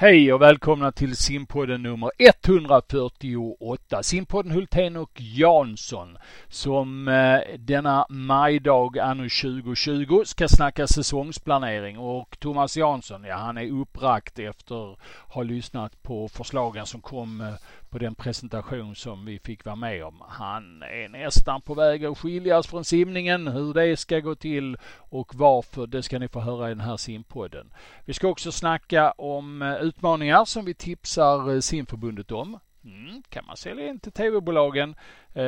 Hej 0.00 0.32
och 0.32 0.42
välkomna 0.42 0.92
till 0.92 1.16
simpodden 1.16 1.82
nummer 1.82 2.10
148. 2.18 4.02
Simpodden 4.02 4.52
Hultén 4.52 4.96
och 4.96 5.20
Jansson 5.20 6.18
som 6.48 7.08
eh, 7.08 7.40
denna 7.58 8.06
majdag 8.08 8.98
anno 8.98 9.22
2020 9.22 10.22
ska 10.24 10.48
snacka 10.48 10.86
säsongsplanering 10.86 11.98
och 11.98 12.36
Thomas 12.40 12.76
Jansson, 12.76 13.24
ja 13.24 13.36
han 13.36 13.58
är 13.58 13.80
upprakt 13.80 14.38
efter 14.38 14.92
att 14.92 14.98
ha 15.28 15.42
lyssnat 15.42 16.02
på 16.02 16.28
förslagen 16.28 16.86
som 16.86 17.00
kom 17.00 17.40
eh, 17.40 17.54
på 17.90 17.98
den 17.98 18.14
presentation 18.14 18.94
som 18.94 19.24
vi 19.24 19.38
fick 19.38 19.64
vara 19.64 19.76
med 19.76 20.04
om. 20.04 20.22
Han 20.28 20.82
är 20.82 21.08
nästan 21.08 21.60
på 21.60 21.74
väg 21.74 22.04
att 22.04 22.18
skiljas 22.18 22.66
från 22.66 22.84
simningen. 22.84 23.48
Hur 23.48 23.74
det 23.74 23.96
ska 23.96 24.20
gå 24.20 24.34
till 24.34 24.78
och 24.96 25.34
varför, 25.34 25.86
det 25.86 26.02
ska 26.02 26.18
ni 26.18 26.28
få 26.28 26.40
höra 26.40 26.66
i 26.66 26.74
den 26.74 26.80
här 26.80 26.96
simpodden. 26.96 27.72
Vi 28.04 28.12
ska 28.12 28.28
också 28.28 28.52
snacka 28.52 29.10
om 29.10 29.62
utmaningar 29.62 30.44
som 30.44 30.64
vi 30.64 30.74
tipsar 30.74 31.60
simförbundet 31.60 32.32
om. 32.32 32.58
Mm, 32.84 33.22
kan 33.28 33.46
man 33.46 33.56
sälja 33.56 33.88
in 33.88 34.00
till 34.00 34.12
tv-bolagen. 34.12 34.94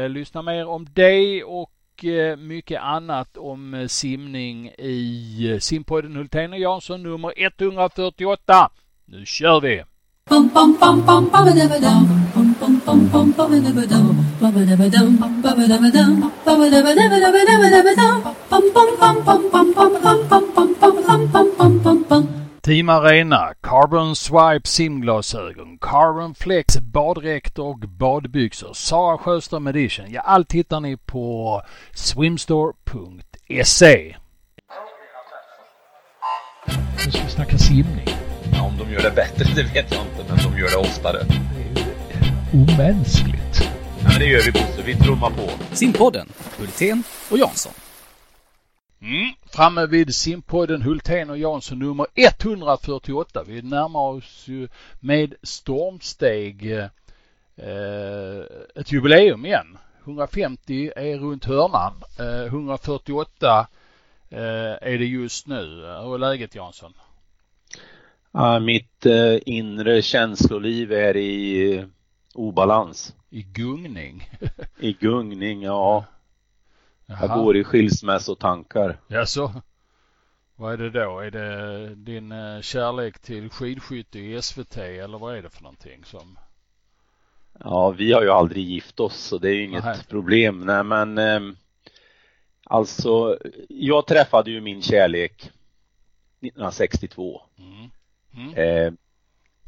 Lyssna 0.08 0.42
mer 0.42 0.66
om 0.66 0.86
det 0.92 1.44
och 1.44 1.72
mycket 2.38 2.82
annat 2.82 3.36
om 3.36 3.86
simning 3.88 4.68
i 4.78 5.58
simpodden 5.60 6.16
Hultén 6.16 6.52
och 6.52 6.58
Jansson 6.58 7.02
nummer 7.02 7.32
148. 7.36 8.70
Nu 9.04 9.26
kör 9.26 9.60
vi! 9.60 9.82
Team 22.60 22.88
Arena, 22.88 23.54
Carbon 23.60 24.16
Swipe 24.16 24.68
simglasögon, 24.68 25.78
Carbon 25.78 26.34
Flex 26.34 26.78
baddräkter 26.78 27.62
och 27.62 27.78
badbyxor, 27.78 28.72
Sara 28.74 29.18
Sjöström 29.18 29.66
Edition. 29.66 30.06
Ja, 30.10 30.20
allt 30.20 30.52
hittar 30.52 30.80
ni 30.80 30.96
på 30.96 31.62
swimstore.se. 31.94 34.16
Nu 37.04 37.10
ska 37.10 37.22
vi 37.24 37.30
snacka 37.30 37.58
simning. 37.58 38.08
Ja, 38.52 38.62
om 38.62 38.78
de 38.78 38.92
gör 38.92 39.02
det 39.02 39.12
bättre, 39.16 39.44
det 39.54 39.62
vet 39.62 39.92
jag 39.92 40.02
inte, 40.02 40.24
men 40.28 40.52
de 40.52 40.58
gör 40.58 40.70
det 40.70 40.76
oftare. 40.76 41.18
Det 42.52 42.58
är 42.58 42.60
ju 42.60 42.72
omänskligt. 42.74 43.60
Ja, 44.02 44.08
men 44.08 44.18
det 44.18 44.26
gör 44.26 44.42
vi 44.42 44.52
Bosse, 44.52 44.82
vi 44.84 44.94
trummar 44.94 45.30
på. 45.30 45.74
Simpodden, 45.74 46.28
Hultén 46.58 47.02
och 47.30 47.38
Jansson. 47.38 47.72
Mm, 49.00 49.32
framme 49.52 49.86
vid 49.86 50.14
simpodden 50.14 50.82
Hultén 50.82 51.30
och 51.30 51.38
Jansson 51.38 51.78
nummer 51.78 52.06
148. 52.14 53.44
Vi 53.46 53.62
närmar 53.62 54.00
oss 54.00 54.44
ju 54.48 54.68
med 55.00 55.34
stormsteg 55.42 56.72
eh, 57.56 58.44
ett 58.74 58.92
jubileum 58.92 59.46
igen. 59.46 59.78
150 60.04 60.92
är 60.96 61.18
runt 61.18 61.44
hörnan. 61.44 61.92
Eh, 62.18 62.46
148 62.46 63.66
eh, 64.30 64.40
är 64.80 64.98
det 64.98 65.06
just 65.06 65.46
nu. 65.46 65.64
Hur 66.02 66.14
är 66.14 66.18
läget 66.18 66.54
Jansson? 66.54 66.92
Ja, 68.32 68.58
mitt 68.58 69.06
eh, 69.06 69.38
inre 69.46 70.02
känsloliv 70.02 70.92
är 70.92 71.16
i 71.16 71.84
obalans. 72.34 73.14
I 73.30 73.42
gungning? 73.42 74.30
I 74.78 74.92
gungning, 74.92 75.62
ja. 75.62 76.04
Jaha. 77.06 77.18
Jag 77.26 77.38
går 77.38 77.56
i 77.56 77.64
skilsmässotankar. 77.64 79.00
Jaså? 79.08 79.52
Vad 80.56 80.72
är 80.72 80.76
det 80.76 80.90
då? 80.90 81.20
Är 81.20 81.30
det 81.30 81.94
din 81.94 82.32
eh, 82.32 82.60
kärlek 82.60 83.18
till 83.18 83.50
skidskytte 83.50 84.18
i 84.18 84.42
SVT 84.42 84.76
eller 84.76 85.18
vad 85.18 85.36
är 85.36 85.42
det 85.42 85.50
för 85.50 85.62
någonting 85.62 86.04
som? 86.04 86.38
Ja, 87.60 87.90
vi 87.90 88.12
har 88.12 88.22
ju 88.22 88.30
aldrig 88.30 88.64
gift 88.64 89.00
oss 89.00 89.16
så 89.16 89.38
det 89.38 89.48
är 89.48 89.54
ju 89.54 89.64
inget 89.64 89.84
Nähä. 89.84 90.04
problem. 90.08 90.60
Nej, 90.60 90.84
men 90.84 91.18
ehm, 91.18 91.56
alltså, 92.64 93.38
jag 93.68 94.06
träffade 94.06 94.50
ju 94.50 94.60
min 94.60 94.82
kärlek 94.82 95.32
1962 96.40 97.42
Mm. 97.58 97.90
Mm. 98.34 98.54
eh, 98.54 98.92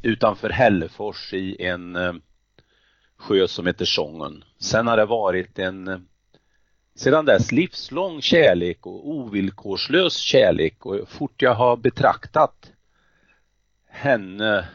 utanför 0.02 0.50
Hällefors 0.50 1.32
i 1.34 1.62
en 1.64 1.96
eh, 1.96 2.12
sjö 3.24 3.48
som 3.48 3.66
heter 3.66 3.84
Sången. 3.84 4.44
Sen 4.58 4.86
har 4.86 4.96
det 4.96 5.06
varit 5.06 5.58
en 5.58 6.08
sedan 6.94 7.24
dess 7.24 7.52
livslång 7.52 8.20
kärlek 8.20 8.86
och 8.86 9.08
ovillkorslös 9.08 10.16
kärlek 10.16 10.86
och 10.86 11.08
fort 11.08 11.42
jag 11.42 11.54
har 11.54 11.76
betraktat 11.76 12.72
henne, 13.86 14.68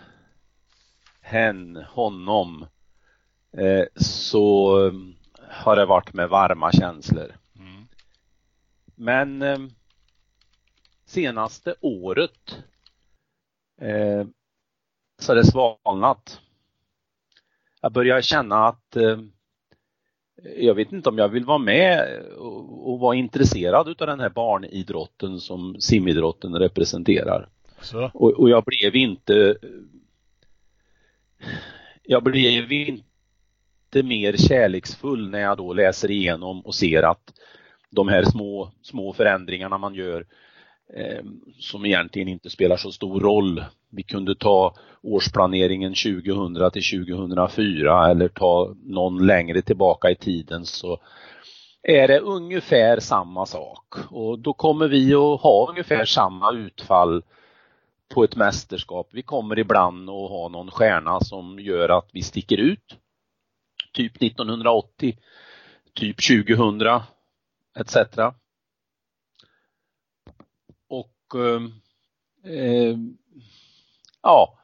hen, 1.22 1.76
honom 1.76 2.66
eh, 3.58 3.86
så 3.96 4.78
eh, 4.86 4.94
har 5.50 5.76
det 5.76 5.86
varit 5.86 6.14
med 6.14 6.30
varma 6.30 6.72
känslor. 6.72 7.36
Mm. 7.60 7.88
Men 8.96 9.42
eh, 9.42 9.58
senaste 11.06 11.76
året 11.82 12.64
eh, 13.82 14.28
så 15.20 15.32
har 15.32 15.36
det 15.36 15.46
svalnat. 15.46 16.42
Jag 17.82 17.92
börjar 17.94 18.22
känna 18.22 18.56
att 18.68 18.96
eh, 18.96 19.20
jag 20.58 20.76
vet 20.76 20.92
inte 20.92 21.10
om 21.10 21.18
jag 21.18 21.30
vill 21.30 21.46
vara 21.46 21.58
med 21.58 22.22
och, 22.38 23.00
vara 23.00 23.16
intresserad 23.16 23.88
utav 23.88 24.08
den 24.08 24.20
här 24.20 24.30
barnidrotten 24.30 25.40
som 25.40 25.76
simidrotten 25.80 26.56
representerar. 26.56 27.50
Och, 28.14 28.40
och 28.40 28.50
jag 28.50 28.64
blev 28.64 28.96
inte 28.96 29.58
jag 32.04 32.24
blev 32.24 32.72
inte 32.72 34.04
mer 34.04 34.38
kärleksfull 34.38 35.30
när 35.30 35.40
jag 35.40 35.58
då 35.58 35.74
läser 35.74 36.12
igenom 36.12 36.62
och 36.62 36.76
ser 36.76 37.04
att 37.04 37.34
de 37.90 38.08
här 38.08 38.24
små, 38.24 38.72
små 38.82 39.14
förändringarna 39.14 39.78
man 39.78 39.96
gör 39.96 40.26
Eh, 40.94 41.24
som 41.60 41.86
egentligen 41.86 42.28
inte 42.28 42.50
spelar 42.50 42.78
så 42.78 42.92
stor 42.92 43.20
roll. 43.20 43.64
Vi 43.90 44.04
kunde 44.04 44.36
ta 44.36 44.76
årsplaneringen 45.02 45.94
2000 45.94 46.72
till 46.72 47.06
2004 47.08 48.12
eller 48.12 48.28
ta 48.28 48.76
någon 48.84 49.26
längre 49.26 49.62
tillbaka 49.62 50.10
i 50.10 50.16
tiden 50.16 50.66
så 50.66 51.00
är 51.82 52.08
det 52.08 52.20
ungefär 52.20 53.00
samma 53.00 53.46
sak 53.46 53.96
och 54.10 54.40
då 54.40 54.54
kommer 54.54 54.88
vi 54.88 55.14
att 55.14 55.42
ha 55.42 55.70
ungefär 55.70 56.06
samma 56.06 56.52
utfall 56.52 57.24
på 58.14 58.24
ett 58.24 58.36
mästerskap. 58.36 59.10
Vi 59.12 59.22
kommer 59.22 59.60
ibland 59.60 60.10
att 60.10 60.30
ha 60.30 60.50
någon 60.50 60.72
stjärna 60.72 61.20
som 61.20 61.60
gör 61.60 61.90
att 61.90 62.10
vi 62.14 62.22
sticker 62.22 62.58
ut. 62.58 62.98
Typ 63.94 64.22
1980, 64.24 65.18
typ 65.94 66.18
2000 66.28 66.82
etc. 67.80 67.96
Och 71.34 71.48
ehm, 71.48 71.72
eh, 72.44 72.98
ja, 74.22 74.60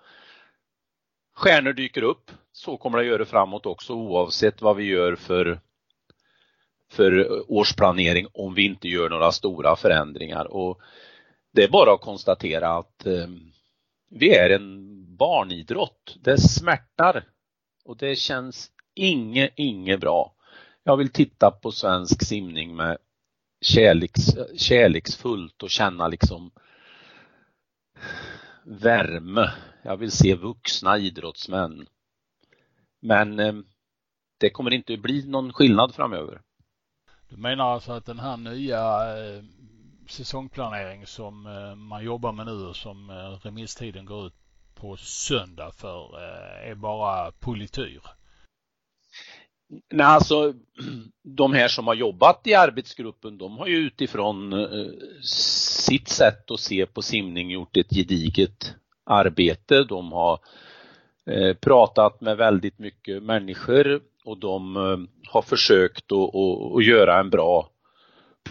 stjärnor 1.35 1.73
dyker 1.73 2.01
upp. 2.01 2.31
Så 2.51 2.77
kommer 2.77 2.97
det 2.97 3.01
att 3.01 3.09
göra 3.09 3.25
framåt 3.25 3.65
också 3.65 3.93
oavsett 3.93 4.61
vad 4.61 4.75
vi 4.75 4.83
gör 4.83 5.15
för 5.15 5.59
för 6.91 7.43
årsplanering 7.51 8.27
om 8.33 8.53
vi 8.53 8.65
inte 8.65 8.87
gör 8.87 9.09
några 9.09 9.31
stora 9.31 9.75
förändringar. 9.75 10.45
Och 10.45 10.81
det 11.51 11.63
är 11.63 11.69
bara 11.69 11.93
att 11.93 12.01
konstatera 12.01 12.77
att 12.77 13.05
eh, 13.05 13.27
vi 14.09 14.35
är 14.35 14.49
en 14.49 14.85
barnidrott. 15.15 16.17
Det 16.23 16.37
smärtar 16.37 17.23
och 17.85 17.97
det 17.97 18.15
känns 18.15 18.71
inget, 18.93 19.53
inget 19.55 19.99
bra. 19.99 20.33
Jag 20.83 20.97
vill 20.97 21.11
titta 21.11 21.51
på 21.51 21.71
svensk 21.71 22.23
simning 22.23 22.75
med 22.75 22.97
kärleks, 23.61 24.21
kärleksfullt 24.57 25.63
och 25.63 25.69
känna 25.69 26.07
liksom 26.07 26.51
värme. 28.63 29.51
Jag 29.83 29.97
vill 29.97 30.11
se 30.11 30.35
vuxna 30.35 30.97
idrottsmän. 30.97 31.87
Men 32.99 33.39
eh, 33.39 33.53
det 34.37 34.49
kommer 34.49 34.73
inte 34.73 34.93
att 34.93 35.01
bli 35.01 35.27
någon 35.27 35.53
skillnad 35.53 35.95
framöver. 35.95 36.41
Du 37.29 37.37
menar 37.37 37.73
alltså 37.73 37.91
att 37.91 38.05
den 38.05 38.19
här 38.19 38.37
nya 38.37 38.81
eh, 39.17 39.43
säsongplanering 40.07 41.07
som 41.07 41.45
eh, 41.47 41.75
man 41.75 42.03
jobbar 42.03 42.31
med 42.31 42.45
nu 42.45 42.65
och 42.65 42.75
som 42.75 43.11
remisstiden 43.43 44.05
går 44.05 44.27
ut 44.27 44.33
på 44.75 44.97
söndag 44.97 45.71
för 45.71 46.19
är 46.61 46.75
bara 46.75 47.31
polityr? 47.31 48.01
Nej, 49.91 50.05
alltså 50.05 50.53
de 51.23 51.53
här 51.53 51.67
som 51.67 51.87
har 51.87 51.93
jobbat 51.93 52.47
i 52.47 52.53
arbetsgruppen, 52.53 53.37
de 53.37 53.57
har 53.57 53.67
ju 53.67 53.77
utifrån 53.77 54.53
eh, 54.53 54.87
sitt 55.21 56.07
sätt 56.07 56.51
att 56.51 56.59
se 56.59 56.85
på 56.85 57.01
simning 57.01 57.51
gjort 57.51 57.77
ett 57.77 57.89
gediget 57.89 58.75
arbete. 59.03 59.83
De 59.83 60.11
har 60.11 60.39
eh, 61.25 61.53
pratat 61.53 62.21
med 62.21 62.37
väldigt 62.37 62.79
mycket 62.79 63.23
människor 63.23 64.01
och 64.25 64.37
de 64.37 64.75
eh, 64.77 65.31
har 65.31 65.41
försökt 65.41 66.11
att, 66.11 66.35
att, 66.35 66.75
att 66.75 66.85
göra 66.85 67.19
en 67.19 67.29
bra 67.29 67.69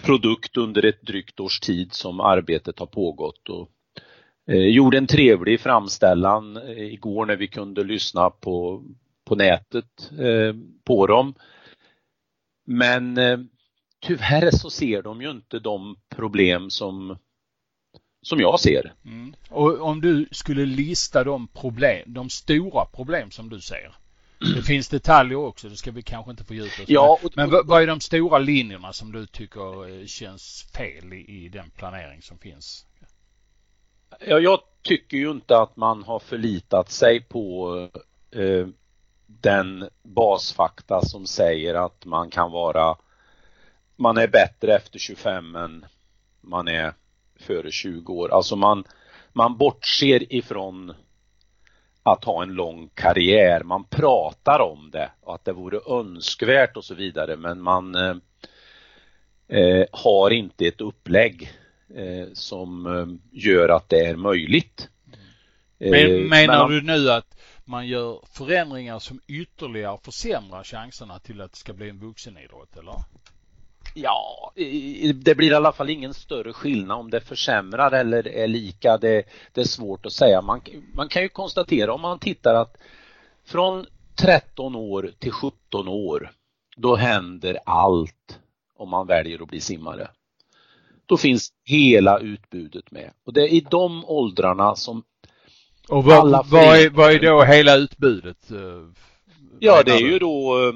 produkt 0.03 0.57
under 0.57 0.85
ett 0.85 1.03
drygt 1.03 1.41
års 1.41 1.61
tid 1.61 1.93
som 1.93 2.21
arbetet 2.21 2.79
har 2.79 2.87
pågått. 2.87 3.49
Och, 3.49 3.69
eh, 4.55 4.67
gjorde 4.67 4.99
en 4.99 5.07
trevlig 5.07 5.61
framställan 5.61 6.57
eh, 6.57 6.93
igår 6.93 7.27
när 7.27 7.37
vi 7.37 7.49
kunde 7.49 7.85
lyssna 7.85 8.31
på, 8.31 8.83
på 9.25 9.35
nätet 9.35 10.11
eh, 10.19 10.55
på 10.85 11.07
dem. 11.07 11.35
Men 12.67 13.19
eh, 13.19 13.39
tyvärr 14.01 14.51
så 14.51 14.71
ser 14.71 15.03
de 15.03 15.23
ju 15.23 15.31
inte 15.31 15.59
de 15.59 15.97
problem 16.09 16.71
som, 16.71 17.19
som 18.23 18.41
jag 18.41 18.61
ser. 18.61 18.95
Mm. 19.05 19.35
Och 19.51 19.81
om 19.81 20.01
du 20.01 20.29
skulle 20.31 20.67
lista 20.67 21.25
de 21.25 21.49
problem, 21.49 22.13
de 22.15 22.31
stora 22.31 22.85
problem 22.85 23.31
som 23.31 23.49
du 23.49 23.61
ser. 23.61 23.97
Det 24.57 24.63
finns 24.63 24.89
detaljer 24.89 25.39
också, 25.39 25.69
det 25.69 25.77
ska 25.77 25.91
vi 25.91 26.03
kanske 26.03 26.31
inte 26.31 26.45
fördjupa 26.45 26.83
oss 26.83 26.89
ja, 26.89 27.19
och, 27.23 27.33
Men 27.37 27.51
vad 27.51 27.83
är 27.83 27.87
de 27.87 28.01
stora 28.01 28.39
linjerna 28.39 28.93
som 28.93 29.13
du 29.13 29.27
tycker 29.27 30.01
eh, 30.01 30.07
känns 30.07 30.71
fel 30.77 31.13
i, 31.13 31.45
i 31.45 31.49
den 31.49 31.71
planering 31.71 32.23
som 32.23 32.39
finns? 32.39 32.87
Ja, 34.27 34.39
jag 34.39 34.61
tycker 34.83 35.17
ju 35.17 35.31
inte 35.31 35.59
att 35.59 35.77
man 35.77 36.03
har 36.03 36.19
förlitat 36.19 36.91
sig 36.91 37.21
på 37.21 37.79
eh, 38.31 38.67
den 39.27 39.89
basfakta 40.03 41.03
som 41.03 41.27
säger 41.27 41.75
att 41.75 42.05
man 42.05 42.31
kan 42.31 42.51
vara 42.53 42.97
man 43.97 44.19
är 44.19 44.29
bättre 44.29 44.75
efter 44.75 44.99
25 44.99 45.57
än 45.57 45.87
man 46.41 46.69
är 46.69 46.93
före 47.37 47.71
20 47.71 48.13
år. 48.13 48.29
Alltså 48.29 48.57
man, 48.57 48.85
man 49.33 49.57
bortser 49.57 50.33
ifrån 50.33 50.95
att 52.03 52.25
ha 52.25 52.43
en 52.43 52.53
lång 52.53 52.91
karriär. 52.95 53.63
Man 53.63 53.85
pratar 53.85 54.61
om 54.61 54.91
det 54.91 55.11
och 55.21 55.35
att 55.35 55.45
det 55.45 55.53
vore 55.53 56.01
önskvärt 56.01 56.77
och 56.77 56.85
så 56.85 56.95
vidare 56.95 57.37
men 57.37 57.63
man 57.63 57.95
eh, 57.95 58.17
eh 59.49 59.87
har 59.93 60.31
inte 60.31 60.67
ett 60.67 60.81
upplägg 60.81 61.51
eh, 61.97 62.29
som 62.33 62.87
eh, 62.87 63.39
gör 63.45 63.69
att 63.69 63.89
det 63.89 64.07
är 64.07 64.17
möjligt. 64.17 64.89
Men, 65.79 65.95
eh, 65.95 66.29
menar 66.29 66.69
men, 66.69 66.77
du 66.77 66.83
nu 66.83 67.11
att 67.11 67.37
man 67.65 67.87
gör 67.87 68.21
förändringar 68.33 68.99
som 68.99 69.21
ytterligare 69.27 69.99
försämrar 70.03 70.65
chanserna 70.65 71.19
till 71.19 71.41
att 71.41 71.53
det 71.53 71.59
ska 71.59 71.73
bli 71.73 71.89
en 71.89 71.99
vuxenidrott 71.99 72.77
eller? 72.77 72.95
Ja, 73.95 74.53
det 75.15 75.37
blir 75.37 75.51
i 75.51 75.55
alla 75.55 75.73
fall 75.73 75.91
ingen 75.91 76.15
större 76.15 76.53
skillnad 76.53 76.99
om 76.99 77.11
det 77.11 77.21
försämrar 77.21 77.93
eller 77.93 78.29
är 78.29 78.49
lika. 78.49 78.99
Det, 78.99 79.25
det 79.53 79.61
är 79.61 79.65
svårt 79.65 80.07
att 80.07 80.13
säga. 80.13 80.43
Man, 80.43 80.61
man 80.95 81.09
kan 81.09 81.23
ju 81.23 81.29
konstatera 81.29 81.95
om 81.95 82.01
man 82.01 82.19
tittar 82.19 82.55
att 82.55 82.77
från 83.45 83.87
13 84.15 84.77
år 84.77 85.11
till 85.19 85.33
17 85.33 85.89
år, 85.89 86.31
då 86.77 86.97
händer 86.97 87.59
allt 87.67 88.39
om 88.77 88.91
man 88.91 89.07
väljer 89.07 89.43
att 89.43 89.49
bli 89.49 89.61
simmare. 89.61 90.11
Då 91.07 91.17
finns 91.17 91.53
hela 91.65 92.19
utbudet 92.19 92.91
med 92.91 93.13
och 93.25 93.33
det 93.33 93.43
är 93.43 93.49
i 93.49 93.61
de 93.71 94.05
åldrarna 94.05 94.75
som 94.75 95.03
och 95.89 96.05
vad, 96.05 96.19
alla 96.19 96.45
vad, 96.47 96.77
är, 96.77 96.91
vad 96.91 97.13
är 97.13 97.21
då 97.21 97.43
hela 97.43 97.77
utbudet? 97.77 98.51
Eh, 98.51 98.59
ja, 99.59 99.83
det 99.83 99.93
är 99.93 100.01
ju 100.01 100.19
då 100.19 100.69
eh, 100.69 100.75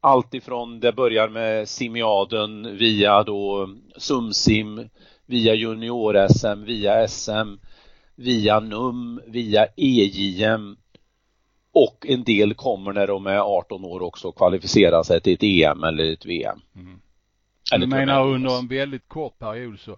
allt 0.00 0.34
ifrån 0.34 0.80
det 0.80 0.92
börjar 0.92 1.28
med 1.28 1.68
simiaden 1.68 2.76
via 2.76 3.22
då 3.22 3.74
sumsim, 3.96 4.88
via 5.26 5.54
junior-SM, 5.54 6.64
via 6.64 7.08
SM, 7.08 7.56
via 8.14 8.60
NUM, 8.60 9.20
via 9.26 9.66
EJM 9.76 10.76
och 11.72 12.06
en 12.08 12.24
del 12.24 12.54
kommer 12.54 12.92
när 12.92 13.06
de 13.06 13.26
är 13.26 13.38
18 13.38 13.84
år 13.84 14.02
också 14.02 14.28
och 14.28 14.36
kvalificerar 14.36 15.02
sig 15.02 15.20
till 15.20 15.32
ett 15.32 15.42
EM 15.42 15.84
eller 15.84 16.12
ett 16.12 16.26
VM. 16.26 16.60
Mm. 16.74 17.00
Eller 17.72 17.86
du 17.86 17.96
menar 17.96 18.26
under 18.26 18.58
en 18.58 18.68
väldigt 18.68 19.08
kort 19.08 19.38
period 19.38 19.80
så 19.80 19.96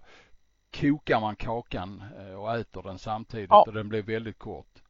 kokar 0.81 1.19
man 1.19 1.35
kakan 1.35 2.03
eh, 2.19 2.35
och 2.35 2.55
äter 2.55 2.83
den 2.83 2.99
samtidigt 2.99 3.49
ja. 3.49 3.63
och 3.67 3.73
den 3.73 3.89
blir 3.89 4.01
väldigt 4.01 4.39
kort. 4.39 4.83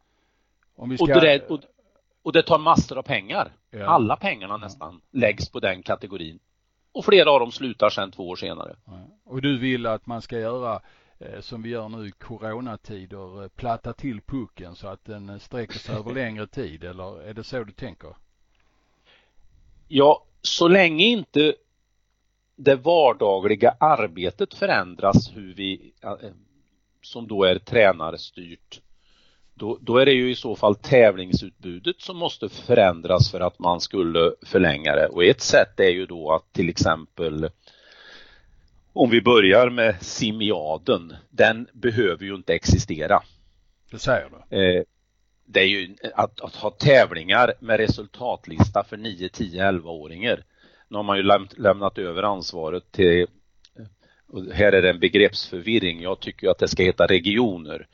Om 0.75 0.89
vi 0.89 0.97
ska... 0.97 1.15
och, 1.15 1.21
det, 1.21 1.49
och, 1.49 1.59
och 2.23 2.33
det 2.33 2.43
tar 2.43 2.59
massor 2.59 2.97
av 2.97 3.03
pengar. 3.03 3.51
Ja. 3.71 3.85
Alla 3.85 4.15
pengarna 4.15 4.57
nästan 4.57 5.01
läggs 5.11 5.49
på 5.49 5.59
den 5.59 5.83
kategorin. 5.83 6.39
Och 6.91 7.05
flera 7.05 7.31
av 7.31 7.39
dem 7.39 7.51
slutar 7.51 7.89
sedan 7.89 8.11
två 8.11 8.29
år 8.29 8.35
senare. 8.35 8.75
Ja. 8.85 8.99
Och 9.23 9.41
du 9.41 9.57
vill 9.57 9.85
att 9.85 10.05
man 10.05 10.21
ska 10.21 10.39
göra 10.39 10.81
eh, 11.19 11.39
som 11.39 11.61
vi 11.61 11.69
gör 11.69 11.89
nu 11.89 12.07
i 12.07 12.11
coronatider, 12.11 13.43
eh, 13.43 13.49
platta 13.49 13.93
till 13.93 14.21
pucken 14.21 14.75
så 14.75 14.87
att 14.87 15.05
den 15.05 15.39
sträcker 15.39 15.79
sig 15.79 15.95
över 15.95 16.13
längre 16.13 16.47
tid 16.47 16.83
eller 16.83 17.21
är 17.21 17.33
det 17.33 17.43
så 17.43 17.63
du 17.63 17.71
tänker? 17.71 18.15
Ja, 19.87 20.25
så 20.41 20.67
länge 20.67 21.05
inte 21.05 21.55
det 22.55 22.75
vardagliga 22.75 23.75
arbetet 23.79 24.53
förändras 24.53 25.31
hur 25.35 25.53
vi, 25.53 25.93
eh, 26.03 26.13
som 27.01 27.27
då 27.27 27.43
är 27.43 27.59
tränarstyrt, 27.59 28.81
då, 29.53 29.77
då 29.81 29.97
är 29.97 30.05
det 30.05 30.13
ju 30.13 30.31
i 30.31 30.35
så 30.35 30.55
fall 30.55 30.75
tävlingsutbudet 30.75 32.01
som 32.01 32.17
måste 32.17 32.49
förändras 32.49 33.31
för 33.31 33.39
att 33.39 33.59
man 33.59 33.81
skulle 33.81 34.31
förlänga 34.45 34.95
det. 34.95 35.07
Och 35.07 35.23
ett 35.23 35.41
sätt 35.41 35.79
är 35.79 35.89
ju 35.89 36.05
då 36.05 36.31
att 36.31 36.53
till 36.53 36.69
exempel 36.69 37.49
om 38.93 39.09
vi 39.09 39.21
börjar 39.21 39.69
med 39.69 39.95
simiaden, 40.01 41.13
den 41.29 41.67
behöver 41.73 42.25
ju 42.25 42.35
inte 42.35 42.53
existera. 42.53 43.23
Det 43.91 43.99
säger 43.99 44.29
du? 44.29 44.57
Eh, 44.57 44.83
det 45.45 45.59
är 45.59 45.67
ju 45.67 45.95
att, 46.13 46.41
att, 46.41 46.55
ha 46.55 46.69
tävlingar 46.69 47.53
med 47.59 47.77
resultatlista 47.77 48.83
för 48.83 48.97
9, 48.97 49.29
10, 49.29 49.71
11-åringar. 49.71 50.43
Nu 50.87 50.97
har 50.97 51.03
man 51.03 51.17
ju 51.17 51.23
lämnat, 51.23 51.57
lämnat 51.57 51.97
över 51.97 52.23
ansvaret 52.23 52.91
till 52.91 53.27
och 54.27 54.43
här 54.53 54.71
är 54.71 54.81
det 54.81 54.89
en 54.89 54.99
begreppsförvirring. 54.99 56.01
Jag 56.01 56.19
tycker 56.19 56.49
att 56.49 56.57
det 56.57 56.67
ska 56.67 56.83
heta 56.83 57.07
regioner. 57.07 57.87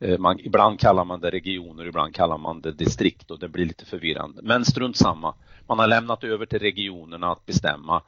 Eh, 0.00 0.18
man, 0.18 0.40
ibland 0.40 0.80
kallar 0.80 1.04
man 1.04 1.20
det 1.20 1.30
regioner, 1.30 1.86
ibland 1.86 2.14
kallar 2.14 2.38
man 2.38 2.60
det 2.60 2.72
distrikt 2.72 3.30
och 3.30 3.38
det 3.38 3.48
blir 3.48 3.64
lite 3.64 3.84
förvirrande. 3.84 4.42
Men 4.42 4.64
strunt 4.64 4.96
samma. 4.96 5.34
Man 5.66 5.78
har 5.78 5.86
lämnat 5.86 6.24
över 6.24 6.46
till 6.46 6.58
regionerna 6.58 7.32
att 7.32 7.46
bestämma. 7.46 8.02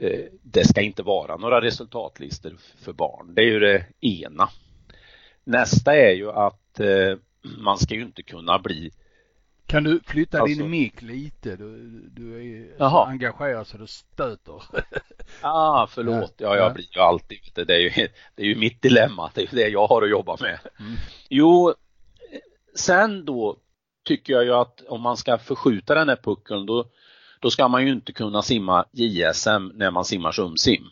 Eh, 0.00 0.24
det 0.42 0.64
ska 0.64 0.80
inte 0.80 1.02
vara 1.02 1.36
några 1.36 1.60
resultatlistor 1.60 2.56
för 2.84 2.92
barn. 2.92 3.34
Det 3.34 3.42
är 3.42 3.46
ju 3.46 3.60
det 3.60 3.84
ena. 4.00 4.48
Nästa 5.44 5.96
är 5.96 6.12
ju 6.12 6.30
att 6.30 6.80
eh, 6.80 7.18
man 7.58 7.78
ska 7.78 7.94
ju 7.94 8.02
inte 8.02 8.22
kunna 8.22 8.58
bli 8.58 8.90
kan 9.66 9.84
du 9.84 10.00
flytta 10.06 10.40
alltså, 10.40 10.58
din 10.58 10.70
mick 10.70 11.02
lite? 11.02 11.56
Du, 11.56 12.00
du 12.10 12.34
är 12.34 12.78
så 12.78 13.04
engagerad 13.04 13.66
så 13.66 13.78
du 13.78 13.86
stöter. 13.86 14.62
ah, 15.40 15.86
förlåt. 15.86 16.34
Ja, 16.36 16.56
jag 16.56 16.74
blir 16.74 16.96
ju 16.96 17.00
alltid, 17.00 17.38
det 17.54 17.74
är 17.74 17.78
ju, 17.78 18.08
det 18.34 18.42
är 18.42 18.46
ju 18.46 18.56
mitt 18.56 18.82
dilemma. 18.82 19.30
Det 19.34 19.40
är 19.40 19.42
ju 19.42 19.56
det 19.56 19.68
jag 19.68 19.86
har 19.86 20.02
att 20.02 20.10
jobba 20.10 20.36
med. 20.40 20.58
Mm. 20.80 20.96
Jo, 21.28 21.74
sen 22.74 23.24
då 23.24 23.56
tycker 24.04 24.32
jag 24.32 24.44
ju 24.44 24.54
att 24.54 24.80
om 24.88 25.00
man 25.00 25.16
ska 25.16 25.38
förskjuta 25.38 25.94
den 25.94 26.08
här 26.08 26.16
puckeln 26.16 26.66
då, 26.66 26.90
då 27.40 27.50
ska 27.50 27.68
man 27.68 27.86
ju 27.86 27.92
inte 27.92 28.12
kunna 28.12 28.42
simma 28.42 28.84
JSM 28.92 29.66
när 29.74 29.90
man 29.90 30.04
simmar 30.04 30.32
sumsim. 30.32 30.84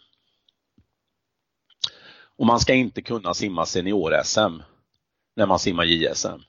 Och 2.36 2.46
man 2.46 2.60
ska 2.60 2.74
inte 2.74 3.02
kunna 3.02 3.34
simma 3.34 3.64
senior-SM 3.64 4.62
när 5.36 5.46
man 5.46 5.58
simmar 5.58 5.84
JSM 5.84 6.40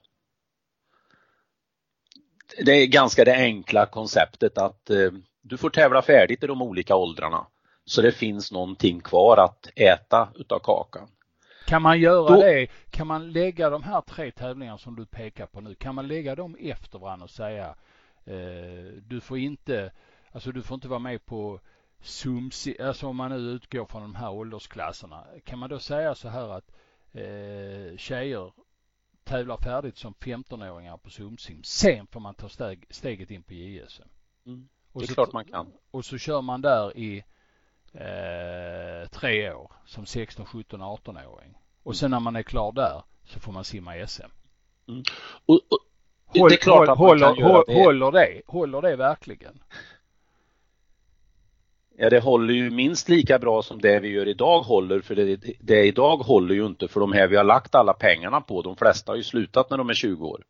det 2.66 2.72
är 2.72 2.88
ganska 2.88 3.26
det 3.26 3.36
enkla 3.36 3.86
konceptet 3.86 4.58
att 4.58 4.90
eh, 4.90 5.12
du 5.42 5.58
får 5.58 5.70
tävla 5.70 6.02
färdigt 6.02 6.44
i 6.44 6.48
de 6.48 6.62
olika 6.62 6.96
åldrarna. 6.96 7.48
Så 7.86 8.02
det 8.02 8.12
finns 8.12 8.52
någonting 8.52 9.02
kvar 9.02 9.38
att 9.38 9.70
äta 9.76 10.30
utav 10.36 10.60
kakan. 10.60 11.08
Kan 11.68 11.82
man 11.82 12.00
göra 12.00 12.36
Då, 12.36 12.42
det? 12.42 12.68
Kan 12.90 13.08
man 13.08 13.32
lägga 13.32 13.70
de 13.70 13.84
här 13.84 14.02
tre 14.02 14.32
tävlingarna 14.32 14.78
som 14.78 14.96
du 14.96 15.06
pekar 15.06 15.46
på 15.46 15.62
nu, 15.62 15.76
kan 15.76 15.96
man 15.96 16.08
lägga 16.08 16.36
dem 16.36 16.58
efter 16.60 17.00
varandra 17.00 17.24
och 17.24 17.30
säga 17.30 17.76
eh, 18.26 18.94
du 19.02 19.22
får 19.22 19.38
inte, 19.38 19.92
alltså 20.32 20.52
du 20.52 20.62
får 20.62 20.76
inte 20.76 20.88
vara 20.88 21.00
med 21.00 21.26
på 21.26 21.60
Sumsi, 22.02 22.82
alltså 22.82 23.08
om 23.08 23.16
man 23.16 23.32
nu 23.32 23.38
utgår 23.38 23.86
från 23.86 24.02
de 24.02 24.16
här 24.16 24.32
åldersklasserna, 24.32 25.24
kan 25.44 25.60
man 25.60 25.70
då 25.70 25.80
säga 25.80 26.16
så 26.16 26.30
här 26.30 26.50
att 26.50 26.72
eh, 27.14 27.98
tjejer 27.98 28.52
tävlar 29.26 29.58
färdigt 29.58 29.98
som 29.98 30.14
15-åringar 30.14 30.98
på 30.98 31.10
Sumsim. 31.10 31.64
Sen 31.64 32.08
får 32.08 32.20
man 32.20 32.36
ta 32.36 32.50
steg, 32.50 32.86
steget 32.90 33.32
in 33.32 33.44
på 33.44 33.54
JSM. 33.54 34.04
Mm. 34.46 34.70
Det 34.94 35.04
är 35.04 35.08
så, 35.08 35.14
klart 35.14 35.34
man 35.34 35.46
kan. 35.46 35.72
Och 35.92 36.06
så 36.06 36.18
kör 36.18 36.42
man 36.42 36.62
där 36.62 36.98
i 36.98 37.24
eh, 37.94 39.10
tre 39.12 39.52
år 39.52 39.72
som 39.86 40.06
16, 40.06 40.46
17, 40.46 40.82
18-åring. 40.82 41.58
Och 41.84 41.92
mm. 41.92 41.96
sen 41.96 42.12
när 42.12 42.20
man 42.20 42.36
är 42.36 42.44
klar 42.44 42.72
där 42.72 43.04
så 43.24 43.40
får 43.40 43.52
man 43.52 43.64
simma 43.64 44.08
SM. 44.08 44.24
Mm. 44.88 45.04
Och, 45.46 45.56
och, 45.70 45.80
Håll, 46.26 46.50
det 46.50 46.56
är 46.56 46.58
klart 46.58 46.90
att 46.90 46.98
håller, 46.98 47.26
man 47.26 47.36
kan 47.36 47.46
göra 47.46 47.64
det. 47.68 47.84
Håller 47.84 48.12
det, 48.12 48.42
håller 48.48 48.82
det 48.82 48.96
verkligen? 48.96 49.64
Ja, 51.98 52.10
det 52.10 52.20
håller 52.20 52.54
ju 52.54 52.70
minst 52.70 53.10
lika 53.10 53.40
bra 53.40 53.62
som 53.62 53.82
det 53.82 54.00
vi 54.00 54.08
gör 54.08 54.28
idag 54.28 54.62
håller, 54.62 55.02
för 55.02 55.16
det, 55.16 55.36
det 55.60 55.86
idag 55.86 56.18
håller 56.18 56.56
ju 56.56 56.66
inte 56.66 56.88
för 56.88 57.00
de 57.00 57.12
här 57.12 57.28
vi 57.28 57.36
har 57.36 57.44
lagt 57.44 57.76
alla 57.76 57.94
pengarna 57.94 58.42
på, 58.42 58.62
de 58.62 58.76
flesta 58.76 59.12
har 59.12 59.18
ju 59.18 59.24
slutat 59.24 59.70
när 59.70 59.78
de 59.78 59.90
är 59.90 59.94
20 59.94 60.28
år. 60.28 60.44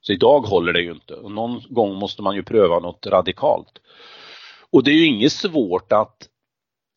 Så 0.00 0.12
idag 0.12 0.40
håller 0.40 0.72
det 0.72 0.80
ju 0.80 0.92
inte 0.92 1.14
och 1.14 1.30
någon 1.30 1.62
gång 1.68 1.94
måste 1.94 2.22
man 2.22 2.34
ju 2.34 2.42
pröva 2.42 2.78
något 2.78 3.06
radikalt. 3.06 3.80
Och 4.70 4.84
det 4.84 4.90
är 4.90 4.94
ju 4.94 5.06
inget 5.06 5.32
svårt 5.32 5.92
att, 5.92 6.28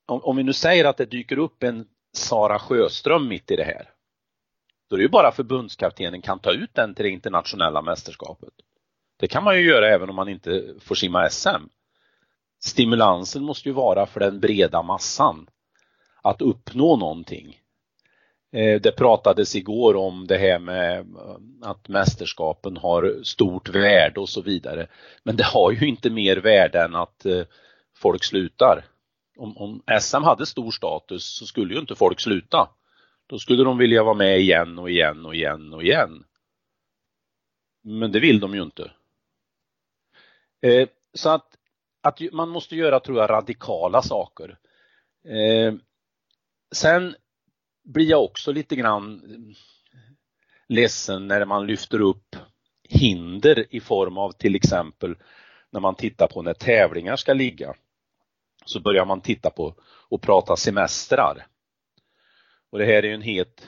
om, 0.07 0.23
om 0.23 0.35
vi 0.35 0.43
nu 0.43 0.53
säger 0.53 0.85
att 0.85 0.97
det 0.97 1.05
dyker 1.05 1.37
upp 1.37 1.63
en 1.63 1.85
Sara 2.13 2.59
Sjöström 2.59 3.27
mitt 3.27 3.51
i 3.51 3.55
det 3.55 3.63
här, 3.63 3.89
då 4.89 4.95
är 4.95 4.97
det 4.97 5.03
ju 5.03 5.09
bara 5.09 5.31
förbundskaptenen 5.31 6.21
kan 6.21 6.39
ta 6.39 6.51
ut 6.51 6.73
den 6.73 6.95
till 6.95 7.05
det 7.05 7.11
internationella 7.11 7.81
mästerskapet. 7.81 8.53
Det 9.19 9.27
kan 9.27 9.43
man 9.43 9.57
ju 9.57 9.65
göra 9.65 9.89
även 9.89 10.09
om 10.09 10.15
man 10.15 10.29
inte 10.29 10.75
får 10.79 10.95
simma 10.95 11.29
SM. 11.29 11.67
Stimulansen 12.65 13.43
måste 13.43 13.69
ju 13.69 13.73
vara 13.73 14.05
för 14.05 14.19
den 14.19 14.39
breda 14.39 14.81
massan 14.81 15.49
att 16.21 16.41
uppnå 16.41 16.95
någonting. 16.95 17.59
Eh, 18.51 18.81
det 18.81 18.91
pratades 18.91 19.55
igår 19.55 19.95
om 19.95 20.27
det 20.27 20.37
här 20.37 20.59
med 20.59 20.99
eh, 20.99 21.35
att 21.61 21.87
mästerskapen 21.87 22.77
har 22.77 23.23
stort 23.23 23.69
värde 23.69 24.19
och 24.19 24.29
så 24.29 24.41
vidare. 24.41 24.87
Men 25.23 25.35
det 25.35 25.43
har 25.43 25.71
ju 25.71 25.87
inte 25.87 26.09
mer 26.09 26.37
värde 26.37 26.81
än 26.81 26.95
att 26.95 27.25
eh, 27.25 27.43
folk 27.95 28.23
slutar. 28.23 28.85
Om, 29.37 29.57
om 29.57 29.83
SM 30.01 30.23
hade 30.23 30.45
stor 30.45 30.71
status 30.71 31.37
så 31.37 31.45
skulle 31.45 31.73
ju 31.73 31.79
inte 31.79 31.95
folk 31.95 32.19
sluta. 32.19 32.69
Då 33.27 33.39
skulle 33.39 33.63
de 33.63 33.77
vilja 33.77 34.03
vara 34.03 34.15
med 34.15 34.39
igen 34.39 34.79
och 34.79 34.89
igen 34.89 35.25
och 35.25 35.35
igen 35.35 35.73
och 35.73 35.83
igen. 35.83 36.23
Men 37.83 38.11
det 38.11 38.19
vill 38.19 38.39
de 38.39 38.53
ju 38.53 38.61
inte. 38.61 38.91
Så 41.13 41.29
att, 41.29 41.57
att 42.03 42.19
man 42.31 42.49
måste 42.49 42.75
göra, 42.75 42.99
tror 42.99 43.17
jag, 43.17 43.29
radikala 43.29 44.01
saker. 44.01 44.57
Eh, 45.25 45.73
sen 46.75 47.15
blir 47.83 48.09
jag 48.09 48.23
också 48.23 48.51
lite 48.51 48.75
grann 48.75 49.13
eh, 49.13 49.55
ledsen 50.67 51.27
när 51.27 51.45
man 51.45 51.67
lyfter 51.67 52.01
upp 52.01 52.35
hinder 52.89 53.65
i 53.69 53.79
form 53.79 54.17
av 54.17 54.31
till 54.31 54.55
exempel 54.55 55.15
när 55.69 55.79
man 55.79 55.95
tittar 55.95 56.27
på 56.27 56.41
när 56.41 56.53
tävlingar 56.53 57.15
ska 57.15 57.33
ligga. 57.33 57.73
Så 58.65 58.79
börjar 58.79 59.05
man 59.05 59.21
titta 59.21 59.49
på 59.49 59.75
och 60.09 60.21
prata 60.21 60.55
semestrar. 60.55 61.47
Och 62.69 62.79
det 62.79 62.85
här 62.85 62.93
är 62.93 63.03
ju 63.03 63.13
en 63.13 63.21
het 63.21 63.67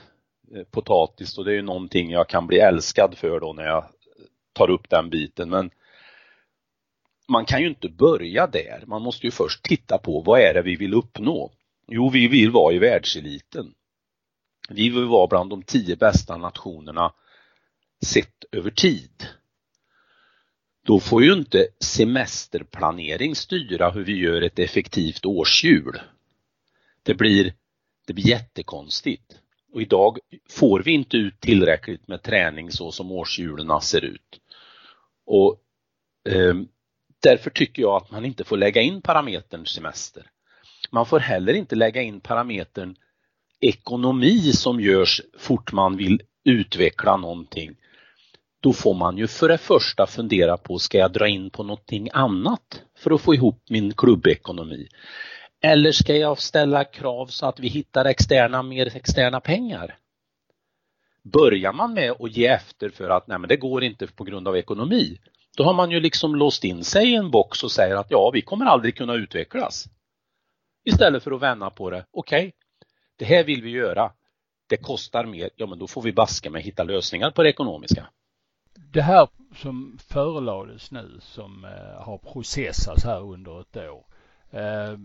eh, 0.55 0.63
potatis 0.63 1.37
och 1.37 1.45
det 1.45 1.51
är 1.51 1.55
ju 1.55 1.61
någonting 1.61 2.11
jag 2.11 2.29
kan 2.29 2.47
bli 2.47 2.59
älskad 2.59 3.17
för 3.17 3.39
då 3.39 3.53
när 3.53 3.65
jag 3.65 3.85
tar 4.53 4.69
upp 4.69 4.89
den 4.89 5.09
biten. 5.09 5.49
Men 5.49 5.71
man 7.27 7.45
kan 7.45 7.61
ju 7.61 7.67
inte 7.67 7.89
börja 7.89 8.47
där. 8.47 8.83
Man 8.87 9.01
måste 9.01 9.27
ju 9.27 9.31
först 9.31 9.63
titta 9.63 9.97
på 9.97 10.21
vad 10.21 10.39
är 10.39 10.53
det 10.53 10.61
vi 10.61 10.75
vill 10.75 10.93
uppnå? 10.93 11.51
Jo, 11.87 12.09
vi 12.09 12.27
vill 12.27 12.51
vara 12.51 12.73
i 12.73 12.79
världseliten. 12.79 13.73
Vi 14.69 14.89
vill 14.89 15.05
vara 15.05 15.27
bland 15.27 15.49
de 15.49 15.63
tio 15.63 15.95
bästa 15.95 16.37
nationerna 16.37 17.13
sett 18.05 18.45
över 18.51 18.71
tid. 18.71 19.27
Då 20.85 20.99
får 20.99 21.23
ju 21.23 21.33
inte 21.33 21.67
semesterplanering 21.79 23.35
styra 23.35 23.91
hur 23.91 24.03
vi 24.03 24.17
gör 24.17 24.41
ett 24.41 24.59
effektivt 24.59 25.25
årshjul. 25.25 25.99
Det 27.03 27.13
blir, 27.13 27.53
det 28.07 28.13
blir 28.13 28.27
jättekonstigt. 28.27 29.39
Och 29.73 29.81
idag 29.81 30.19
får 30.49 30.79
vi 30.79 30.91
inte 30.91 31.17
ut 31.17 31.39
tillräckligt 31.39 32.07
med 32.07 32.23
träning 32.23 32.71
så 32.71 32.91
som 32.91 33.11
årshjulen 33.11 33.81
ser 33.81 34.05
ut. 34.05 34.41
Och 35.25 35.61
eh, 36.29 36.55
Därför 37.25 37.49
tycker 37.49 37.81
jag 37.81 37.95
att 37.95 38.11
man 38.11 38.25
inte 38.25 38.43
får 38.43 38.57
lägga 38.57 38.81
in 38.81 39.01
parametern 39.01 39.65
semester. 39.65 40.23
Man 40.91 41.05
får 41.05 41.19
heller 41.19 41.53
inte 41.53 41.75
lägga 41.75 42.01
in 42.01 42.19
parametern 42.19 42.95
ekonomi 43.59 44.53
som 44.53 44.81
görs 44.81 45.21
fort 45.37 45.71
man 45.71 45.97
vill 45.97 46.21
utveckla 46.43 47.17
någonting, 47.17 47.75
då 48.59 48.73
får 48.73 48.93
man 48.93 49.17
ju 49.17 49.27
för 49.27 49.49
det 49.49 49.57
första 49.57 50.07
fundera 50.07 50.57
på, 50.57 50.79
ska 50.79 50.97
jag 50.97 51.13
dra 51.13 51.27
in 51.27 51.49
på 51.49 51.63
någonting 51.63 52.09
annat 52.13 52.83
för 52.97 53.11
att 53.11 53.21
få 53.21 53.33
ihop 53.33 53.63
min 53.69 53.93
klubbekonomi? 53.93 54.87
Eller 55.61 55.91
ska 55.91 56.15
jag 56.15 56.39
ställa 56.39 56.83
krav 56.83 57.27
så 57.27 57.45
att 57.45 57.59
vi 57.59 57.67
hittar 57.67 58.05
externa, 58.05 58.63
mer 58.63 58.95
externa 58.95 59.39
pengar? 59.39 59.97
Börjar 61.23 61.73
man 61.73 61.93
med 61.93 62.11
att 62.19 62.37
ge 62.37 62.47
efter 62.47 62.89
för 62.89 63.09
att 63.09 63.27
nej 63.27 63.39
men 63.39 63.47
det 63.47 63.57
går 63.57 63.83
inte 63.83 64.07
på 64.07 64.23
grund 64.23 64.47
av 64.47 64.57
ekonomi, 64.57 65.17
då 65.55 65.63
har 65.63 65.73
man 65.73 65.91
ju 65.91 65.99
liksom 65.99 66.35
låst 66.35 66.63
in 66.63 66.83
sig 66.83 67.11
i 67.11 67.15
en 67.15 67.31
box 67.31 67.63
och 67.63 67.71
säger 67.71 67.95
att 67.95 68.11
ja, 68.11 68.31
vi 68.33 68.41
kommer 68.41 68.65
aldrig 68.65 68.97
kunna 68.97 69.13
utvecklas. 69.13 69.85
Istället 70.83 71.23
för 71.23 71.31
att 71.31 71.41
vända 71.41 71.69
på 71.69 71.89
det, 71.89 72.05
okej, 72.11 72.39
okay, 72.39 72.51
det 73.15 73.25
här 73.25 73.43
vill 73.43 73.61
vi 73.61 73.69
göra. 73.69 74.11
Det 74.67 74.77
kostar 74.77 75.25
mer, 75.25 75.49
ja 75.55 75.67
men 75.67 75.79
då 75.79 75.87
får 75.87 76.01
vi 76.01 76.13
baska 76.13 76.49
med 76.49 76.61
hitta 76.61 76.83
lösningar 76.83 77.31
på 77.31 77.43
det 77.43 77.49
ekonomiska. 77.49 78.07
Det 78.75 79.01
här 79.01 79.27
som 79.55 79.97
förelades 80.07 80.91
nu 80.91 81.19
som 81.21 81.65
eh, 81.65 82.03
har 82.03 82.17
processats 82.17 83.03
här 83.03 83.21
under 83.21 83.61
ett 83.61 83.77
år. 83.77 84.05
Eh, 84.49 84.97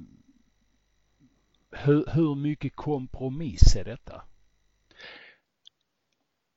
hur, 1.71 2.05
hur 2.13 2.35
mycket 2.35 2.77
kompromiss 2.77 3.77
är 3.77 3.85
detta? 3.85 4.23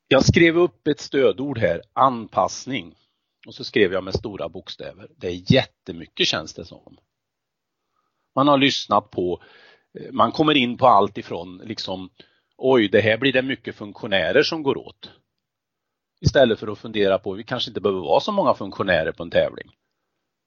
Jag 0.07 0.25
skrev 0.25 0.57
upp 0.57 0.87
ett 0.87 0.99
stödord 0.99 1.57
här, 1.57 1.81
anpassning. 1.93 2.95
Och 3.45 3.53
så 3.53 3.63
skrev 3.63 3.93
jag 3.93 4.03
med 4.03 4.13
stora 4.13 4.49
bokstäver. 4.49 5.07
Det 5.17 5.27
är 5.27 5.53
jättemycket 5.53 6.27
känns 6.27 6.53
det 6.53 6.65
som. 6.65 6.97
Man 8.35 8.47
har 8.47 8.57
lyssnat 8.57 9.11
på 9.11 9.43
eh, 9.99 10.11
man 10.11 10.31
kommer 10.31 10.57
in 10.57 10.77
på 10.77 10.87
allt 10.87 11.17
ifrån 11.17 11.57
liksom 11.57 12.09
oj, 12.57 12.87
det 12.87 13.01
här 13.01 13.17
blir 13.17 13.33
det 13.33 13.41
mycket 13.41 13.75
funktionärer 13.75 14.43
som 14.43 14.63
går 14.63 14.77
åt. 14.77 15.11
Istället 16.21 16.59
för 16.59 16.67
att 16.67 16.79
fundera 16.79 17.19
på, 17.19 17.33
vi 17.33 17.43
kanske 17.43 17.69
inte 17.69 17.81
behöver 17.81 18.01
vara 18.01 18.19
så 18.19 18.31
många 18.31 18.53
funktionärer 18.53 19.11
på 19.11 19.23
en 19.23 19.29
tävling 19.29 19.71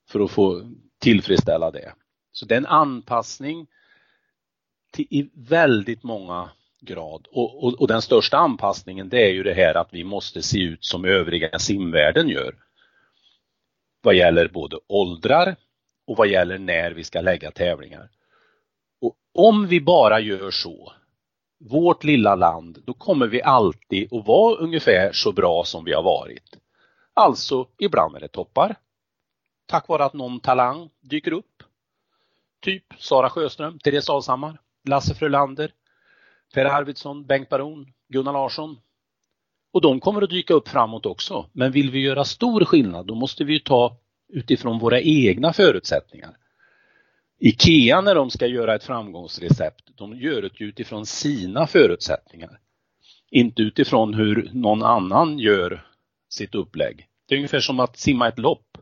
för 0.09 0.19
att 0.19 0.31
få 0.31 0.71
tillfredsställa 0.99 1.71
det. 1.71 1.93
Så 2.31 2.45
det 2.45 2.55
är 2.55 2.57
en 2.57 2.65
anpassning 2.65 3.67
till, 4.91 5.07
i 5.09 5.29
väldigt 5.33 6.03
många 6.03 6.49
grad 6.81 7.27
och, 7.31 7.63
och, 7.63 7.81
och, 7.81 7.87
den 7.87 8.01
största 8.01 8.37
anpassningen 8.37 9.09
det 9.09 9.25
är 9.25 9.29
ju 9.29 9.43
det 9.43 9.53
här 9.53 9.75
att 9.75 9.93
vi 9.93 10.03
måste 10.03 10.41
se 10.41 10.59
ut 10.59 10.85
som 10.85 11.05
övriga 11.05 11.59
simvärlden 11.59 12.29
gör. 12.29 12.55
Vad 14.07 14.15
gäller 14.15 14.47
både 14.47 14.79
åldrar 14.87 15.55
och 16.07 16.17
vad 16.17 16.27
gäller 16.27 16.57
när 16.57 16.91
vi 16.91 17.03
ska 17.03 17.21
lägga 17.21 17.51
tävlingar. 17.51 18.09
Och 19.01 19.15
om 19.33 19.67
vi 19.67 19.81
bara 19.81 20.19
gör 20.19 20.51
så, 20.51 20.93
vårt 21.59 22.03
lilla 22.03 22.35
land, 22.35 22.83
då 22.85 22.93
kommer 22.93 23.27
vi 23.27 23.41
alltid 23.41 24.13
att 24.13 24.27
vara 24.27 24.55
ungefär 24.55 25.11
så 25.13 25.31
bra 25.31 25.63
som 25.63 25.85
vi 25.85 25.93
har 25.93 26.03
varit. 26.03 26.57
Alltså, 27.13 27.67
ibland 27.79 28.15
är 28.15 28.19
det 28.19 28.27
toppar. 28.27 28.75
Tack 29.65 29.87
vare 29.87 30.05
att 30.05 30.13
någon 30.13 30.39
talang 30.39 30.89
dyker 31.01 31.31
upp. 31.31 31.63
Typ 32.61 32.85
Sara 32.99 33.29
Sjöström, 33.29 33.79
Therese 33.79 34.09
Alshammar, 34.09 34.61
Lasse 34.83 35.15
Frölander, 35.15 35.71
Per 36.53 36.65
Arvidsson, 36.65 37.25
Bengt 37.25 37.49
Baron, 37.49 37.93
Gunnar 38.07 38.33
Larsson. 38.33 38.77
Och 39.71 39.81
de 39.81 39.99
kommer 39.99 40.21
att 40.21 40.29
dyka 40.29 40.53
upp 40.53 40.67
framåt 40.67 41.05
också. 41.05 41.49
Men 41.53 41.71
vill 41.71 41.91
vi 41.91 41.99
göra 41.99 42.25
stor 42.25 42.65
skillnad, 42.65 43.05
då 43.07 43.15
måste 43.15 43.43
vi 43.43 43.59
ta 43.59 43.97
utifrån 44.29 44.79
våra 44.79 45.01
egna 45.01 45.53
förutsättningar. 45.53 46.37
IKEA 47.39 48.01
när 48.01 48.15
de 48.15 48.29
ska 48.29 48.47
göra 48.47 48.75
ett 48.75 48.83
framgångsrecept, 48.83 49.83
de 49.95 50.15
gör 50.15 50.41
det 50.41 50.63
utifrån 50.63 51.05
sina 51.05 51.67
förutsättningar. 51.67 52.59
Inte 53.31 53.61
utifrån 53.61 54.13
hur 54.13 54.49
någon 54.53 54.83
annan 54.83 55.39
gör 55.39 55.87
sitt 56.29 56.55
upplägg. 56.55 57.07
Det 57.27 57.35
är 57.35 57.37
ungefär 57.37 57.59
som 57.59 57.79
att 57.79 57.97
simma 57.97 58.27
ett 58.27 58.39
lopp. 58.39 58.77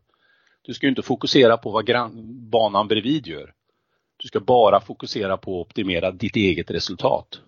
Du 0.62 0.74
ska 0.74 0.88
inte 0.88 1.01
fokusera 1.01 1.58
på 1.58 1.72
vad 1.72 1.89
banan 2.51 2.88
bredvid 2.88 3.27
gör. 3.27 3.54
Du 4.18 4.27
ska 4.27 4.39
bara 4.39 4.82
fokusera 4.82 5.38
på 5.38 5.62
att 5.62 5.68
optimera 5.68 6.12
ditt 6.12 6.36
eget 6.36 6.72
resultat. 6.72 7.42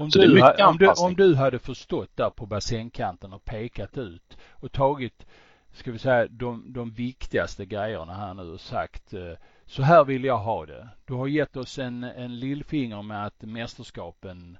Om 0.00 0.08
du, 0.08 0.42
om, 0.42 0.76
du, 0.76 0.88
om 0.88 1.14
du 1.14 1.34
hade 1.34 1.58
förstått 1.58 2.16
där 2.16 2.30
på 2.30 2.46
bassängkanten 2.46 3.32
och 3.32 3.44
pekat 3.44 3.98
ut 3.98 4.38
och 4.50 4.72
tagit, 4.72 5.26
ska 5.72 5.92
vi 5.92 5.98
säga, 5.98 6.26
de, 6.26 6.72
de 6.72 6.90
viktigaste 6.90 7.66
grejerna 7.66 8.14
här 8.14 8.34
nu 8.34 8.42
och 8.42 8.60
sagt 8.60 9.12
eh, 9.12 9.32
så 9.66 9.82
här 9.82 10.04
vill 10.04 10.24
jag 10.24 10.38
ha 10.38 10.66
det. 10.66 10.88
Du 11.04 11.14
har 11.14 11.26
gett 11.26 11.56
oss 11.56 11.78
en, 11.78 12.04
en 12.04 12.38
lillfinger 12.38 13.02
med 13.02 13.26
att 13.26 13.42
mästerskapen 13.42 14.58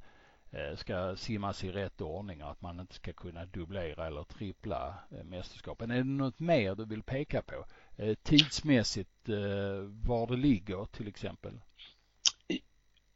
eh, 0.51 0.77
ska 0.77 1.17
simmas 1.17 1.65
i 1.65 1.71
rätt 1.71 2.01
ordning 2.01 2.45
och 2.45 2.51
att 2.51 2.63
man 2.63 2.81
inte 2.81 2.95
ska 2.95 3.13
kunna 3.13 3.47
dubblera 3.47 4.07
eller 4.07 4.25
trippla 4.25 4.95
eh, 5.11 5.25
mästerskapen. 5.25 5.91
Är 5.91 5.97
det 5.97 6.05
något 6.05 6.41
mer 6.41 6.75
du 6.75 6.85
vill 6.85 7.03
peka 7.03 7.43
på? 7.43 7.65
Tidsmässigt 8.23 9.29
var 9.89 10.27
det 10.27 10.37
ligger 10.37 10.85
till 10.85 11.09
exempel? 11.09 11.61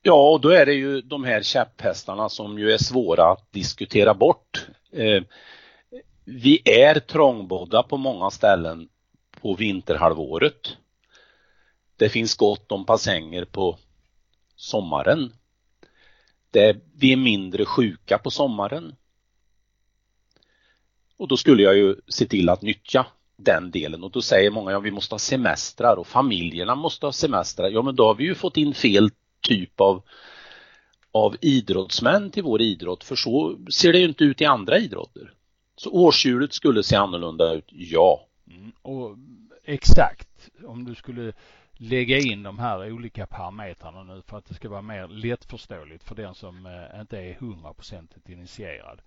Ja, 0.06 0.30
och 0.30 0.40
då 0.40 0.48
är 0.48 0.66
det 0.66 0.72
ju 0.74 1.00
de 1.00 1.24
här 1.24 1.42
käpphästarna 1.42 2.28
som 2.28 2.58
ju 2.58 2.72
är 2.72 2.78
svåra 2.78 3.32
att 3.32 3.52
diskutera 3.52 4.14
bort. 4.14 4.66
Eh, 4.92 5.22
vi 6.24 6.62
är 6.64 7.00
trångbodda 7.00 7.82
på 7.82 7.96
många 7.96 8.30
ställen 8.30 8.88
på 9.40 9.54
vinterhalvåret. 9.54 10.76
Det 11.96 12.08
finns 12.08 12.34
gott 12.34 12.72
om 12.72 12.84
bassänger 12.84 13.44
på 13.44 13.78
sommaren. 14.56 15.32
Det, 16.50 16.76
vi 16.94 17.12
är 17.12 17.16
mindre 17.16 17.64
sjuka 17.64 18.18
på 18.18 18.30
sommaren. 18.30 18.94
Och 21.16 21.28
då 21.28 21.36
skulle 21.36 21.62
jag 21.62 21.76
ju 21.76 21.96
se 22.08 22.26
till 22.26 22.48
att 22.48 22.62
nyttja 22.62 23.06
den 23.36 23.70
delen 23.70 24.04
och 24.04 24.10
då 24.10 24.22
säger 24.22 24.50
många 24.50 24.70
ja 24.70 24.80
vi 24.80 24.90
måste 24.90 25.14
ha 25.14 25.18
semestrar 25.18 25.96
och 25.96 26.06
familjerna 26.06 26.74
måste 26.74 27.06
ha 27.06 27.12
semestrar. 27.12 27.68
Ja 27.68 27.82
men 27.82 27.96
då 27.96 28.06
har 28.06 28.14
vi 28.14 28.24
ju 28.24 28.34
fått 28.34 28.56
in 28.56 28.74
fel 28.74 29.10
typ 29.44 29.80
av, 29.80 30.02
av 31.12 31.36
idrottsmän 31.40 32.30
till 32.30 32.42
vår 32.42 32.62
idrott 32.62 33.04
för 33.04 33.16
så 33.16 33.58
ser 33.72 33.92
det 33.92 33.98
ju 33.98 34.08
inte 34.08 34.24
ut 34.24 34.40
i 34.40 34.44
andra 34.44 34.78
idrotter. 34.78 35.32
Så 35.76 35.90
årshjulet 35.90 36.52
skulle 36.52 36.82
se 36.82 36.96
annorlunda 36.96 37.52
ut, 37.52 37.68
ja. 37.68 38.26
Mm. 38.50 38.72
Och 38.82 39.16
exakt, 39.64 40.50
om 40.66 40.84
du 40.84 40.94
skulle 40.94 41.32
lägga 41.76 42.18
in 42.18 42.42
de 42.42 42.58
här 42.58 42.92
olika 42.92 43.26
parametrarna 43.26 44.02
nu 44.02 44.22
för 44.26 44.38
att 44.38 44.46
det 44.46 44.54
ska 44.54 44.68
vara 44.68 44.82
mer 44.82 45.08
lättförståeligt 45.08 46.04
för 46.04 46.14
den 46.14 46.34
som 46.34 46.66
eh, 46.66 47.00
inte 47.00 47.18
är 47.18 47.34
hundraprocentigt 47.34 48.28
initierad. 48.28 49.02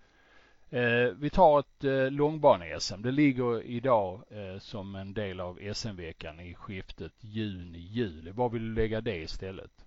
Eh, 0.70 1.14
vi 1.20 1.30
tar 1.30 1.60
ett 1.60 1.84
eh, 1.84 2.12
långbane-SM. 2.12 3.02
Det 3.02 3.12
ligger 3.12 3.62
idag 3.62 4.22
som 4.60 4.96
en 4.96 5.14
del 5.14 5.40
av 5.40 5.60
SM-veckan 5.74 6.40
i 6.40 6.54
skiftet 6.54 7.14
juni-juli. 7.20 8.32
Var 8.32 8.50
vill 8.50 8.76
du 8.76 8.82
lägga 8.82 9.02
det 9.02 9.18
istället? 9.18 9.87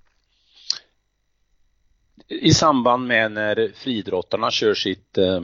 I 2.29 2.51
samband 2.55 3.07
med 3.07 3.33
när 3.33 3.73
friidrottarna 3.75 4.51
kör 4.51 4.75
sitt 4.75 5.19
eh, 5.19 5.41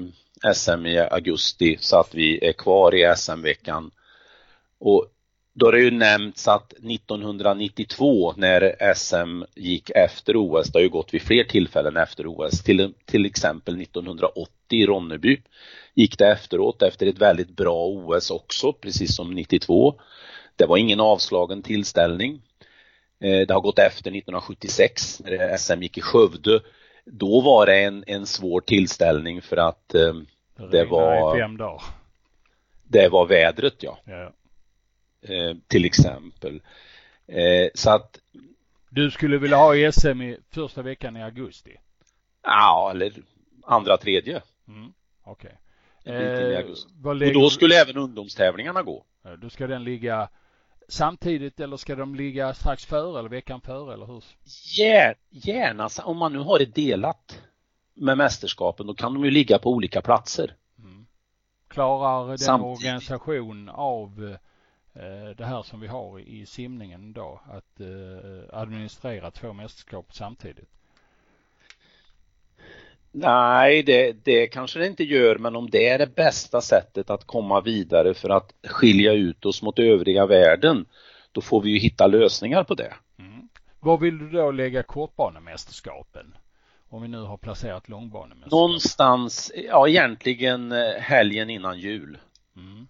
SM 0.55 0.87
i 0.87 0.99
augusti 0.99 1.77
så 1.81 2.01
att 2.01 2.15
vi 2.15 2.49
är 2.49 2.53
kvar 2.53 2.95
i 2.95 3.17
SM-veckan. 3.17 3.91
Och 4.79 5.07
då 5.55 5.67
har 5.67 5.73
det 5.73 5.81
ju 5.81 5.91
nämnts 5.91 6.49
att 6.49 6.73
1992 6.73 8.35
när 8.37 8.95
SM 8.95 9.43
gick 9.55 9.91
efter 9.91 10.37
OS, 10.37 10.73
det 10.73 10.79
har 10.79 10.83
ju 10.83 10.89
gått 10.89 11.15
vid 11.15 11.23
fler 11.23 11.45
tillfällen 11.45 11.97
efter 11.97 12.27
OS, 12.27 12.63
till, 12.63 12.95
till 13.05 13.27
exempel 13.27 13.81
1980 13.81 14.53
i 14.71 14.87
Ronneby 14.87 15.41
gick 15.95 16.19
det 16.19 16.29
efteråt 16.29 16.83
efter 16.83 17.07
ett 17.07 17.19
väldigt 17.19 17.51
bra 17.51 17.87
OS 17.87 18.31
också, 18.31 18.73
precis 18.73 19.17
som 19.17 19.35
92. 19.35 20.01
Det 20.57 20.67
var 20.67 20.77
ingen 20.77 21.01
avslagen 21.01 21.63
tillställning. 21.63 22.43
Eh, 23.21 23.47
det 23.47 23.55
har 23.55 23.61
gått 23.61 23.79
efter 23.79 24.11
1976 24.11 25.21
när 25.25 25.57
SM 25.57 25.83
gick 25.83 25.99
i 25.99 26.01
Skövde. 26.01 26.61
Då 27.05 27.41
var 27.41 27.67
det 27.67 27.85
en, 27.85 28.05
en 28.07 28.27
svår 28.27 28.61
tillställning 28.61 29.43
för 29.43 29.57
att 29.57 29.95
eh, 29.95 30.15
det, 30.57 30.69
det 30.71 30.85
var... 30.85 31.39
fem 31.39 31.57
dagar. 31.57 31.83
Det 32.85 33.09
var 33.09 33.27
vädret 33.27 33.83
ja. 33.83 33.99
ja. 34.05 34.33
Eh, 35.23 35.57
till 35.67 35.85
exempel. 35.85 36.61
Eh, 37.27 37.69
så 37.75 37.91
att 37.91 38.19
Du 38.89 39.11
skulle 39.11 39.39
vilja 39.39 39.57
ha 39.57 39.93
SM 39.93 40.23
i 40.23 40.39
första 40.51 40.83
veckan 40.83 41.17
i 41.17 41.23
augusti? 41.23 41.77
Ja, 42.43 42.91
eller 42.95 43.13
andra, 43.65 43.97
tredje. 43.97 44.43
Mm, 44.69 44.93
Okej. 45.23 45.59
Okay. 46.05 46.55
Eh, 46.55 46.65
och 47.05 47.33
då 47.35 47.51
skulle 47.51 47.81
även 47.81 47.97
ungdomstävlingarna 47.97 48.83
gå. 48.83 49.05
Då 49.39 49.51
ska 49.51 49.67
den 49.67 49.85
ligga 49.85 50.29
samtidigt 50.89 51.61
eller 51.61 51.77
ska 51.77 51.95
de 51.95 52.15
ligga 52.15 52.55
strax 52.55 52.85
före 52.85 53.19
eller 53.19 53.29
veckan 53.29 53.61
före 53.61 53.95
eller 53.95 54.07
hur? 54.07 54.25
Gärna, 55.31 55.89
om 56.05 56.17
man 56.17 56.33
nu 56.33 56.39
har 56.39 56.59
det 56.59 56.75
delat 56.75 57.43
med 57.95 58.19
mästerskapen, 58.19 58.87
då 58.87 58.95
kan 58.95 59.15
de 59.15 59.25
ju 59.25 59.31
ligga 59.31 59.59
på 59.59 59.71
olika 59.71 60.03
platser. 60.03 60.55
Mm. 60.79 61.07
Klarar 61.69 62.29
den 62.29 62.39
samtidigt. 62.39 62.77
organisation 62.77 63.69
av 63.69 64.37
Eh, 64.97 65.37
det 65.37 65.45
här 65.45 65.63
som 65.63 65.81
vi 65.81 65.87
har 65.87 66.21
i 66.21 66.47
simningen 66.47 67.11
idag, 67.11 67.41
att 67.45 67.81
eh, 67.81 68.59
administrera 68.61 69.31
två 69.31 69.53
mästerskap 69.53 70.15
samtidigt? 70.15 70.71
Nej, 73.19 73.83
det, 73.83 74.13
det 74.25 74.47
kanske 74.47 74.79
det 74.79 74.87
inte 74.87 75.05
gör, 75.05 75.39
men 75.39 75.57
om 75.57 75.71
det 75.71 75.89
är 75.89 75.99
det 75.99 76.15
bästa 76.15 76.61
sättet 76.61 77.11
att 77.11 77.25
komma 77.25 77.61
vidare 77.61 78.15
för 78.15 78.31
att 78.31 78.55
skilja 78.65 79.13
ut 79.13 79.47
oss 79.47 79.63
mot 79.63 79.79
övriga 79.79 80.27
världen, 80.27 80.87
då 81.33 81.41
får 81.41 81.63
vi 81.63 81.71
ju 81.71 81.79
hitta 81.79 82.07
lösningar 82.07 82.65
på 82.65 82.75
det. 82.75 82.95
Mm. 83.19 83.49
Var 83.81 83.99
vill 83.99 84.19
du 84.19 84.31
då 84.31 84.51
lägga 84.51 84.83
kortbanemästerskapen? 84.83 86.35
Om 86.89 87.03
vi 87.03 87.09
nu 87.09 87.21
har 87.21 87.37
placerat 87.37 87.89
långbanemästerskap? 87.89 88.53
Någonstans, 88.53 89.53
ja 89.71 89.89
egentligen 89.89 90.73
eh, 90.73 90.95
helgen 91.01 91.51
innan 91.51 91.79
jul. 91.79 92.19
Mm. 92.57 92.87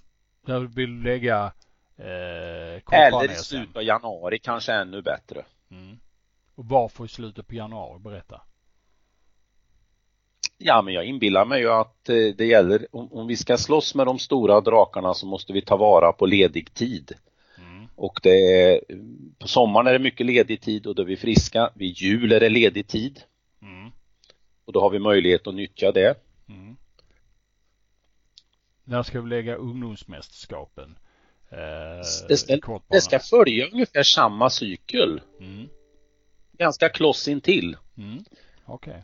Där 0.47 0.61
vill 0.61 1.03
du 1.03 1.03
lägga 1.03 1.53
Eh, 1.99 2.83
Eller 2.93 3.33
i 3.33 3.35
slutet 3.35 3.77
av 3.77 3.83
januari 3.83 4.39
kanske 4.39 4.73
ännu 4.73 5.03
bättre. 5.03 5.45
Mm. 5.71 5.99
Och 6.55 6.65
varför 6.65 7.05
i 7.05 7.09
slutet 7.09 7.47
på 7.47 7.55
januari? 7.55 7.99
Berätta. 7.99 8.41
Ja, 10.59 10.83
men 10.83 10.95
jag 10.95 11.05
inbillar 11.05 11.45
mig 11.45 11.61
ju 11.61 11.71
att 11.71 12.09
eh, 12.09 12.35
det 12.37 12.47
gäller, 12.47 12.87
om, 12.91 13.13
om, 13.13 13.27
vi 13.27 13.37
ska 13.37 13.57
slåss 13.57 13.95
med 13.95 14.07
de 14.07 14.19
stora 14.19 14.61
drakarna 14.61 15.15
så 15.15 15.27
måste 15.27 15.53
vi 15.53 15.63
ta 15.63 15.77
vara 15.77 16.13
på 16.13 16.27
ledig 16.27 16.75
tid. 16.75 17.13
Mm. 17.59 17.89
Och 17.95 18.21
det 18.23 18.63
är, 18.63 18.81
på 19.39 19.49
sommaren 19.49 19.87
är 19.87 19.93
det 19.93 19.99
mycket 19.99 20.27
ledig 20.27 20.61
tid 20.61 20.87
och 20.87 20.95
då 20.95 21.03
är 21.03 21.07
vi 21.07 21.17
friska. 21.17 21.71
Vid 21.75 21.93
jul 21.93 22.33
är 22.33 22.41
det 22.41 22.49
ledig 22.49 22.89
tid. 22.89 23.21
Mm. 23.63 23.91
Och 24.65 24.73
då 24.73 24.81
har 24.81 24.91
vi 24.91 24.99
möjlighet 24.99 25.47
att 25.47 25.55
nyttja 25.55 25.93
det. 25.93 26.15
Mm. 26.49 26.77
När 28.85 29.03
ska 29.03 29.21
vi 29.21 29.31
lägga 29.31 29.55
ungdomsmästerskapen? 29.55 30.99
Eh, 31.51 32.29
det, 32.29 32.37
ska, 32.37 32.81
det 32.89 33.01
ska 33.01 33.19
följa 33.19 33.67
ungefär 33.67 34.03
samma 34.03 34.51
cykel. 34.51 35.21
Mm. 35.41 35.69
Ganska 36.53 36.89
kloss 36.89 37.29
intill. 37.29 37.77
Mm. 37.97 38.25
Okej. 38.65 38.91
Okay. 38.91 39.03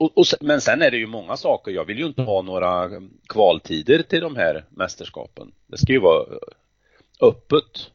Och, 0.00 0.18
och, 0.18 0.24
men 0.40 0.60
sen 0.60 0.82
är 0.82 0.90
det 0.90 0.96
ju 0.96 1.06
många 1.06 1.36
saker. 1.36 1.70
Jag 1.70 1.84
vill 1.84 1.98
ju 1.98 2.06
inte 2.06 2.22
ha 2.22 2.42
några 2.42 2.90
kvaltider 3.28 4.02
till 4.02 4.20
de 4.20 4.36
här 4.36 4.64
mästerskapen. 4.70 5.52
Det 5.66 5.78
ska 5.78 5.92
ju 5.92 6.00
vara 6.00 6.26
öppet. 7.20 7.90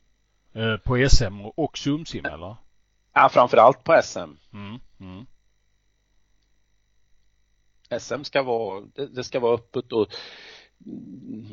Eh, 0.53 0.77
på 0.77 1.07
SM 1.09 1.41
och 1.55 1.77
Sumsim 1.77 2.25
eller? 2.25 2.55
Ja, 3.13 3.29
framförallt 3.31 3.83
på 3.83 4.01
SM. 4.03 4.19
Mm. 4.53 4.79
Mm. 4.99 5.25
SM 7.99 8.23
ska 8.23 8.43
vara, 8.43 8.83
det, 8.95 9.07
det, 9.07 9.23
ska 9.23 9.39
vara 9.39 9.55
öppet 9.55 9.91
och 9.91 10.07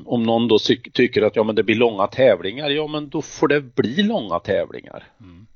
om 0.04 0.22
någon 0.22 0.48
då 0.48 0.58
tycker 0.92 1.22
att 1.22 1.36
ja 1.36 1.42
men 1.42 1.54
det 1.54 1.62
blir 1.62 1.76
långa 1.76 2.06
tävlingar, 2.06 2.70
ja 2.70 2.86
men 2.86 3.08
då 3.08 3.22
får 3.22 3.48
det 3.48 3.60
bli 3.60 4.02
långa 4.02 4.38
tävlingar. 4.38 5.12
Mm. 5.20 5.46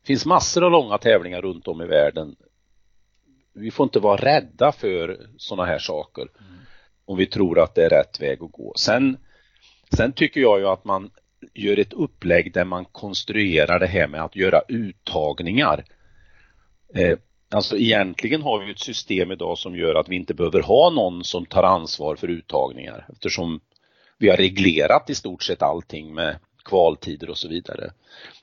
Det 0.00 0.06
finns 0.06 0.26
massor 0.26 0.64
av 0.64 0.70
långa 0.70 0.98
tävlingar 0.98 1.42
runt 1.42 1.68
om 1.68 1.82
i 1.82 1.86
världen. 1.86 2.36
Vi 3.56 3.70
får 3.70 3.84
inte 3.84 3.98
vara 3.98 4.16
rädda 4.16 4.72
för 4.72 5.26
sådana 5.36 5.68
här 5.68 5.78
saker 5.78 6.22
mm. 6.22 6.52
om 7.04 7.16
vi 7.16 7.26
tror 7.26 7.60
att 7.60 7.74
det 7.74 7.84
är 7.84 7.90
rätt 7.90 8.20
väg 8.20 8.42
att 8.42 8.52
gå. 8.52 8.72
Sen, 8.76 9.16
sen 9.96 10.12
tycker 10.12 10.40
jag 10.40 10.58
ju 10.58 10.66
att 10.66 10.84
man 10.84 11.10
gör 11.54 11.78
ett 11.78 11.92
upplägg 11.92 12.52
där 12.52 12.64
man 12.64 12.84
konstruerar 12.84 13.78
det 13.78 13.86
här 13.86 14.08
med 14.08 14.22
att 14.24 14.36
göra 14.36 14.60
uttagningar. 14.68 15.84
Eh, 16.94 17.18
Alltså 17.50 17.76
egentligen 17.76 18.42
har 18.42 18.64
vi 18.64 18.70
ett 18.70 18.78
system 18.78 19.32
idag 19.32 19.58
som 19.58 19.76
gör 19.76 19.94
att 19.94 20.08
vi 20.08 20.16
inte 20.16 20.34
behöver 20.34 20.62
ha 20.62 20.90
någon 20.90 21.24
som 21.24 21.46
tar 21.46 21.62
ansvar 21.62 22.16
för 22.16 22.28
uttagningar 22.28 23.06
eftersom 23.12 23.60
vi 24.18 24.28
har 24.28 24.36
reglerat 24.36 25.10
i 25.10 25.14
stort 25.14 25.42
sett 25.42 25.62
allting 25.62 26.14
med 26.14 26.38
kvaltider 26.64 27.30
och 27.30 27.38
så 27.38 27.48
vidare. 27.48 27.90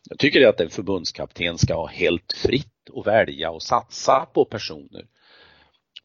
Jag 0.10 0.20
tycker 0.20 0.48
att 0.48 0.60
en 0.60 0.70
förbundskapten 0.70 1.58
ska 1.58 1.74
ha 1.74 1.88
helt 1.88 2.34
fritt 2.34 2.73
att 2.96 3.08
välja 3.08 3.52
och 3.52 3.64
satsa 3.64 4.28
på 4.34 4.46
personer. 4.46 5.08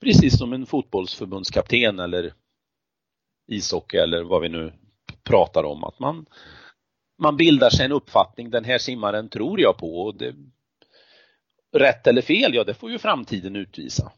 Precis 0.01 0.39
som 0.39 0.53
en 0.53 0.67
fotbollsförbundskapten 0.67 1.99
eller 1.99 2.33
ishockey 3.47 3.97
eller 3.97 4.23
vad 4.23 4.43
vi 4.43 4.49
nu 4.49 4.73
pratar 5.23 5.65
om. 5.65 5.85
Att 5.85 5.99
man, 5.99 6.27
man 7.19 7.37
bildar 7.37 7.71
sig 7.71 7.87
en 7.87 7.93
uppfattning, 7.93 8.51
den 8.51 8.65
här 8.65 8.79
simmaren 8.79 9.29
tror 9.29 9.61
jag 9.61 9.79
på 9.79 10.01
och 10.01 10.15
det 10.15 10.35
rätt 11.73 12.07
eller 12.07 12.23
fel, 12.23 12.55
ja 12.55 12.65
det 12.65 12.75
får 12.75 12.91
ju 12.91 12.99
framtiden 12.99 13.57
utvisa. 13.57 14.13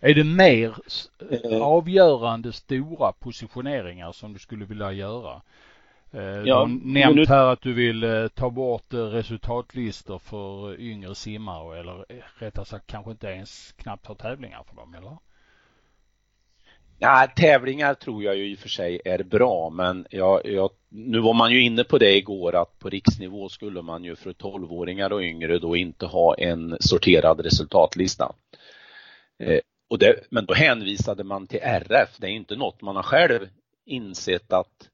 Är 0.00 0.14
det 0.14 0.24
mer 0.24 0.76
eh. 1.30 1.62
avgörande 1.62 2.52
stora 2.52 3.12
positioneringar 3.12 4.12
som 4.12 4.32
du 4.32 4.38
skulle 4.38 4.64
vilja 4.64 4.92
göra? 4.92 5.42
Eh, 6.12 6.22
ja, 6.22 6.42
du 6.44 6.52
har 6.52 6.66
nämnt 6.66 7.16
nu... 7.16 7.26
här 7.26 7.46
att 7.46 7.62
du 7.62 7.72
vill 7.72 8.04
eh, 8.04 8.28
ta 8.28 8.50
bort 8.50 8.86
resultatlistor 8.90 10.18
för 10.18 10.80
yngre 10.80 11.14
simmare 11.14 11.80
eller 11.80 12.04
rättare 12.38 12.64
sagt 12.64 12.86
kanske 12.86 13.10
inte 13.10 13.26
ens 13.26 13.72
knappt 13.72 14.06
ha 14.06 14.14
tävlingar 14.14 14.62
för 14.68 14.76
dem 14.76 14.94
eller? 14.94 15.16
Ja, 16.98 17.32
tävlingar 17.36 17.94
tror 17.94 18.22
jag 18.22 18.36
ju 18.36 18.50
i 18.50 18.54
och 18.54 18.58
för 18.58 18.68
sig 18.68 19.00
är 19.04 19.22
bra 19.22 19.70
men 19.70 20.06
jag, 20.10 20.40
jag, 20.46 20.70
nu 20.88 21.20
var 21.20 21.34
man 21.34 21.52
ju 21.52 21.62
inne 21.62 21.84
på 21.84 21.98
det 21.98 22.16
igår 22.16 22.54
att 22.54 22.78
på 22.78 22.88
riksnivå 22.88 23.48
skulle 23.48 23.82
man 23.82 24.04
ju 24.04 24.16
för 24.16 24.32
12-åringar 24.32 25.12
och 25.12 25.22
yngre 25.22 25.58
då 25.58 25.76
inte 25.76 26.06
ha 26.06 26.34
en 26.34 26.76
sorterad 26.80 27.40
resultatlista. 27.40 28.32
Eh, 29.38 29.60
och 29.90 29.98
det, 29.98 30.20
men 30.30 30.46
då 30.46 30.54
hänvisade 30.54 31.24
man 31.24 31.46
till 31.46 31.60
RF, 31.62 32.16
det 32.18 32.26
är 32.26 32.30
inte 32.30 32.56
något 32.56 32.82
man 32.82 32.96
har 32.96 33.02
själv 33.02 33.48
insett 33.84 34.52
att 34.52 34.89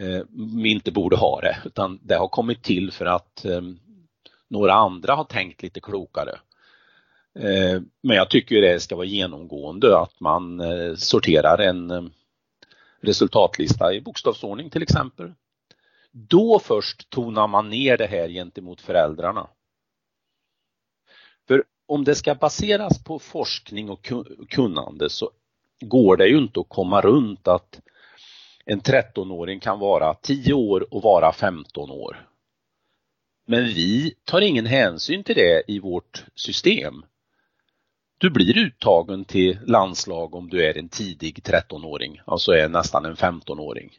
eh, 0.00 0.22
vi 0.62 0.70
inte 0.70 0.92
borde 0.92 1.16
ha 1.16 1.40
det 1.40 1.58
utan 1.64 2.00
det 2.02 2.14
har 2.14 2.28
kommit 2.28 2.62
till 2.62 2.92
för 2.92 3.06
att 3.06 3.44
eh, 3.44 3.62
några 4.48 4.72
andra 4.74 5.14
har 5.14 5.24
tänkt 5.24 5.62
lite 5.62 5.80
klokare. 5.80 6.38
Eh, 7.38 7.80
men 8.00 8.16
jag 8.16 8.30
tycker 8.30 8.60
det 8.60 8.80
ska 8.80 8.96
vara 8.96 9.06
genomgående 9.06 9.98
att 9.98 10.20
man 10.20 10.60
eh, 10.60 10.94
sorterar 10.94 11.58
en 11.58 11.90
eh, 11.90 12.02
resultatlista 13.00 13.94
i 13.94 14.00
bokstavsordning 14.00 14.70
till 14.70 14.82
exempel. 14.82 15.32
Då 16.12 16.58
först 16.58 17.10
tonar 17.10 17.46
man 17.46 17.70
ner 17.70 17.96
det 17.96 18.06
här 18.06 18.28
gentemot 18.28 18.80
föräldrarna. 18.80 19.48
För 21.48 21.64
om 21.86 22.04
det 22.04 22.14
ska 22.14 22.34
baseras 22.34 23.04
på 23.04 23.18
forskning 23.18 23.90
och 23.90 24.12
kunnande 24.48 25.10
så 25.10 25.30
går 25.80 26.16
det 26.16 26.26
ju 26.26 26.38
inte 26.38 26.60
att 26.60 26.68
komma 26.68 27.00
runt 27.00 27.48
att 27.48 27.80
en 28.64 28.80
13-åring 28.80 29.60
kan 29.60 29.78
vara 29.78 30.14
10 30.14 30.52
år 30.52 30.94
och 30.94 31.02
vara 31.02 31.32
15 31.32 31.90
år. 31.90 32.28
Men 33.46 33.64
vi 33.64 34.14
tar 34.24 34.40
ingen 34.40 34.66
hänsyn 34.66 35.24
till 35.24 35.34
det 35.34 35.62
i 35.68 35.78
vårt 35.78 36.24
system. 36.34 37.04
Du 38.18 38.30
blir 38.30 38.58
uttagen 38.58 39.24
till 39.24 39.58
landslag 39.66 40.34
om 40.34 40.48
du 40.48 40.64
är 40.64 40.78
en 40.78 40.88
tidig 40.88 41.38
13-åring, 41.44 42.20
alltså 42.26 42.52
är 42.52 42.68
nästan 42.68 43.04
en 43.04 43.16
15-åring. 43.16 43.90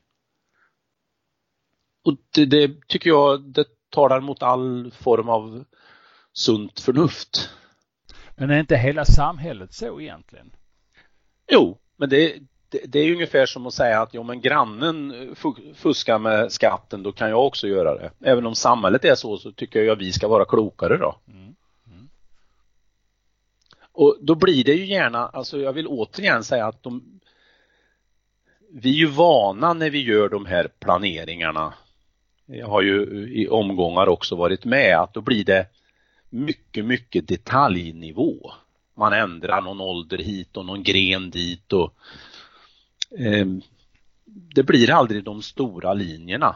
Och 2.06 2.18
det, 2.34 2.46
det, 2.46 2.88
tycker 2.88 3.10
jag, 3.10 3.42
det 3.42 3.66
talar 3.90 4.22
mot 4.22 4.44
all 4.44 4.92
form 4.92 5.30
av 5.30 5.66
sunt 6.34 6.80
förnuft. 6.80 7.50
Men 8.36 8.50
är 8.50 8.60
inte 8.60 8.78
hela 8.78 9.06
samhället 9.06 9.74
så 9.74 10.02
egentligen? 10.02 10.52
Jo, 11.52 11.78
men 11.98 12.10
det, 12.10 12.40
det, 12.76 12.88
det 12.88 13.00
är 13.00 13.12
ungefär 13.12 13.46
som 13.46 13.68
att 13.68 13.74
säga 13.74 14.02
att 14.02 14.14
jo 14.14 14.24
men 14.24 14.42
grannen 14.42 15.36
fuskar 15.76 16.20
med 16.20 16.52
skatten, 16.52 17.04
då 17.04 17.12
kan 17.12 17.30
jag 17.30 17.46
också 17.46 17.68
göra 17.68 17.96
det. 17.96 18.12
Även 18.22 18.46
om 18.46 18.56
samhället 18.56 19.06
är 19.06 19.16
så, 19.16 19.38
så 19.38 19.52
tycker 19.52 19.84
jag 19.84 19.94
att 19.94 20.02
vi 20.02 20.12
ska 20.12 20.28
vara 20.28 20.46
klokare 20.46 20.98
då. 20.98 21.16
Mm. 21.28 21.56
Mm. 21.88 22.10
Och 23.92 24.18
då 24.22 24.36
blir 24.36 24.64
det 24.64 24.74
ju 24.74 24.86
gärna, 24.86 25.28
alltså 25.28 25.60
jag 25.60 25.74
vill 25.74 25.88
återigen 25.88 26.44
säga 26.44 26.66
att 26.68 26.84
de, 26.84 27.20
vi 28.72 28.90
är 28.90 28.98
ju 28.98 29.08
vana 29.08 29.74
när 29.74 29.90
vi 29.90 30.04
gör 30.04 30.30
de 30.30 30.46
här 30.46 30.68
planeringarna. 30.80 31.74
Jag 32.46 32.68
har 32.68 32.82
ju 32.82 33.04
i 33.34 33.48
omgångar 33.48 34.08
också 34.08 34.36
varit 34.36 34.66
med 34.66 35.00
att 35.00 35.14
då 35.14 35.22
blir 35.22 35.46
det 35.46 35.68
mycket, 36.30 36.86
mycket 36.86 37.28
detaljnivå. 37.28 38.52
Man 38.98 39.14
ändrar 39.14 39.62
någon 39.62 39.82
ålder 39.82 40.18
hit 40.18 40.58
och 40.58 40.66
någon 40.66 40.84
gren 40.84 41.30
dit 41.30 41.74
och 41.74 41.84
eh, 41.84 41.90
det 44.26 44.64
blir 44.64 44.92
aldrig 44.92 45.24
de 45.24 45.42
stora 45.42 45.94
linjerna. 45.94 46.56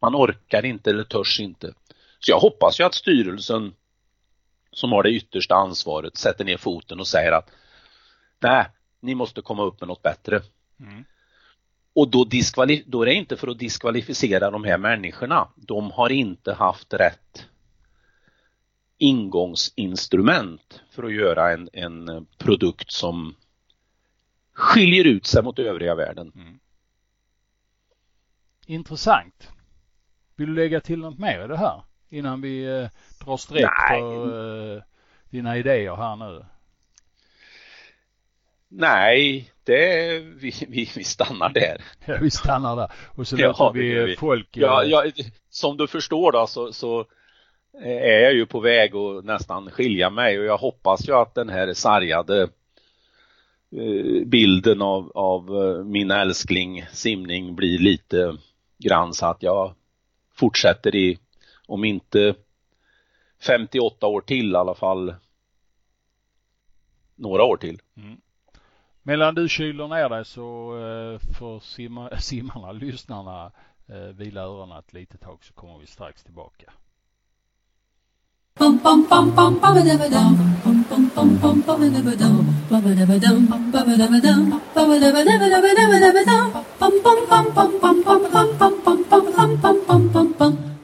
Man 0.00 0.14
orkar 0.16 0.64
inte 0.64 0.90
eller 0.90 1.04
törs 1.04 1.40
inte. 1.40 1.74
Så 2.18 2.30
jag 2.30 2.38
hoppas 2.38 2.80
ju 2.80 2.84
att 2.84 2.94
styrelsen 2.94 3.74
som 4.72 4.92
har 4.92 5.02
det 5.02 5.10
yttersta 5.10 5.54
ansvaret 5.54 6.16
sätter 6.16 6.44
ner 6.44 6.56
foten 6.56 7.00
och 7.00 7.06
säger 7.06 7.32
att 7.32 7.50
nej, 8.40 8.66
ni 9.00 9.14
måste 9.14 9.42
komma 9.42 9.62
upp 9.62 9.80
med 9.80 9.88
något 9.88 10.02
bättre. 10.02 10.42
Mm. 10.80 11.04
Och 11.94 12.08
då, 12.08 12.24
då 12.86 13.02
är 13.02 13.06
det 13.06 13.14
inte 13.14 13.36
för 13.36 13.48
att 13.48 13.58
diskvalificera 13.58 14.50
de 14.50 14.64
här 14.64 14.78
människorna. 14.78 15.48
De 15.56 15.90
har 15.90 16.12
inte 16.12 16.52
haft 16.52 16.94
rätt 16.94 17.46
ingångsinstrument 18.98 20.80
för 20.90 21.02
att 21.02 21.14
göra 21.14 21.52
en, 21.52 21.68
en 21.72 22.26
produkt 22.38 22.92
som 22.92 23.34
skiljer 24.54 25.04
ut 25.04 25.26
sig 25.26 25.42
mot 25.42 25.58
övriga 25.58 25.94
världen. 25.94 26.32
Mm. 26.34 26.58
Intressant. 28.66 29.48
Vill 30.36 30.48
du 30.48 30.54
lägga 30.54 30.80
till 30.80 30.98
något 30.98 31.18
mer 31.18 31.44
i 31.44 31.48
det 31.48 31.56
här 31.56 31.82
innan 32.08 32.40
vi 32.40 32.64
eh, 32.64 32.88
drar 33.24 33.36
streck 33.36 33.70
för 33.88 34.76
eh, 34.76 34.82
dina 35.30 35.58
idéer 35.58 35.96
här 35.96 36.16
nu? 36.16 36.44
Nej, 38.68 39.52
det, 39.64 40.18
vi, 40.18 40.52
vi, 40.68 40.90
vi 40.96 41.04
stannar 41.04 41.48
där. 41.48 41.84
Ja, 42.04 42.18
vi 42.20 42.30
stannar 42.30 42.76
där. 42.76 42.92
Och 43.16 43.26
så 43.26 43.36
låter 43.36 43.64
ja, 43.64 43.70
vi, 43.70 44.04
vi 44.04 44.16
folk... 44.16 44.48
Ja, 44.52 44.84
eh, 44.84 44.90
ja, 44.90 45.04
som 45.50 45.76
du 45.76 45.86
förstår 45.86 46.32
då 46.32 46.46
så, 46.46 46.72
så 46.72 47.06
är 47.84 48.20
jag 48.20 48.34
ju 48.34 48.46
på 48.46 48.60
väg 48.60 48.94
att 48.94 49.24
nästan 49.24 49.70
skilja 49.70 50.10
mig 50.10 50.38
och 50.38 50.44
jag 50.44 50.58
hoppas 50.58 51.08
ju 51.08 51.12
att 51.12 51.34
den 51.34 51.48
här 51.48 51.74
sargade 51.74 52.42
eh, 52.42 52.48
Eh, 53.76 54.24
bilden 54.26 54.82
av, 54.82 55.12
av 55.14 55.62
eh, 55.62 55.84
min 55.84 56.10
älskling 56.10 56.84
simning 56.92 57.54
blir 57.54 57.78
lite 57.78 58.36
grann 58.78 59.14
så 59.14 59.26
att 59.26 59.42
jag 59.42 59.74
fortsätter 60.34 60.96
i, 60.96 61.18
om 61.66 61.84
inte 61.84 62.34
58 63.46 64.06
år 64.06 64.20
till 64.20 64.52
i 64.52 64.56
alla 64.56 64.74
fall 64.74 65.14
några 67.14 67.44
år 67.44 67.56
till. 67.56 67.80
Mm. 67.96 68.20
Medan 69.02 69.34
du 69.34 69.48
kyler 69.48 69.88
ner 69.88 70.08
dig 70.08 70.24
så 70.24 70.76
eh, 70.78 71.18
får 71.38 71.60
simma, 71.60 72.16
simmarna, 72.18 72.72
lyssnarna 72.72 73.52
vila 74.14 74.40
öronen 74.40 74.78
ett 74.78 74.92
litet 74.92 75.20
tag 75.20 75.44
så 75.44 75.52
kommer 75.52 75.78
vi 75.78 75.86
strax 75.86 76.24
tillbaka. 76.24 76.72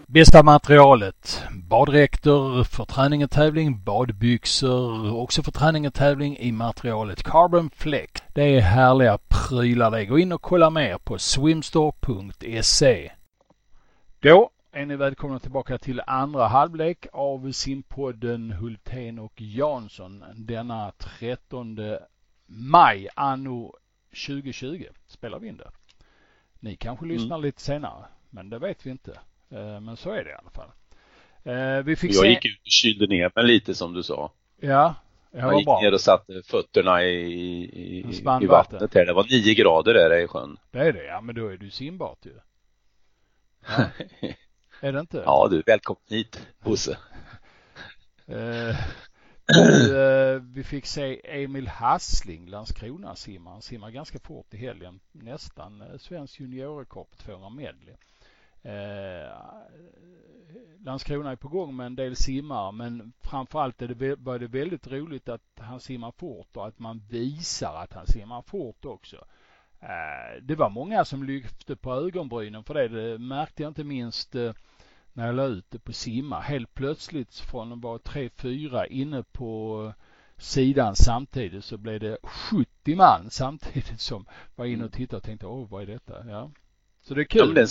Bästa 0.06 0.42
materialet. 0.42 1.42
Baddräkter 1.52 2.64
för 2.64 2.84
träning 2.84 3.24
och 3.24 3.30
tävling, 3.30 3.84
badbyxor 3.84 5.14
också 5.16 5.42
för 5.42 5.52
träning 5.52 5.86
och 5.86 5.94
tävling 5.94 6.36
i 6.38 6.52
materialet 6.52 7.22
Carbon 7.22 7.70
Flex. 7.76 8.22
Det 8.34 8.42
är 8.56 8.60
härliga 8.60 9.18
prylar 9.28 9.90
det. 9.90 10.06
Gå 10.06 10.18
in 10.18 10.32
och 10.32 10.42
kolla 10.42 10.70
mer 10.70 10.98
på 10.98 11.18
swimstore.se. 11.18 13.10
Då 14.20 14.50
är 14.78 14.86
ni 14.86 14.96
välkomna 14.96 15.38
tillbaka 15.38 15.78
till 15.78 16.02
andra 16.06 16.46
halvlek 16.46 17.06
av 17.12 17.52
simpodden 17.52 18.52
Hultén 18.52 19.18
och 19.18 19.40
Jansson 19.40 20.24
denna 20.34 20.92
13 21.18 21.78
maj 22.46 23.08
anno 23.14 23.74
2020 24.26 24.86
spelar 25.06 25.38
vi 25.38 25.48
in 25.48 25.56
det. 25.56 25.70
Ni 26.60 26.76
kanske 26.76 27.04
mm. 27.04 27.16
lyssnar 27.16 27.38
lite 27.38 27.60
senare, 27.60 28.04
men 28.30 28.50
det 28.50 28.58
vet 28.58 28.86
vi 28.86 28.90
inte. 28.90 29.10
Eh, 29.50 29.80
men 29.80 29.96
så 29.96 30.10
är 30.10 30.24
det 30.24 30.30
i 30.30 30.34
alla 30.34 30.50
fall. 30.50 30.70
Eh, 31.42 31.84
vi 31.84 31.96
fick 31.96 32.10
Jag 32.10 32.20
se... 32.20 32.28
gick 32.28 32.44
ut 32.44 32.60
och 32.60 32.70
kylde 32.70 33.06
ner 33.06 33.32
mig 33.34 33.44
lite 33.44 33.74
som 33.74 33.92
du 33.92 34.02
sa. 34.02 34.32
Ja, 34.60 34.94
det 35.30 35.38
Jag 35.38 35.56
gick 35.56 35.66
bra. 35.66 35.80
ner 35.80 35.94
och 35.94 36.00
satte 36.00 36.42
fötterna 36.44 37.04
i, 37.04 37.14
i, 37.14 38.06
i 38.42 38.46
vattnet 38.46 38.94
här. 38.94 39.06
Det 39.06 39.12
var 39.12 39.24
nio 39.24 39.54
grader 39.54 39.94
där 39.94 40.18
i 40.18 40.26
sjön. 40.26 40.56
Det 40.70 40.78
är 40.78 40.92
det, 40.92 41.04
ja 41.04 41.20
men 41.20 41.34
då 41.34 41.48
är 41.48 41.56
du 41.56 41.70
simbart 41.70 42.26
ju. 42.26 42.34
Ja. 43.68 43.84
Är 44.80 44.92
det 44.92 45.00
inte? 45.00 45.22
Ja 45.26 45.48
du, 45.50 45.62
välkommen 45.66 46.02
hit 46.08 46.48
Bosse. 46.64 46.98
uh, 48.28 48.70
uh, 49.58 50.42
vi 50.42 50.64
fick 50.64 50.86
se 50.86 51.20
Emil 51.42 51.68
Hassling, 51.68 52.48
Landskrona 52.48 53.14
simmar. 53.14 53.52
Han 53.52 53.62
simmar 53.62 53.90
ganska 53.90 54.18
fort 54.18 54.54
i 54.54 54.56
helgen. 54.56 55.00
Nästan 55.12 55.82
uh, 55.82 55.98
svensk 55.98 56.40
juniorrekord 56.40 57.10
på 57.10 57.16
200 57.16 57.48
medley. 57.48 57.94
Uh, 58.64 59.32
Landskrona 60.84 61.30
är 61.30 61.36
på 61.36 61.48
gång 61.48 61.76
med 61.76 61.86
en 61.86 61.96
del 61.96 62.16
simmare 62.16 62.72
men 62.72 63.12
framförallt 63.20 63.82
är 63.82 63.88
det, 63.88 64.16
var 64.16 64.38
det 64.38 64.46
väldigt 64.46 64.86
roligt 64.86 65.28
att 65.28 65.60
han 65.60 65.80
simmar 65.80 66.12
fort 66.16 66.56
och 66.56 66.66
att 66.66 66.78
man 66.78 67.02
visar 67.10 67.74
att 67.74 67.92
han 67.92 68.06
simmar 68.06 68.42
fort 68.42 68.84
också. 68.84 69.24
Uh, 69.82 70.42
det 70.42 70.54
var 70.54 70.70
många 70.70 71.04
som 71.04 71.24
lyfte 71.24 71.76
på 71.76 71.94
ögonbrynen 71.94 72.64
för 72.64 72.74
det. 72.74 72.88
Det 72.88 73.18
märkte 73.18 73.62
jag 73.62 73.70
inte 73.70 73.84
minst 73.84 74.34
uh, 74.34 74.52
när 75.12 75.26
jag 75.26 75.34
la 75.34 75.44
ut 75.44 75.70
det 75.70 75.78
på 75.78 75.92
simma. 75.92 76.40
Helt 76.40 76.74
plötsligt 76.74 77.34
från 77.38 77.72
att 77.72 77.82
vara 77.82 77.98
tre, 77.98 78.30
fyra 78.36 78.86
inne 78.86 79.22
på 79.22 79.92
sidan 80.36 80.96
samtidigt 80.96 81.64
så 81.64 81.76
blev 81.76 82.00
det 82.00 82.18
70 82.22 82.96
man 82.96 83.30
samtidigt 83.30 84.00
som 84.00 84.26
var 84.54 84.64
inne 84.66 84.84
och 84.84 84.92
tittade 84.92 85.16
och 85.16 85.22
tänkte 85.22 85.46
åh 85.46 85.68
vad 85.68 85.82
är 85.82 85.86
detta? 85.86 86.28
Ja. 86.28 86.50
Så 87.02 87.14
det 87.14 87.22
är 87.22 87.24
kul. 87.24 87.48
Ja, 87.48 87.54
det 87.54 87.60
är, 87.60 87.68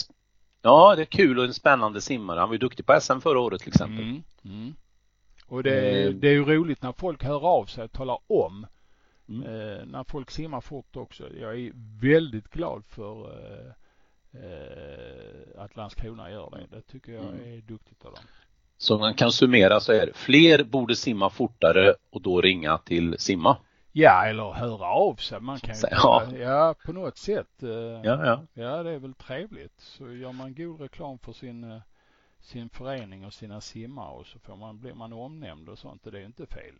ja, 0.62 0.96
det 0.96 1.02
är 1.02 1.06
kul 1.06 1.40
och 1.40 1.46
en 1.46 1.54
spännande 1.54 2.02
simmare. 2.02 2.40
Han 2.40 2.50
var 2.50 2.54
ju 2.54 2.60
duktig 2.60 2.86
på 2.86 3.00
SM 3.02 3.20
förra 3.20 3.40
året 3.40 3.62
till 3.62 3.70
exempel. 3.70 4.04
Mm, 4.04 4.24
mm. 4.44 4.76
Och 5.48 5.64
det, 5.64 6.02
mm. 6.04 6.20
det 6.20 6.28
är 6.28 6.34
ju 6.34 6.46
roligt 6.46 6.82
när 6.82 6.92
folk 6.92 7.24
hör 7.24 7.46
av 7.46 7.66
sig 7.66 7.84
och 7.84 7.92
talar 7.92 8.20
om 8.28 8.68
mm. 9.30 9.44
eh, 9.44 9.86
när 9.86 10.04
folk 10.04 10.32
simmar 10.32 10.62
fort 10.62 10.96
också. 10.96 11.34
Jag 11.34 11.60
är 11.60 11.72
väldigt 12.02 12.50
glad 12.50 12.86
för 12.86 13.24
eh, 13.24 13.72
eh, 14.42 15.64
att 15.64 15.76
Landskrona 15.76 16.32
gör 16.32 16.50
det. 16.50 16.76
Det 16.76 16.82
tycker 16.82 17.12
jag 17.12 17.24
mm. 17.24 17.54
är 17.54 17.62
duktigt 17.62 18.06
av 18.06 18.12
dem. 18.12 18.24
Så 18.78 18.98
man 18.98 19.14
kan 19.14 19.32
summera 19.32 19.80
så 19.80 19.92
är 19.92 20.12
fler 20.14 20.64
borde 20.64 20.96
simma 20.96 21.30
fortare 21.30 21.96
och 22.10 22.22
då 22.22 22.42
ringa 22.42 22.78
till 22.78 23.16
simma. 23.20 23.58
Ja, 23.92 24.26
eller 24.26 24.52
höra 24.52 24.88
av 24.88 25.16
sig. 25.16 25.40
Man 25.40 25.60
kan 25.60 25.76
ju, 25.76 25.82
ja. 25.92 26.24
ja, 26.40 26.76
på 26.86 26.94
något 26.94 27.18
sätt. 27.18 27.64
Eh, 27.64 27.70
ja, 27.70 28.26
ja. 28.26 28.44
ja, 28.54 28.84
det 28.84 28.92
är 28.92 29.00
väl 29.00 29.14
trevligt. 29.14 29.80
Så 29.80 30.12
gör 30.14 30.32
man 30.32 30.56
god 30.56 30.82
reklam 30.82 31.20
för 31.20 31.34
sin, 31.34 31.72
eh, 31.72 31.82
sin 32.40 32.70
förening 32.70 33.26
och 33.26 33.34
sina 33.34 33.62
simmare 33.62 34.12
och 34.12 34.26
så 34.26 34.40
får 34.40 34.56
man, 34.56 34.80
blir 34.80 34.94
man 34.94 35.14
omnämnd 35.14 35.70
och 35.70 35.80
sånt. 35.80 36.04
Det 36.04 36.20
är 36.20 36.26
inte 36.26 36.46
fel. 36.46 36.76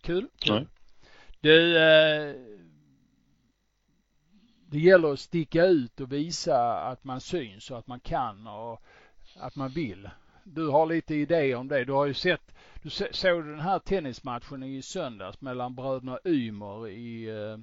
Kul, 0.00 0.28
kul. 0.38 0.54
Nej. 0.54 0.66
Du, 1.42 1.76
eh, 1.76 2.34
det 4.66 4.78
gäller 4.78 5.12
att 5.12 5.20
sticka 5.20 5.66
ut 5.66 6.00
och 6.00 6.12
visa 6.12 6.78
att 6.78 7.04
man 7.04 7.20
syns 7.20 7.70
och 7.70 7.78
att 7.78 7.86
man 7.86 8.00
kan 8.00 8.46
och 8.46 8.82
att 9.36 9.56
man 9.56 9.70
vill. 9.70 10.10
du 10.44 10.68
har 10.68 10.86
lite 10.86 11.14
idéer 11.14 11.56
om 11.56 11.68
det. 11.68 11.84
Du 11.84 11.92
har 11.92 12.06
ju 12.06 12.14
sett, 12.14 12.54
du 12.82 12.90
såg 12.90 13.44
den 13.44 13.60
här 13.60 13.78
tennismatchen 13.78 14.62
i 14.62 14.82
söndags 14.82 15.40
mellan 15.40 15.74
bröderna 15.74 16.18
Ymer 16.24 16.88
i, 16.88 17.28
eh, 17.28 17.58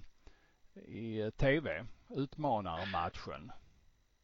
i 0.94 1.22
eh, 1.22 1.30
tv, 1.30 1.86
utmanarmatchen. 2.10 3.52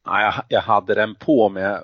Ja, 0.05 0.21
jag, 0.21 0.33
jag 0.49 0.61
hade 0.61 0.95
den 0.95 1.15
på 1.15 1.49
mig, 1.49 1.77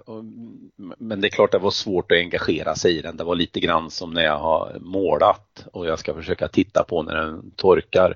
men 0.97 1.21
det 1.21 1.27
är 1.27 1.29
klart 1.29 1.51
det 1.51 1.57
var 1.57 1.71
svårt 1.71 2.11
att 2.11 2.17
engagera 2.17 2.75
sig 2.75 2.97
i 2.97 3.01
den. 3.01 3.17
Det 3.17 3.23
var 3.23 3.35
lite 3.35 3.59
grann 3.59 3.91
som 3.91 4.13
när 4.13 4.23
jag 4.23 4.39
har 4.39 4.77
målat 4.79 5.67
och 5.73 5.87
jag 5.87 5.99
ska 5.99 6.13
försöka 6.13 6.47
titta 6.47 6.83
på 6.83 7.03
när 7.03 7.15
den 7.15 7.51
torkar. 7.51 8.15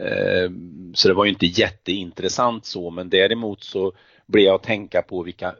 Eh, 0.00 0.50
så 0.94 1.08
det 1.08 1.14
var 1.14 1.24
ju 1.24 1.30
inte 1.30 1.46
jätteintressant 1.46 2.66
så, 2.66 2.90
men 2.90 3.10
däremot 3.10 3.64
så 3.64 3.92
blev 4.26 4.44
jag 4.44 4.54
att 4.54 4.62
tänka 4.62 5.02
på 5.02 5.22
vilka 5.22 5.54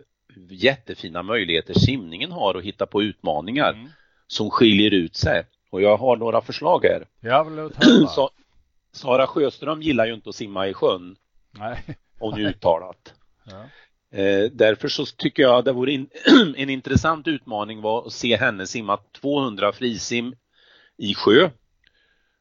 jättefina 0.49 1.23
möjligheter 1.23 1.75
simningen 1.75 2.33
har 2.33 2.55
att 2.55 2.64
hitta 2.64 2.87
på 2.87 3.03
utmaningar 3.03 3.73
mm. 3.73 3.88
som 4.27 4.51
skiljer 4.51 4.95
ut 4.95 5.17
sig. 5.17 5.45
Och 5.71 5.83
jag 5.83 5.97
har 5.97 6.17
några 6.17 6.40
förslag 6.40 6.85
här. 6.85 7.07
Ja, 7.21 7.47
låt 7.51 7.85
höra. 7.85 8.29
Sara 8.93 9.27
Sjöström 9.27 9.83
gillar 9.83 10.07
ju 10.07 10.14
inte 10.14 10.29
att 10.29 10.35
simma 10.35 10.69
i 10.69 10.75
sjön. 10.75 11.17
Nej. 11.51 11.85
Hon 12.19 12.35
är 12.35 12.40
uttalat. 12.40 13.14
Ja. 13.44 13.68
Eh, 14.18 14.50
därför 14.52 14.88
så 14.88 15.07
tycker 15.07 15.42
jag 15.42 15.64
det 15.64 15.72
vore 15.72 15.92
in, 15.92 16.09
en 16.57 16.70
intressant 16.70 17.28
utmaning 17.28 17.80
var 17.80 18.07
att 18.07 18.12
se 18.12 18.37
henne 18.37 18.66
simma 18.66 18.98
200 19.20 19.72
frisim 19.72 20.35
i 20.96 21.14
sjö 21.14 21.50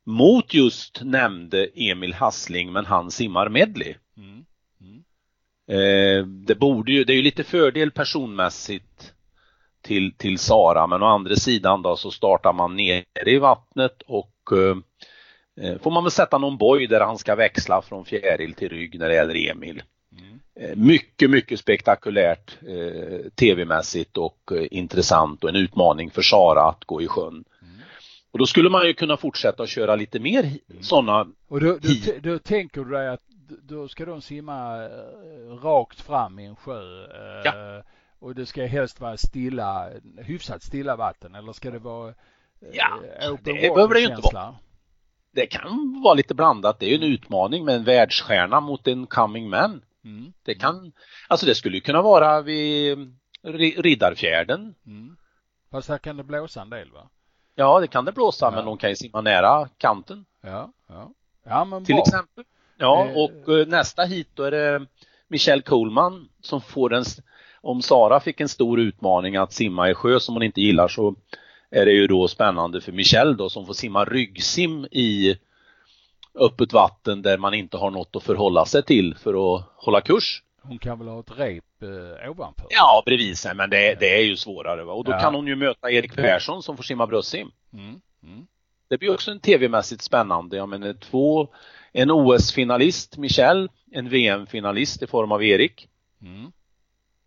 mot 0.06 0.54
just 0.54 1.02
nämnde 1.04 1.70
Emil 1.76 2.14
Hassling 2.14 2.72
men 2.72 2.86
han 2.86 3.12
simmar 3.12 3.50
medley. 3.50 3.96
Mm. 4.18 4.46
Mm. 4.82 5.04
Eh, 5.68 6.28
det 6.28 6.56
borde 6.56 6.92
ju, 6.92 7.04
det 7.04 7.14
är 7.14 7.18
ju 7.18 7.22
lite 7.22 7.44
fördel 7.44 7.92
personmässigt 7.92 9.14
till, 9.82 10.14
till 10.18 10.40
Sara 10.40 10.88
men 10.88 11.04
å 11.04 11.06
andra 11.06 11.36
sidan 11.36 11.82
då 11.82 11.96
så 11.96 12.12
startar 12.12 12.54
man 12.54 12.76
nere 12.76 13.32
i 13.32 13.38
vattnet 13.38 14.02
och 14.02 14.52
eh, 14.52 14.78
eh 15.66 15.82
får 15.82 15.92
man 15.92 16.04
väl 16.04 16.12
sätta 16.12 16.38
någon 16.38 16.58
boj 16.58 16.88
där 16.88 17.02
han 17.02 17.18
ska 17.18 17.36
växla 17.36 17.82
från 17.82 18.06
fjäril 18.06 18.54
till 18.54 18.70
rygg 18.70 19.00
när 19.00 19.10
det 19.10 19.16
gäller 19.16 19.52
Emil. 19.52 19.84
Eh, 20.56 20.76
mycket, 20.76 21.30
mycket 21.30 21.60
spektakulärt 21.60 22.58
eh, 22.68 23.30
tv-mässigt 23.36 24.18
och 24.18 24.52
eh, 24.52 24.68
intressant 24.72 25.44
och 25.44 25.50
en 25.50 25.56
utmaning 25.56 26.12
för 26.12 26.22
Sara 26.22 26.70
att 26.70 26.86
gå 26.86 27.02
i 27.02 27.08
sjön. 27.08 27.44
Mm. 27.62 27.76
Och 28.32 28.40
då 28.40 28.46
skulle 28.46 28.70
man 28.70 28.88
ju 28.88 28.94
kunna 28.94 29.18
fortsätta 29.18 29.64
att 29.64 29.70
köra 29.70 29.96
lite 29.96 30.20
mer 30.20 30.44
mm. 30.44 30.84
sådana 30.84 31.28
Och 31.48 31.60
då, 31.60 31.78
då, 31.82 31.90
då, 32.22 32.40
tänker 32.40 32.84
du 32.84 32.92
dig 32.92 33.08
att 33.08 33.24
då 33.62 33.88
ska 33.88 34.06
de 34.06 34.22
simma 34.22 34.84
eh, 34.86 35.56
rakt 35.64 36.02
fram 36.02 36.40
i 36.40 36.46
en 36.46 36.56
sjö 36.56 37.04
eh, 37.04 37.42
ja. 37.44 37.84
och 38.20 38.36
det 38.36 38.46
ska 38.46 38.66
helst 38.66 39.02
vara 39.02 39.18
stilla, 39.18 39.90
hyfsat 40.18 40.64
stilla 40.64 40.96
vatten 40.96 41.36
eller 41.36 41.54
ska 41.54 41.72
det 41.72 41.80
vara 41.80 42.10
eh, 42.10 42.14
Ja, 42.74 43.00
det 43.44 43.54
behöver 43.54 43.94
det 43.94 44.00
ju 44.00 44.08
inte 44.08 44.30
vara. 44.34 44.56
Det 45.32 45.46
kan 45.46 46.02
vara 46.04 46.14
lite 46.14 46.34
blandat. 46.34 46.80
Det 46.80 46.86
är 46.86 46.90
ju 46.90 46.96
en 46.96 47.14
utmaning 47.14 47.66
med 47.66 47.76
en 47.76 47.84
världsstjärna 47.84 48.60
mot 48.60 48.88
en 48.88 49.08
coming 49.08 49.50
man. 49.50 49.82
Mm. 50.04 50.34
Det 50.44 50.56
kan, 50.56 50.92
alltså 51.28 51.46
det 51.46 51.56
skulle 51.56 51.80
kunna 51.80 52.02
vara 52.02 52.42
vid 52.42 53.16
Riddarfjärden. 53.78 54.76
Mm. 54.86 55.18
Fast 55.72 55.90
här 55.90 55.98
kan 55.98 56.18
det 56.18 56.24
blåsa 56.24 56.62
en 56.62 56.70
del 56.70 56.92
va? 56.92 57.10
Ja, 57.56 57.80
det 57.80 57.88
kan 57.88 58.06
det 58.06 58.12
blåsa, 58.12 58.46
ja. 58.46 58.52
men 58.52 58.66
de 58.66 58.78
kan 58.78 58.90
ju 58.90 58.96
simma 58.96 59.22
nära 59.22 59.70
kanten. 59.78 60.26
Ja, 60.42 60.72
ja. 60.88 61.12
Ja, 61.46 61.66
men 61.66 61.86
Till 61.86 61.96
bra. 61.96 62.04
exempel. 62.04 62.44
Ja, 62.78 63.08
eh. 63.08 63.18
och 63.18 63.60
eh, 63.60 63.68
nästa 63.68 64.04
hit 64.04 64.30
då 64.34 64.44
är 64.44 64.52
det 64.52 64.86
Michelle 65.28 65.62
Coleman 65.62 66.30
som 66.42 66.62
får 66.62 66.94
en, 66.94 67.04
om 67.62 67.82
Sara 67.82 68.20
fick 68.20 68.42
en 68.42 68.50
stor 68.50 68.80
utmaning 68.80 69.36
att 69.36 69.54
simma 69.54 69.90
i 69.90 69.94
sjö 69.94 70.20
som 70.20 70.36
hon 70.36 70.44
inte 70.44 70.62
gillar 70.62 70.88
så 70.88 71.16
är 71.70 71.86
det 71.86 71.92
ju 71.92 72.08
då 72.08 72.28
spännande 72.28 72.82
för 72.82 72.92
Michelle 72.92 73.34
då 73.34 73.50
som 73.50 73.66
får 73.66 73.74
simma 73.74 74.06
ryggsim 74.06 74.86
i 74.92 75.38
öppet 76.40 76.74
vatten 76.74 77.22
där 77.22 77.38
man 77.38 77.54
inte 77.54 77.78
har 77.78 77.92
något 77.92 78.16
att 78.16 78.24
förhålla 78.24 78.66
sig 78.66 78.84
till 78.84 79.16
för 79.16 79.56
att 79.56 79.64
hålla 79.76 80.02
kurs. 80.02 80.44
Hon 80.62 80.80
kan 80.80 81.00
väl 81.00 81.08
ha 81.08 81.20
ett 81.20 81.38
rep 81.38 81.64
eh, 81.82 82.30
ovanför? 82.30 82.66
Ja, 82.70 83.04
bredvid 83.06 83.38
sig, 83.38 83.56
men 83.56 83.70
det, 83.70 84.00
det 84.00 84.18
är 84.18 84.24
ju 84.24 84.36
svårare. 84.36 84.84
Va? 84.84 84.94
Och 84.94 85.04
då 85.04 85.12
ja. 85.12 85.20
kan 85.20 85.36
hon 85.36 85.48
ju 85.48 85.56
möta 85.56 85.92
Erik 85.92 86.16
Persson 86.16 86.64
som 86.64 86.78
får 86.78 86.84
simma 86.84 87.08
bröstsim. 87.08 87.52
Mm. 87.74 88.02
Mm. 88.24 88.48
Det 88.88 88.98
blir 88.98 89.14
också 89.14 89.32
en 89.32 89.40
tv-mässigt 89.40 90.02
spännande. 90.02 90.58
Jag 90.58 90.70
menar 90.70 90.94
två, 90.94 91.48
en 91.92 92.12
OS-finalist, 92.12 93.18
Michel, 93.18 93.70
en 93.92 94.10
VM-finalist 94.10 95.02
i 95.04 95.08
form 95.08 95.32
av 95.32 95.44
Erik. 95.44 95.88
Mm. 96.22 96.52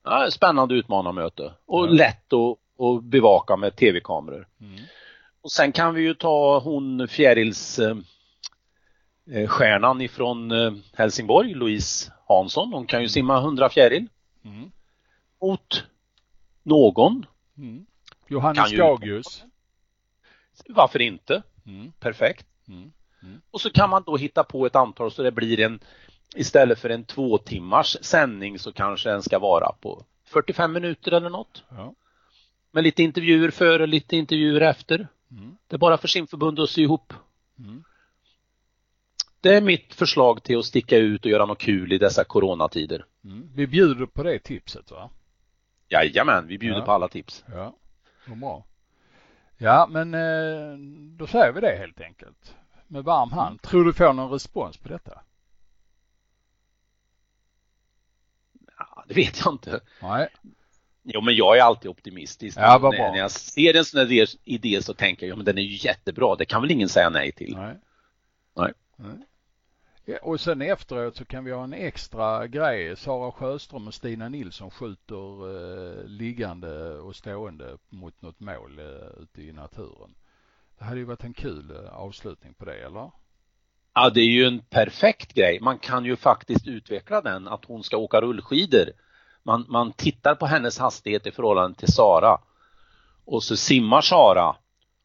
Ja, 0.05 0.31
spännande 0.31 0.75
utmanarmöte 0.75 1.53
och 1.67 1.87
ja. 1.87 1.91
lätt 1.91 2.33
att, 2.33 2.59
att 2.85 3.05
bevaka 3.05 3.57
med 3.57 3.77
tv-kameror. 3.77 4.49
Mm. 4.61 4.81
Och 5.41 5.53
sen 5.53 5.73
kan 5.73 5.95
vi 5.95 6.03
ju 6.03 6.15
ta 6.15 6.59
hon 6.59 7.09
fjärils 7.09 7.79
eh, 7.79 7.97
stjärnan 9.49 10.01
ifrån 10.01 10.51
eh, 10.51 10.73
Helsingborg, 10.93 11.55
Louise 11.55 12.13
Hansson, 12.29 12.73
hon 12.73 12.87
kan 12.87 13.03
ju 13.03 13.09
simma 13.09 13.39
100 13.39 13.69
fjäril. 13.69 14.07
Mm. 14.45 14.71
Mot 15.41 15.85
någon. 16.63 17.27
Mm. 17.59 17.87
Johannes 18.29 18.73
Gagius. 18.73 19.45
Varför 20.69 21.03
inte? 21.03 21.43
Mm. 21.67 21.93
Perfekt. 22.01 22.47
Mm. 22.69 22.93
Mm. 23.23 23.41
Och 23.51 23.61
så 23.61 23.71
kan 23.71 23.91
man 23.91 24.03
då 24.07 24.17
hitta 24.17 24.45
på 24.45 24.67
ett 24.67 24.77
antal 24.77 25.11
så 25.11 25.23
det 25.23 25.33
blir 25.33 25.61
en 25.61 25.81
istället 26.35 26.79
för 26.79 26.91
en 26.91 27.05
två 27.05 27.39
timmars 27.39 27.97
sändning 28.01 28.59
så 28.59 28.73
kanske 28.73 29.11
den 29.11 29.23
ska 29.23 29.39
vara 29.39 29.73
på 29.81 30.05
45 30.25 30.73
minuter 30.73 31.13
eller 31.13 31.31
något. 31.31 31.65
Ja. 31.69 31.95
Med 32.71 32.85
lite 32.85 33.03
intervjuer 33.03 33.51
före, 33.51 33.87
lite 33.87 34.17
intervjuer 34.17 34.61
efter. 34.61 35.09
Mm. 35.31 35.57
Det 35.67 35.77
är 35.77 35.79
bara 35.79 35.99
för 35.99 36.09
simförbundet 36.09 36.63
att 36.63 36.71
sy 36.71 36.83
ihop. 36.83 37.13
Det 39.47 39.57
är 39.57 39.61
mitt 39.61 39.95
förslag 39.95 40.43
till 40.43 40.59
att 40.59 40.65
sticka 40.65 40.97
ut 40.97 41.25
och 41.25 41.31
göra 41.31 41.47
något 41.47 41.59
kul 41.59 41.93
i 41.93 41.99
dessa 41.99 42.25
coronatider. 42.25 43.05
Mm. 43.25 43.51
Vi 43.55 43.67
bjuder 43.67 44.07
på 44.07 44.23
det 44.23 44.39
tipset 44.39 44.91
va? 44.91 45.11
Jajamän, 45.89 46.47
vi 46.47 46.59
bjuder 46.59 46.79
ja. 46.79 46.85
på 46.85 46.93
alla 46.93 47.09
tips. 47.09 47.45
Ja, 47.49 47.77
bra. 48.27 48.67
Ja, 49.59 49.89
men 49.91 50.15
eh, 50.15 50.79
då 51.19 51.27
säger 51.27 51.53
vi 51.53 51.61
det 51.61 51.77
helt 51.79 52.01
enkelt. 52.01 52.55
Med 52.87 53.05
varm 53.05 53.33
hand. 53.33 53.49
Mm. 53.49 53.59
Tror 53.59 53.85
du 53.85 53.93
får 53.93 54.13
någon 54.13 54.31
respons 54.31 54.77
på 54.77 54.89
detta? 54.89 55.21
Ja, 58.79 59.05
det 59.09 59.15
vet 59.15 59.41
jag 59.45 59.55
inte. 59.55 59.81
Nej. 60.03 60.29
Jo, 61.03 61.21
men 61.21 61.37
jag 61.37 61.59
är 61.59 61.63
alltid 61.63 61.91
optimistisk. 61.91 62.59
Ja, 62.59 62.79
vad 62.79 62.95
bra. 62.95 63.11
När 63.11 63.19
jag 63.19 63.31
ser 63.31 63.77
en 63.77 63.85
sån 63.85 64.01
här 64.01 64.27
idé 64.45 64.83
så 64.83 64.95
tänker 64.95 65.27
jag, 65.27 65.33
ja 65.33 65.37
men 65.37 65.45
den 65.45 65.59
är 65.59 65.63
ju 65.63 65.89
jättebra. 65.89 66.37
Det 66.37 66.45
kan 66.45 66.63
väl 66.63 66.71
ingen 66.71 66.89
säga 66.89 67.11
nej 67.11 67.33
till? 67.33 67.57
Nej. 67.57 67.75
Nej. 68.57 68.73
nej. 68.97 69.27
Ja, 70.09 70.19
och 70.23 70.41
sen 70.41 70.63
efteråt 70.63 71.17
så 71.17 71.25
kan 71.25 71.45
vi 71.45 71.53
ha 71.53 71.65
en 71.65 71.73
extra 71.73 72.47
grej. 72.47 72.97
Sara 72.97 73.33
Sjöström 73.33 73.87
och 73.87 73.95
Stina 73.95 74.29
Nilsson 74.29 74.71
skjuter 74.71 75.49
eh, 75.49 76.05
liggande 76.05 76.99
och 76.99 77.17
stående 77.17 77.77
mot 77.89 78.23
något 78.23 78.41
mål 78.41 78.79
eh, 78.79 79.23
ute 79.23 79.43
i 79.43 79.53
naturen. 79.53 80.15
Det 80.79 80.85
hade 80.85 80.99
ju 80.99 81.05
varit 81.05 81.25
en 81.25 81.35
kul 81.35 81.71
eh, 81.71 81.93
avslutning 81.93 82.55
på 82.55 82.65
det, 82.65 82.79
eller? 82.79 83.11
Ja, 83.95 84.11
det 84.11 84.21
är 84.21 84.29
ju 84.29 84.45
en 84.45 84.59
perfekt 84.59 85.35
grej. 85.35 85.61
Man 85.61 85.79
kan 85.79 86.05
ju 86.05 86.17
faktiskt 86.17 86.67
utveckla 86.67 87.21
den, 87.21 87.49
att 87.49 87.65
hon 87.65 87.83
ska 87.83 87.97
åka 87.97 88.21
rullskidor. 88.21 88.93
Man, 89.43 89.65
man 89.69 89.93
tittar 89.93 90.35
på 90.35 90.47
hennes 90.47 90.79
hastighet 90.79 91.27
i 91.27 91.31
förhållande 91.31 91.79
till 91.79 91.93
Sara. 91.93 92.39
Och 93.25 93.43
så 93.43 93.57
simmar 93.57 94.01
Sara 94.01 94.57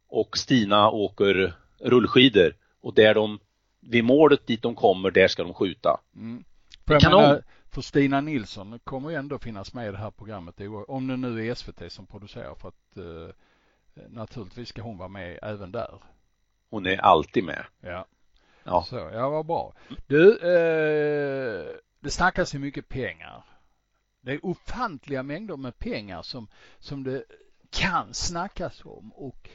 och 0.10 0.38
Stina 0.38 0.90
åker 0.90 1.54
rullskidor 1.80 2.56
och 2.82 2.94
där 2.94 3.14
de 3.14 3.40
vid 3.82 4.04
målet 4.04 4.48
dit 4.48 4.62
de 4.62 4.76
kommer, 4.76 5.12
där 5.12 5.28
ska 5.28 5.44
de 5.44 5.54
skjuta. 5.54 6.00
Mm. 6.16 6.44
För, 6.88 6.94
jag 6.94 7.04
menar, 7.04 7.44
för 7.70 7.82
Stina 7.82 8.22
Nilsson 8.22 8.80
kommer 8.84 9.10
ju 9.10 9.16
ändå 9.16 9.40
finnas 9.40 9.74
med 9.74 9.88
i 9.88 9.92
det 9.92 9.98
här 9.98 10.12
programmet, 10.12 10.56
om 10.88 11.08
det 11.08 11.18
nu 11.18 11.48
är 11.48 11.56
SVT 11.56 11.92
som 11.92 12.08
producerar 12.08 12.56
för 12.56 12.68
att 12.68 12.98
eh, 12.98 13.36
naturligtvis 14.10 14.70
ska 14.70 14.82
hon 14.82 14.98
vara 14.98 15.10
med 15.10 15.40
även 15.42 15.72
där. 15.72 15.94
Hon 16.70 16.86
är 16.86 16.98
alltid 16.98 17.44
med. 17.44 17.66
Ja. 17.80 18.06
Ja. 18.64 18.84
Så, 18.84 18.96
ja 18.96 19.30
vad 19.30 19.46
bra. 19.46 19.74
Du, 20.08 20.32
eh, 20.38 21.66
det 22.00 22.10
snackas 22.10 22.56
ju 22.56 22.60
mycket 22.60 22.90
pengar. 22.90 23.44
Det 24.22 24.32
är 24.32 24.46
ofantliga 24.46 25.24
mängder 25.24 25.58
med 25.58 25.80
pengar 25.80 26.22
som, 26.22 26.48
som 26.80 27.04
det 27.04 27.24
kan 27.70 28.14
snackas 28.14 28.86
om 28.86 29.14
och 29.16 29.50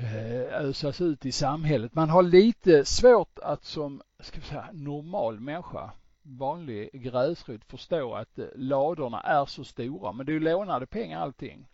Eh, 0.00 0.60
ösas 0.60 1.00
ut 1.00 1.26
i 1.26 1.32
samhället. 1.32 1.94
Man 1.94 2.10
har 2.10 2.22
lite 2.22 2.84
svårt 2.84 3.38
att 3.38 3.64
som 3.64 4.02
ska 4.20 4.40
vi 4.40 4.46
säga, 4.46 4.68
normal 4.72 5.40
människa, 5.40 5.90
vanlig 6.22 6.90
gräsrot, 6.92 7.64
förstå 7.64 8.14
att 8.14 8.38
eh, 8.38 8.46
ladorna 8.54 9.20
är 9.20 9.44
så 9.44 9.64
stora. 9.64 10.12
Men 10.12 10.26
det 10.26 10.32
är 10.32 10.34
ju 10.34 10.40
lånade 10.40 10.86
pengar 10.86 11.20
allting. 11.20 11.68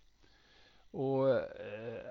Och 0.91 1.31
eh, 1.31 1.43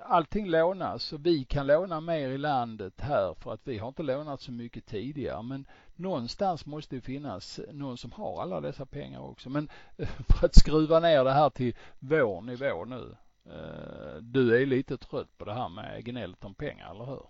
allting 0.04 0.50
lånas 0.50 1.14
och 1.14 1.26
vi 1.26 1.44
kan 1.44 1.68
låna 1.68 2.02
mer 2.02 2.30
i 2.30 2.38
landet 2.38 3.02
här 3.02 3.34
för 3.40 3.54
att 3.54 3.68
vi 3.68 3.78
har 3.78 3.88
inte 3.88 4.04
lånat 4.04 4.42
så 4.42 4.52
mycket 4.52 4.86
tidigare. 4.86 5.44
Men 5.44 5.66
någonstans 5.96 6.66
måste 6.66 6.96
det 6.96 7.02
finnas 7.02 7.60
någon 7.72 7.98
som 7.98 8.12
har 8.12 8.42
alla 8.42 8.62
dessa 8.62 8.86
pengar 8.86 9.20
också. 9.20 9.50
Men 9.50 9.70
för 10.30 10.46
att 10.46 10.56
skruva 10.56 11.00
ner 11.00 11.24
det 11.24 11.32
här 11.32 11.50
till 11.50 11.76
vår 12.00 12.42
nivå 12.42 12.86
nu. 12.86 13.16
Eh, 13.46 14.16
du 14.22 14.62
är 14.62 14.66
lite 14.66 14.98
trött 14.98 15.38
på 15.38 15.46
det 15.46 15.54
här 15.54 15.70
med 15.70 16.06
gnället 16.06 16.44
om 16.44 16.56
pengar, 16.56 16.92
eller 16.92 17.06
hur? 17.06 17.24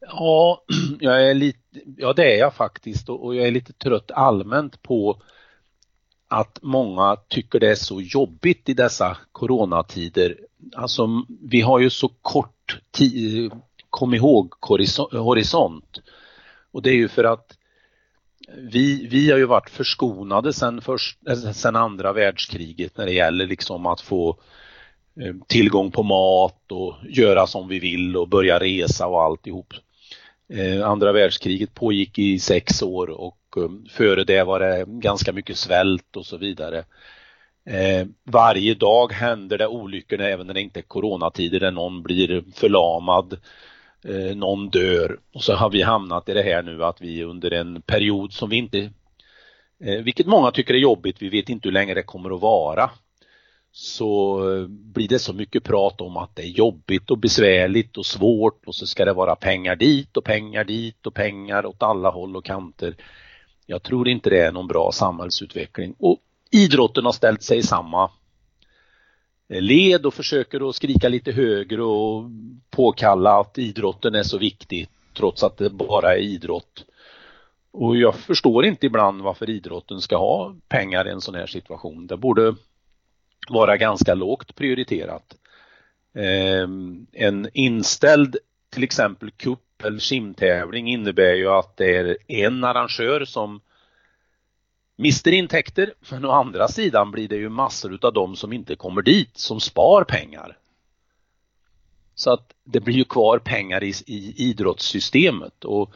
Ja, 0.00 0.64
jag 1.00 1.30
är 1.30 1.34
lite, 1.34 1.80
ja 1.96 2.12
det 2.12 2.34
är 2.34 2.38
jag 2.38 2.54
faktiskt 2.54 3.08
och 3.08 3.34
jag 3.34 3.46
är 3.46 3.50
lite 3.50 3.72
trött 3.72 4.10
allmänt 4.10 4.82
på 4.82 5.22
att 6.28 6.58
många 6.62 7.16
tycker 7.28 7.60
det 7.60 7.70
är 7.70 7.74
så 7.74 8.00
jobbigt 8.00 8.68
i 8.68 8.74
dessa 8.74 9.16
coronatider. 9.32 10.38
Alltså 10.76 11.24
vi 11.42 11.60
har 11.60 11.78
ju 11.78 11.90
så 11.90 12.08
kort 12.08 12.80
tid, 12.90 13.52
kom 13.90 14.14
ihåg 14.14 14.54
horisont. 15.12 16.00
Och 16.70 16.82
det 16.82 16.90
är 16.90 16.94
ju 16.94 17.08
för 17.08 17.24
att 17.24 17.56
vi, 18.56 19.06
vi 19.06 19.30
har 19.30 19.38
ju 19.38 19.46
varit 19.46 19.70
förskonade 19.70 20.52
sedan, 20.52 20.80
först, 20.80 21.18
eh, 21.28 21.52
sedan 21.52 21.76
andra 21.76 22.12
världskriget 22.12 22.96
när 22.96 23.06
det 23.06 23.12
gäller 23.12 23.46
liksom 23.46 23.86
att 23.86 24.00
få 24.00 24.30
eh, 24.30 24.36
Eh, 25.16 25.34
tillgång 25.48 25.90
på 25.90 26.02
mat 26.02 26.72
och 26.72 26.94
göra 27.08 27.46
som 27.46 27.68
vi 27.68 27.78
vill 27.78 28.16
och 28.16 28.28
börja 28.28 28.60
resa 28.60 29.06
och 29.06 29.22
alltihop. 29.22 29.74
Eh, 30.52 30.88
andra 30.88 31.12
världskriget 31.12 31.74
pågick 31.74 32.18
i 32.18 32.38
sex 32.38 32.82
år 32.82 33.10
och 33.10 33.38
eh, 33.56 33.70
före 33.90 34.24
det 34.24 34.44
var 34.44 34.60
det 34.60 34.84
ganska 34.88 35.32
mycket 35.32 35.56
svält 35.56 36.16
och 36.16 36.26
så 36.26 36.36
vidare. 36.36 36.84
Varje 38.24 38.74
dag 38.74 39.12
händer 39.12 39.58
det 39.58 39.66
olyckor 39.66 40.20
även 40.20 40.46
när 40.46 40.54
det 40.54 40.60
inte 40.60 40.80
är 40.80 40.82
coronatider 40.82 41.60
där 41.60 41.70
någon 41.70 42.02
blir 42.02 42.44
förlamad, 42.54 43.36
någon 44.34 44.70
dör 44.70 45.18
och 45.34 45.42
så 45.42 45.54
har 45.54 45.70
vi 45.70 45.82
hamnat 45.82 46.28
i 46.28 46.34
det 46.34 46.42
här 46.42 46.62
nu 46.62 46.84
att 46.84 47.00
vi 47.00 47.24
under 47.24 47.50
en 47.50 47.82
period 47.82 48.32
som 48.32 48.50
vi 48.50 48.56
inte, 48.56 48.90
vilket 49.78 50.26
många 50.26 50.50
tycker 50.50 50.74
är 50.74 50.78
jobbigt, 50.78 51.22
vi 51.22 51.28
vet 51.28 51.48
inte 51.48 51.68
hur 51.68 51.72
länge 51.72 51.94
det 51.94 52.02
kommer 52.02 52.34
att 52.34 52.40
vara 52.40 52.90
så 53.72 54.40
eh, 54.52 54.66
blir 54.68 55.08
det 55.08 55.18
så 55.18 55.32
mycket 55.32 55.64
prat 55.64 56.00
om 56.00 56.16
att 56.16 56.36
det 56.36 56.42
är 56.42 56.46
jobbigt 56.46 57.10
och 57.10 57.18
besvärligt 57.18 57.96
och 57.96 58.06
svårt 58.06 58.66
och 58.66 58.74
så 58.74 58.86
ska 58.86 59.04
det 59.04 59.12
vara 59.12 59.36
pengar 59.36 59.76
dit 59.76 60.16
och 60.16 60.24
pengar 60.24 60.64
dit 60.64 61.06
och 61.06 61.14
pengar 61.14 61.66
åt 61.66 61.82
alla 61.82 62.10
håll 62.10 62.36
och 62.36 62.44
kanter. 62.44 62.96
Jag 63.66 63.82
tror 63.82 64.08
inte 64.08 64.30
det 64.30 64.40
är 64.40 64.52
någon 64.52 64.66
bra 64.66 64.92
samhällsutveckling 64.92 65.94
och 65.98 66.18
idrotten 66.50 67.04
har 67.04 67.12
ställt 67.12 67.42
sig 67.42 67.58
i 67.58 67.62
samma 67.62 68.10
led 69.48 70.06
och 70.06 70.14
försöker 70.14 70.68
att 70.68 70.74
skrika 70.74 71.08
lite 71.08 71.32
högre 71.32 71.82
och 71.82 72.24
påkalla 72.70 73.40
att 73.40 73.58
idrotten 73.58 74.14
är 74.14 74.22
så 74.22 74.38
viktig 74.38 74.88
trots 75.16 75.42
att 75.42 75.56
det 75.56 75.70
bara 75.70 76.14
är 76.14 76.20
idrott. 76.20 76.84
Och 77.72 77.96
jag 77.96 78.14
förstår 78.14 78.64
inte 78.64 78.86
ibland 78.86 79.22
varför 79.22 79.50
idrotten 79.50 80.00
ska 80.00 80.16
ha 80.16 80.54
pengar 80.68 81.08
i 81.08 81.10
en 81.10 81.20
sån 81.20 81.34
här 81.34 81.46
situation. 81.46 82.06
Det 82.06 82.16
borde 82.16 82.54
vara 83.48 83.76
ganska 83.76 84.14
lågt 84.14 84.54
prioriterat. 84.54 85.36
Ehm, 86.14 87.06
en 87.12 87.48
inställd 87.54 88.36
till 88.70 88.84
exempel 88.84 89.30
cup 89.30 89.82
eller 89.84 89.98
simtävling 89.98 90.88
innebär 90.88 91.34
ju 91.34 91.48
att 91.48 91.76
det 91.76 91.96
är 91.96 92.16
en 92.28 92.64
arrangör 92.64 93.24
som 93.24 93.60
mister 94.96 95.32
intäkter 95.32 95.94
men 96.10 96.24
å 96.24 96.30
andra 96.30 96.68
sidan 96.68 97.10
blir 97.10 97.28
det 97.28 97.36
ju 97.36 97.48
massor 97.48 97.94
utav 97.94 98.12
dem 98.12 98.36
som 98.36 98.52
inte 98.52 98.76
kommer 98.76 99.02
dit 99.02 99.38
som 99.38 99.60
spar 99.60 100.04
pengar. 100.04 100.58
Så 102.14 102.32
att 102.32 102.54
det 102.64 102.80
blir 102.80 102.94
ju 102.94 103.04
kvar 103.04 103.38
pengar 103.38 103.84
i, 103.84 103.92
i 104.06 104.34
idrottssystemet 104.36 105.64
och 105.64 105.92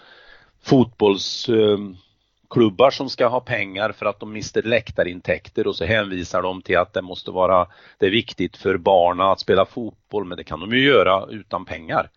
fotbolls 0.63 1.49
ehm, 1.49 1.97
klubbar 2.55 2.91
som 2.91 3.11
ska 3.11 3.27
ha 3.27 3.41
pengar 3.41 3.93
för 3.93 4.07
att 4.07 4.21
de 4.21 4.33
mister 4.33 4.63
läktarintäkter 4.63 5.67
och 5.67 5.77
så 5.77 5.85
hänvisar 5.85 6.43
de 6.43 6.63
till 6.63 6.79
att 6.79 6.93
det 6.93 7.03
måste 7.03 7.31
vara, 7.31 7.67
det 7.99 8.07
är 8.07 8.11
viktigt 8.11 8.57
för 8.57 8.77
barna 8.77 9.33
att 9.33 9.41
spela 9.41 9.67
fotboll 9.67 10.25
men 10.25 10.37
det 10.37 10.45
kan 10.45 10.61
de 10.61 10.71
ju 10.71 10.85
göra 10.85 11.27
utan 11.31 11.65
pengar. 11.65 12.11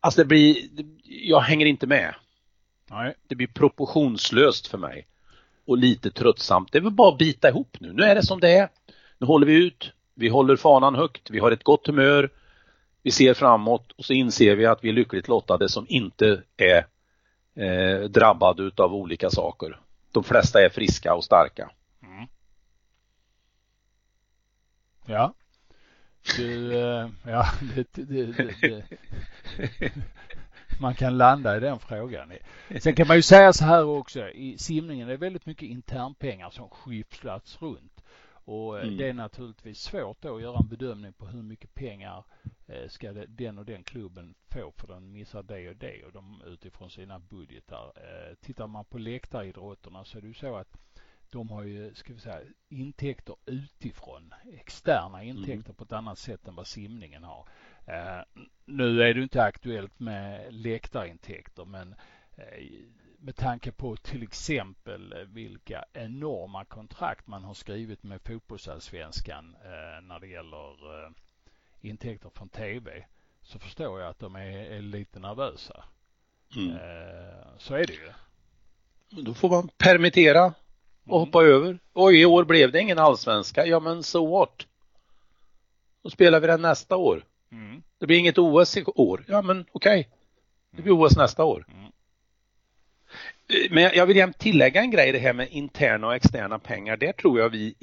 Alltså 0.00 0.20
det 0.20 0.24
blir, 0.24 0.56
jag 1.04 1.40
hänger 1.40 1.66
inte 1.66 1.86
med. 1.86 2.14
Nej. 2.90 3.14
Det 3.28 3.34
blir 3.34 3.46
proportionslöst 3.46 4.66
för 4.66 4.78
mig 4.78 5.06
och 5.66 5.78
lite 5.78 6.10
tröttsamt. 6.10 6.72
Det 6.72 6.78
är 6.78 6.82
väl 6.82 6.92
bara 6.92 7.12
att 7.12 7.18
bita 7.18 7.48
ihop 7.48 7.76
nu. 7.80 7.92
Nu 7.92 8.02
är 8.02 8.14
det 8.14 8.26
som 8.26 8.40
det 8.40 8.50
är. 8.50 8.68
Nu 9.18 9.26
håller 9.26 9.46
vi 9.46 9.66
ut. 9.66 9.92
Vi 10.14 10.28
håller 10.28 10.56
fanan 10.56 10.94
högt. 10.94 11.30
Vi 11.30 11.38
har 11.38 11.50
ett 11.50 11.64
gott 11.64 11.86
humör. 11.86 12.30
Vi 13.02 13.10
ser 13.10 13.34
framåt 13.34 13.92
och 13.92 14.04
så 14.04 14.12
inser 14.12 14.56
vi 14.56 14.66
att 14.66 14.84
vi 14.84 14.88
är 14.88 14.92
lyckligt 14.92 15.28
lottade 15.28 15.68
som 15.68 15.86
inte 15.88 16.42
är 16.56 16.86
eh, 17.58 18.00
drabbad 18.00 18.60
utav 18.60 18.94
olika 18.94 19.30
saker. 19.30 19.80
De 20.12 20.24
flesta 20.24 20.62
är 20.62 20.68
friska 20.68 21.14
och 21.14 21.24
starka. 21.24 21.70
Mm. 22.02 22.26
Ja. 25.06 25.34
Du, 26.36 26.78
eh, 26.78 27.08
ja, 27.26 27.46
det, 27.74 27.92
det, 27.92 28.32
det, 28.60 28.84
man 30.80 30.94
kan 30.94 31.18
landa 31.18 31.56
i 31.56 31.60
den 31.60 31.78
frågan. 31.78 32.32
Sen 32.80 32.94
kan 32.94 33.06
man 33.06 33.16
ju 33.16 33.22
säga 33.22 33.52
så 33.52 33.64
här 33.64 33.84
också, 33.84 34.28
i 34.28 34.58
simningen 34.58 35.08
är 35.08 35.12
det 35.12 35.16
väldigt 35.16 35.46
mycket 35.46 35.68
internpengar 35.68 36.50
som 36.50 36.68
skyfflats 36.68 37.62
runt. 37.62 37.97
Och 38.48 38.78
eh, 38.78 38.84
mm. 38.84 38.96
det 38.96 39.08
är 39.08 39.12
naturligtvis 39.12 39.80
svårt 39.80 40.22
då 40.22 40.36
att 40.36 40.42
göra 40.42 40.58
en 40.58 40.68
bedömning 40.68 41.12
på 41.12 41.26
hur 41.26 41.42
mycket 41.42 41.74
pengar 41.74 42.24
eh, 42.66 42.88
ska 42.88 43.12
den 43.12 43.58
och 43.58 43.64
den 43.64 43.84
klubben 43.84 44.34
få 44.50 44.72
för 44.76 44.86
den 44.86 45.12
missar 45.12 45.42
det 45.42 45.68
och 45.68 45.76
det 45.76 46.04
och 46.04 46.12
de 46.12 46.42
utifrån 46.46 46.90
sina 46.90 47.18
budgetar. 47.18 47.92
Eh, 47.96 48.34
tittar 48.34 48.66
man 48.66 48.84
på 48.84 48.98
läktaridrotterna 48.98 50.04
så 50.04 50.18
är 50.18 50.22
det 50.22 50.28
ju 50.28 50.34
så 50.34 50.56
att 50.56 50.78
de 51.30 51.50
har 51.50 51.62
ju, 51.62 51.94
ska 51.94 52.12
vi 52.12 52.20
säga, 52.20 52.40
intäkter 52.68 53.36
utifrån, 53.46 54.34
externa 54.52 55.22
mm. 55.22 55.28
intäkter 55.28 55.70
mm. 55.70 55.74
på 55.74 55.84
ett 55.84 55.92
annat 55.92 56.18
sätt 56.18 56.48
än 56.48 56.54
vad 56.54 56.66
simningen 56.66 57.24
har. 57.24 57.48
Nu 58.64 59.02
är 59.02 59.14
det 59.14 59.22
inte 59.22 59.42
aktuellt 59.42 60.00
med 60.00 60.54
läktarintäkter 60.54 61.64
men 61.64 61.94
med 63.20 63.36
tanke 63.36 63.72
på 63.72 63.96
till 63.96 64.22
exempel 64.22 65.12
eh, 65.12 65.18
vilka 65.18 65.84
enorma 65.92 66.64
kontrakt 66.64 67.26
man 67.26 67.44
har 67.44 67.54
skrivit 67.54 68.02
med 68.02 68.20
fotbollsallsvenskan 68.22 69.56
eh, 69.64 70.02
när 70.02 70.20
det 70.20 70.26
gäller 70.26 71.04
eh, 71.04 71.10
intäkter 71.80 72.30
från 72.34 72.48
tv 72.48 73.04
så 73.42 73.58
förstår 73.58 74.00
jag 74.00 74.10
att 74.10 74.18
de 74.18 74.36
är, 74.36 74.50
är 74.50 74.82
lite 74.82 75.18
nervösa. 75.18 75.84
Mm. 76.56 76.78
Så 77.58 77.74
är 77.74 77.86
det 77.86 77.92
ju. 77.92 78.12
Då 79.22 79.34
får 79.34 79.48
man 79.48 79.68
permittera 79.78 80.44
och 81.04 81.16
mm. 81.16 81.20
hoppa 81.20 81.42
över. 81.42 81.78
Och 81.92 82.12
i 82.12 82.24
år 82.24 82.44
blev 82.44 82.72
det 82.72 82.80
ingen 82.80 82.98
allsvenska. 82.98 83.66
Ja 83.66 83.80
men 83.80 84.02
så 84.02 84.18
so 84.18 84.38
what? 84.38 84.66
Då 86.02 86.10
spelar 86.10 86.40
vi 86.40 86.46
den 86.46 86.62
nästa 86.62 86.96
år. 86.96 87.24
Mm. 87.50 87.82
Det 87.98 88.06
blir 88.06 88.18
inget 88.18 88.38
OS 88.38 88.76
i 88.76 88.84
år. 88.84 89.24
Ja 89.28 89.42
men 89.42 89.66
okej. 89.72 90.00
Okay. 90.00 90.10
Det 90.70 90.82
blir 90.82 90.92
OS 90.92 91.16
nästa 91.16 91.44
år. 91.44 91.66
Mm. 91.68 91.92
Men 93.70 93.90
jag 93.94 94.06
vill 94.06 94.16
gärna 94.16 94.32
tillägga 94.32 94.80
en 94.80 94.90
grej 94.90 95.12
det 95.12 95.18
här 95.18 95.32
med 95.32 95.48
interna 95.50 96.06
och 96.06 96.14
externa 96.14 96.58
pengar. 96.58 96.96
Där 96.96 97.12
tror 97.12 97.40
jag 97.40 97.48
vi 97.48 97.74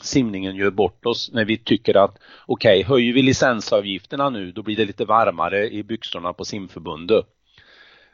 simningen 0.00 0.56
gör 0.56 0.70
bort 0.70 1.06
oss 1.06 1.30
när 1.32 1.44
vi 1.44 1.56
tycker 1.56 1.96
att 1.96 2.18
okej, 2.46 2.80
okay, 2.80 2.88
höjer 2.88 3.12
vi 3.12 3.22
licensavgifterna 3.22 4.30
nu 4.30 4.52
då 4.52 4.62
blir 4.62 4.76
det 4.76 4.84
lite 4.84 5.04
varmare 5.04 5.70
i 5.70 5.82
byxorna 5.82 6.32
på 6.32 6.44
simförbundet. 6.44 7.26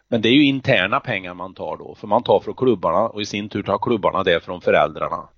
Men 0.09 0.23
det 0.23 0.29
är 0.29 0.33
ju 0.33 0.45
interna 0.45 1.01
pengar 1.01 1.35
man 1.35 1.55
tar 1.55 1.77
då, 1.77 1.95
för 1.95 2.07
man 2.07 2.23
tar 2.23 2.41
från 2.41 2.55
klubbarna 2.55 3.09
och 3.09 3.23
i 3.23 3.27
sin 3.27 3.49
tur 3.49 3.63
tar 3.63 3.79
klubbarna 3.79 4.23
det 4.23 4.45
från 4.45 4.61
föräldrarna. 4.61 5.29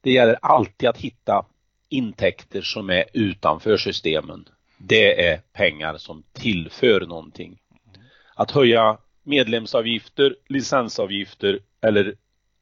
Det 0.00 0.12
gäller 0.12 0.38
alltid 0.42 0.88
att 0.88 0.98
hitta 0.98 1.46
intäkter 1.88 2.62
som 2.62 2.90
är 2.90 3.04
utanför 3.12 3.76
systemen. 3.76 4.48
Det 4.78 5.28
är 5.28 5.40
pengar 5.52 5.96
som 5.96 6.22
tillför 6.32 7.00
någonting. 7.00 7.58
Att 8.34 8.50
höja 8.50 8.98
medlemsavgifter, 9.28 10.36
licensavgifter 10.48 11.60
eller 11.80 12.14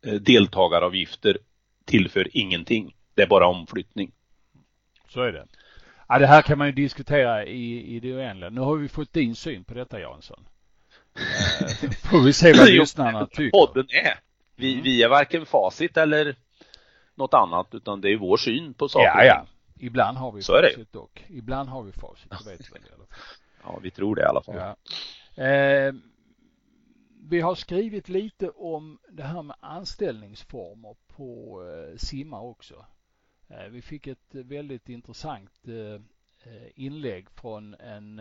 eh, 0.07 0.15
deltagaravgifter 0.15 1.39
tillför 1.85 2.29
ingenting. 2.37 2.95
Det 3.15 3.23
är 3.23 3.27
bara 3.27 3.47
omflyttning. 3.47 4.13
Så 5.09 5.23
är 5.23 5.33
det. 5.33 5.47
Ja, 6.09 6.19
det 6.19 6.27
här 6.27 6.43
kan 6.43 6.59
man 6.59 6.67
ju 6.67 6.73
diskutera 6.73 7.45
i, 7.45 7.97
i 7.97 8.01
det 8.01 8.15
oändliga. 8.15 8.51
Nu 8.51 8.61
har 8.61 8.77
vi 8.77 8.89
fått 8.89 9.13
din 9.13 9.35
syn 9.35 9.65
på 9.65 9.75
detta 9.75 10.01
Jansson. 10.01 10.45
Eh, 11.17 11.91
får 11.91 12.25
vi 12.25 12.33
se 12.33 12.53
vad 12.53 12.69
lyssnarna 12.71 13.27
tycker. 13.27 13.51
Podden 13.51 13.87
är. 13.89 14.19
Vi, 14.57 14.73
mm. 14.73 14.85
vi 14.85 15.03
är 15.03 15.09
varken 15.09 15.47
facit 15.47 15.97
eller 15.97 16.37
något 17.15 17.35
annat 17.35 17.75
utan 17.75 18.01
det 18.01 18.13
är 18.13 18.17
vår 18.17 18.37
syn 18.37 18.75
på 18.75 18.89
saker. 18.89 19.07
Ja, 19.07 19.25
ja. 19.25 19.47
Ibland 19.79 20.19
har 20.19 20.33
vi 20.33 20.43
Så 20.43 20.53
facit 20.53 20.93
dock. 20.93 21.25
Ibland 21.29 21.69
har 21.69 21.83
vi 21.83 21.93
facit, 21.93 22.31
det 22.31 22.51
vet 22.51 22.61
vi 22.61 22.79
i 22.79 22.93
alla 22.95 23.07
fall. 23.07 23.17
Ja, 23.63 23.79
vi 23.83 23.91
tror 23.91 24.15
det 24.15 24.23
i 24.23 24.25
alla 24.25 24.43
fall. 24.43 24.57
Ja. 24.57 25.45
Eh, 25.45 25.95
vi 27.29 27.41
har 27.41 27.55
skrivit 27.55 28.09
lite 28.09 28.51
om 28.51 28.99
det 29.09 29.23
här 29.23 29.43
med 29.43 29.57
anställningsformer 29.61 30.97
på 31.07 31.63
eh, 31.65 31.97
simma 31.97 32.41
också. 32.41 32.87
Eh, 33.49 33.65
vi 33.71 33.83
fick 33.83 34.07
ett 34.07 34.35
väldigt 34.35 34.89
intressant 34.89 35.69
eh, 35.69 36.01
inlägg 36.75 37.31
från 37.31 37.75
en 37.75 38.21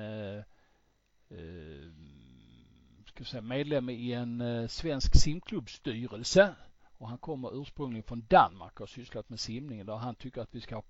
ska 3.05 3.23
säga, 3.23 3.41
medlem 3.41 3.89
i 3.89 4.13
en 4.13 4.69
svensk 4.69 5.15
simklubbsstyrelse 5.15 6.55
och 6.97 7.09
han 7.09 7.17
kommer 7.17 7.61
ursprungligen 7.61 8.03
från 8.03 8.25
Danmark 8.29 8.73
och 8.73 8.79
har 8.79 8.87
sysslat 8.87 9.29
med 9.29 9.39
simning 9.39 9.85
där 9.85 9.95
han 9.95 10.15
tycker 10.15 10.41
att 10.41 10.55
vi 10.55 10.61
ska 10.61 10.75
ha 10.75 10.83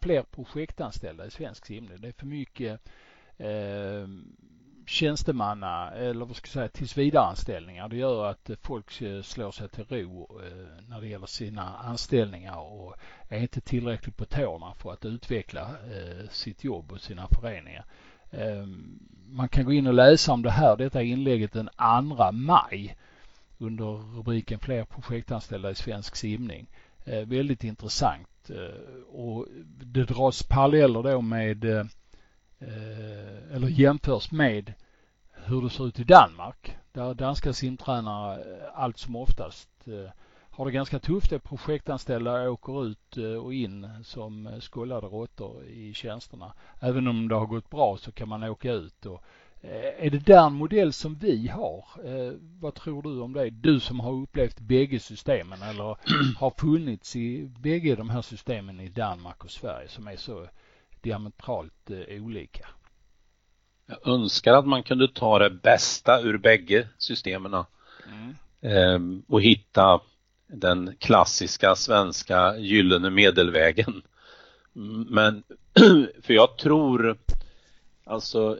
fler 0.00 0.22
projektanställda 0.22 1.26
i 1.26 1.30
svensk 1.30 1.66
simning. 1.66 2.00
Det 2.00 2.08
är 2.08 2.12
för 2.12 2.26
mycket 2.26 2.90
eh, 3.36 4.08
tjänstemanna 4.88 5.90
eller 5.90 6.24
vad 6.24 6.36
ska 6.36 6.46
jag 6.46 6.52
säga 6.52 6.68
tillsvidareanställningar. 6.68 7.88
Det 7.88 7.96
gör 7.96 8.26
att 8.26 8.50
folk 8.62 9.00
eh, 9.00 9.22
slår 9.22 9.50
sig 9.50 9.68
till 9.68 9.84
ro 9.84 10.40
eh, 10.42 10.88
när 10.88 11.00
det 11.00 11.08
gäller 11.08 11.26
sina 11.26 11.76
anställningar 11.78 12.56
och 12.56 12.94
är 13.28 13.40
inte 13.40 13.60
tillräckligt 13.60 14.16
på 14.16 14.24
tårna 14.24 14.74
för 14.74 14.92
att 14.92 15.04
utveckla 15.04 15.60
eh, 15.62 16.28
sitt 16.30 16.64
jobb 16.64 16.92
och 16.92 17.00
sina 17.00 17.28
föreningar. 17.28 17.84
Ehm, 18.30 18.98
man 19.28 19.48
kan 19.48 19.64
gå 19.64 19.72
in 19.72 19.86
och 19.86 19.94
läsa 19.94 20.32
om 20.32 20.42
det 20.42 20.50
här, 20.50 20.76
detta 20.76 21.02
inlägget 21.02 21.52
den 21.52 21.68
2 22.16 22.32
maj 22.32 22.96
under 23.58 24.16
rubriken 24.16 24.58
Fler 24.58 24.84
projektanställda 24.84 25.70
i 25.70 25.74
svensk 25.74 26.16
simning. 26.16 26.66
Väldigt 27.26 27.64
intressant 27.64 28.50
och 29.12 29.46
det 29.82 30.04
dras 30.04 30.42
paralleller 30.42 31.02
då 31.02 31.20
med 31.20 31.88
Eh, 32.60 33.56
eller 33.56 33.68
jämförs 33.68 34.30
med 34.32 34.72
hur 35.32 35.62
det 35.62 35.70
ser 35.70 35.86
ut 35.86 36.00
i 36.00 36.04
Danmark 36.04 36.76
där 36.92 37.14
danska 37.14 37.52
simtränare 37.52 38.40
eh, 38.40 38.68
allt 38.74 38.98
som 38.98 39.16
oftast 39.16 39.68
eh, 39.86 40.10
har 40.50 40.66
det 40.66 40.72
ganska 40.72 40.98
tufft. 40.98 41.30
Det 41.30 41.38
projektanställda 41.38 42.50
åker 42.50 42.86
ut 42.86 43.16
och 43.42 43.54
in 43.54 43.88
som 44.04 44.60
skållade 44.60 45.06
råttor 45.06 45.64
i 45.64 45.94
tjänsterna. 45.94 46.52
Även 46.80 47.08
om 47.08 47.28
det 47.28 47.34
har 47.34 47.46
gått 47.46 47.70
bra 47.70 47.96
så 47.96 48.12
kan 48.12 48.28
man 48.28 48.42
åka 48.42 48.72
ut 48.72 49.06
och 49.06 49.24
är 49.98 50.10
det 50.10 50.18
där 50.18 50.46
en 50.46 50.52
modell 50.52 50.92
som 50.92 51.14
vi 51.14 51.48
har? 51.48 51.84
Vad 52.60 52.74
tror 52.74 53.02
du 53.02 53.20
om 53.20 53.32
det? 53.32 53.50
Du 53.50 53.80
som 53.80 54.00
har 54.00 54.12
upplevt 54.12 54.60
bägge 54.60 55.00
systemen 55.00 55.62
eller 55.62 55.96
har 56.38 56.50
funnits 56.58 57.16
i 57.16 57.50
bägge 57.58 57.96
de 57.96 58.10
här 58.10 58.22
systemen 58.22 58.80
i 58.80 58.88
Danmark 58.88 59.44
och 59.44 59.50
Sverige 59.50 59.88
som 59.88 60.08
är 60.08 60.16
så 60.16 60.46
diametralt 61.02 61.90
eh, 61.90 62.24
olika. 62.24 62.66
Jag 63.86 64.08
önskar 64.14 64.52
att 64.52 64.66
man 64.66 64.82
kunde 64.82 65.08
ta 65.08 65.38
det 65.38 65.50
bästa 65.50 66.20
ur 66.20 66.38
bägge 66.38 66.88
systemen 66.98 67.54
mm. 67.54 68.34
Ehm, 68.60 69.22
och 69.28 69.42
hitta 69.42 70.00
den 70.46 70.96
klassiska 70.98 71.74
svenska 71.74 72.56
gyllene 72.56 73.10
medelvägen. 73.10 74.02
Men 75.08 75.42
för 76.22 76.34
jag 76.34 76.58
tror 76.58 77.18
alltså 78.04 78.58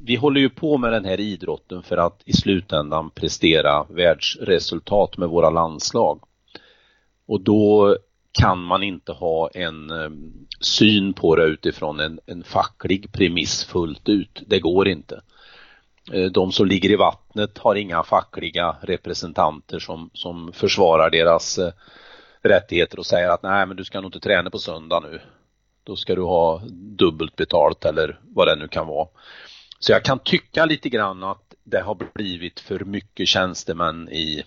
vi 0.00 0.16
håller 0.16 0.40
ju 0.40 0.50
på 0.50 0.78
med 0.78 0.92
den 0.92 1.04
här 1.04 1.20
idrotten 1.20 1.82
för 1.82 1.96
att 1.96 2.22
i 2.24 2.32
slutändan 2.32 3.10
prestera 3.10 3.84
världsresultat 3.84 5.16
med 5.16 5.28
våra 5.28 5.50
landslag. 5.50 6.20
Och 7.26 7.40
då 7.40 7.96
kan 8.38 8.58
man 8.58 8.82
inte 8.82 9.12
ha 9.12 9.50
en 9.54 9.90
um, 9.90 10.46
syn 10.60 11.12
på 11.12 11.36
det 11.36 11.44
utifrån 11.44 12.00
en, 12.00 12.20
en 12.26 12.44
facklig 12.44 13.12
premiss 13.12 13.64
fullt 13.64 14.08
ut. 14.08 14.42
Det 14.46 14.60
går 14.60 14.88
inte. 14.88 15.20
Eh, 16.12 16.24
de 16.24 16.52
som 16.52 16.66
ligger 16.66 16.90
i 16.90 16.96
vattnet 16.96 17.58
har 17.58 17.74
inga 17.74 18.02
fackliga 18.02 18.76
representanter 18.80 19.78
som, 19.78 20.10
som 20.12 20.52
försvarar 20.52 21.10
deras 21.10 21.58
eh, 21.58 21.72
rättigheter 22.42 22.98
och 22.98 23.06
säger 23.06 23.28
att 23.28 23.42
nej 23.42 23.66
men 23.66 23.76
du 23.76 23.84
ska 23.84 24.00
nog 24.00 24.08
inte 24.08 24.20
träna 24.20 24.50
på 24.50 24.58
söndag 24.58 25.00
nu. 25.00 25.20
Då 25.84 25.96
ska 25.96 26.14
du 26.14 26.22
ha 26.22 26.62
dubbelt 26.98 27.36
betalt 27.36 27.84
eller 27.84 28.20
vad 28.22 28.48
det 28.48 28.56
nu 28.56 28.68
kan 28.68 28.86
vara. 28.86 29.08
Så 29.78 29.92
jag 29.92 30.04
kan 30.04 30.18
tycka 30.18 30.64
lite 30.64 30.88
grann 30.88 31.22
att 31.22 31.54
det 31.64 31.80
har 31.80 31.96
blivit 32.14 32.60
för 32.60 32.84
mycket 32.84 33.28
tjänstemän 33.28 34.08
i, 34.08 34.44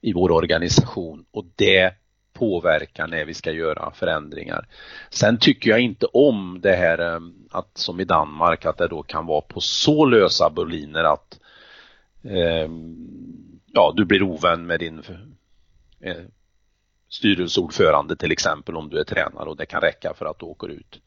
i 0.00 0.12
vår 0.12 0.30
organisation 0.30 1.24
och 1.30 1.44
det 1.56 1.94
påverkar 2.38 3.06
när 3.06 3.24
vi 3.24 3.34
ska 3.34 3.52
göra 3.52 3.90
förändringar. 3.90 4.66
Sen 5.10 5.38
tycker 5.38 5.70
jag 5.70 5.80
inte 5.80 6.06
om 6.06 6.58
det 6.62 6.76
här 6.76 6.98
eh, 6.98 7.20
att 7.50 7.78
som 7.78 8.00
i 8.00 8.04
Danmark 8.04 8.66
att 8.66 8.78
det 8.78 8.88
då 8.88 9.02
kan 9.02 9.26
vara 9.26 9.40
på 9.40 9.60
så 9.60 10.04
lösa 10.04 10.50
boliner 10.50 11.04
att 11.04 11.40
eh, 12.22 12.70
ja, 13.72 13.92
du 13.96 14.04
blir 14.04 14.22
ovän 14.22 14.66
med 14.66 14.80
din 14.80 15.02
eh, 16.00 16.24
styrelseordförande 17.08 18.16
till 18.16 18.32
exempel 18.32 18.76
om 18.76 18.88
du 18.88 18.98
är 18.98 19.04
tränare 19.04 19.48
och 19.48 19.56
det 19.56 19.66
kan 19.66 19.80
räcka 19.80 20.14
för 20.14 20.26
att 20.26 20.38
du 20.38 20.46
åker 20.46 20.68
ut. 20.68 21.00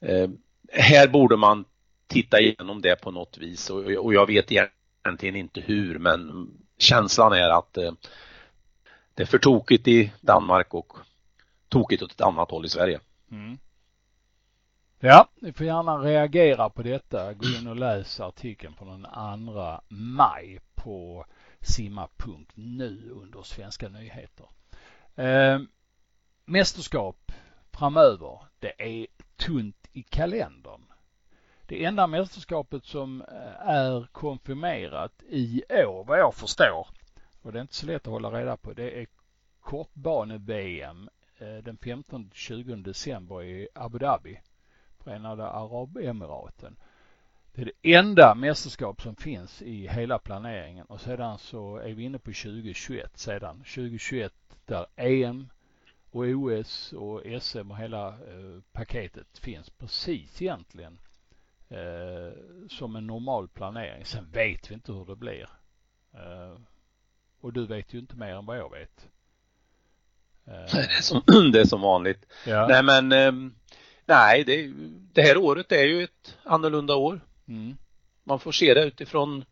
Eh, 0.00 0.30
här 0.72 1.08
borde 1.08 1.36
man 1.36 1.64
titta 2.06 2.40
igenom 2.40 2.82
det 2.82 2.96
på 2.96 3.10
något 3.10 3.38
vis 3.38 3.70
och, 3.70 3.84
och 3.84 4.14
jag 4.14 4.26
vet 4.26 4.52
egentligen 4.52 5.36
inte 5.36 5.60
hur 5.60 5.98
men 5.98 6.48
känslan 6.78 7.32
är 7.32 7.48
att 7.48 7.76
eh, 7.76 7.92
det 9.18 9.24
är 9.24 9.26
för 9.26 9.38
tokigt 9.38 9.88
i 9.88 10.12
Danmark 10.20 10.74
och 10.74 10.92
tokigt 11.68 12.02
åt 12.02 12.12
ett 12.12 12.20
annat 12.20 12.50
håll 12.50 12.64
i 12.64 12.68
Sverige. 12.68 13.00
Mm. 13.30 13.58
Ja, 14.98 15.28
ni 15.40 15.52
får 15.52 15.66
gärna 15.66 15.98
reagera 15.98 16.70
på 16.70 16.82
detta. 16.82 17.34
Gå 17.34 17.46
in 17.46 17.66
och 17.66 17.76
läs 17.76 18.20
artikeln 18.20 18.74
på 18.74 18.84
den 18.84 19.06
2 19.46 19.80
maj 19.88 20.60
på 20.74 21.26
simma.nu 21.60 23.10
under 23.10 23.42
svenska 23.42 23.88
nyheter. 23.88 24.46
Eh, 25.14 25.60
mästerskap 26.44 27.32
framöver. 27.72 28.40
Det 28.58 29.00
är 29.00 29.06
tunt 29.36 29.88
i 29.92 30.02
kalendern. 30.02 30.82
Det 31.66 31.84
enda 31.84 32.06
mästerskapet 32.06 32.84
som 32.84 33.22
eh, 33.22 33.68
är 33.68 34.06
konfirmerat 34.12 35.22
i 35.28 35.62
år 35.70 36.04
vad 36.04 36.18
jag 36.18 36.34
förstår 36.34 36.88
och 37.42 37.52
det 37.52 37.58
är 37.58 37.62
inte 37.62 37.74
så 37.74 37.86
lätt 37.86 38.06
att 38.06 38.12
hålla 38.12 38.30
reda 38.30 38.56
på 38.56 38.72
det 38.72 39.00
är 39.00 39.06
kortbane-VM 39.60 41.08
eh, 41.38 41.56
den 41.56 41.78
15-20 41.78 42.82
december 42.82 43.42
i 43.42 43.68
Abu 43.74 43.98
Dhabi, 43.98 44.40
Förenade 44.98 45.46
Arabemiraten. 45.46 46.76
Det 47.52 47.62
är 47.62 47.72
det 47.82 47.94
enda 47.94 48.34
mästerskap 48.34 49.02
som 49.02 49.16
finns 49.16 49.62
i 49.62 49.88
hela 49.88 50.18
planeringen 50.18 50.86
och 50.86 51.00
sedan 51.00 51.38
så 51.38 51.76
är 51.76 51.94
vi 51.94 52.02
inne 52.02 52.18
på 52.18 52.32
2021 52.32 53.18
sedan. 53.18 53.56
2021 53.56 54.32
där 54.66 54.86
EM 54.96 55.48
och 56.10 56.24
OS 56.24 56.92
och 56.92 57.22
SM 57.40 57.70
och 57.70 57.78
hela 57.78 58.08
eh, 58.08 58.62
paketet 58.72 59.38
finns 59.38 59.70
precis 59.70 60.42
egentligen 60.42 60.98
eh, 61.68 62.32
som 62.68 62.96
en 62.96 63.06
normal 63.06 63.48
planering. 63.48 64.04
Sen 64.04 64.30
vet 64.30 64.70
vi 64.70 64.74
inte 64.74 64.92
hur 64.92 65.04
det 65.04 65.16
blir. 65.16 65.48
Eh, 66.12 66.58
och 67.40 67.52
du 67.52 67.66
vet 67.66 67.94
ju 67.94 67.98
inte 67.98 68.16
mer 68.16 68.34
än 68.34 68.46
vad 68.46 68.58
jag 68.58 68.70
vet. 68.70 69.08
Eh. 70.46 70.74
Det, 70.74 70.96
är 70.98 71.02
som, 71.02 71.22
det 71.52 71.60
är 71.60 71.64
som 71.64 71.80
vanligt. 71.80 72.26
Ja. 72.46 72.66
Nej 72.68 72.82
men 72.82 73.12
eh, 73.12 73.50
nej, 74.06 74.44
det, 74.44 74.72
det, 75.12 75.22
här 75.22 75.36
året 75.36 75.72
är 75.72 75.84
ju 75.84 76.02
ett 76.02 76.36
annorlunda 76.44 76.96
år. 76.96 77.20
Mm. 77.48 77.76
Man 78.24 78.40
får 78.40 78.52
se 78.52 78.74
det 78.74 78.84
utifrån 78.84 79.44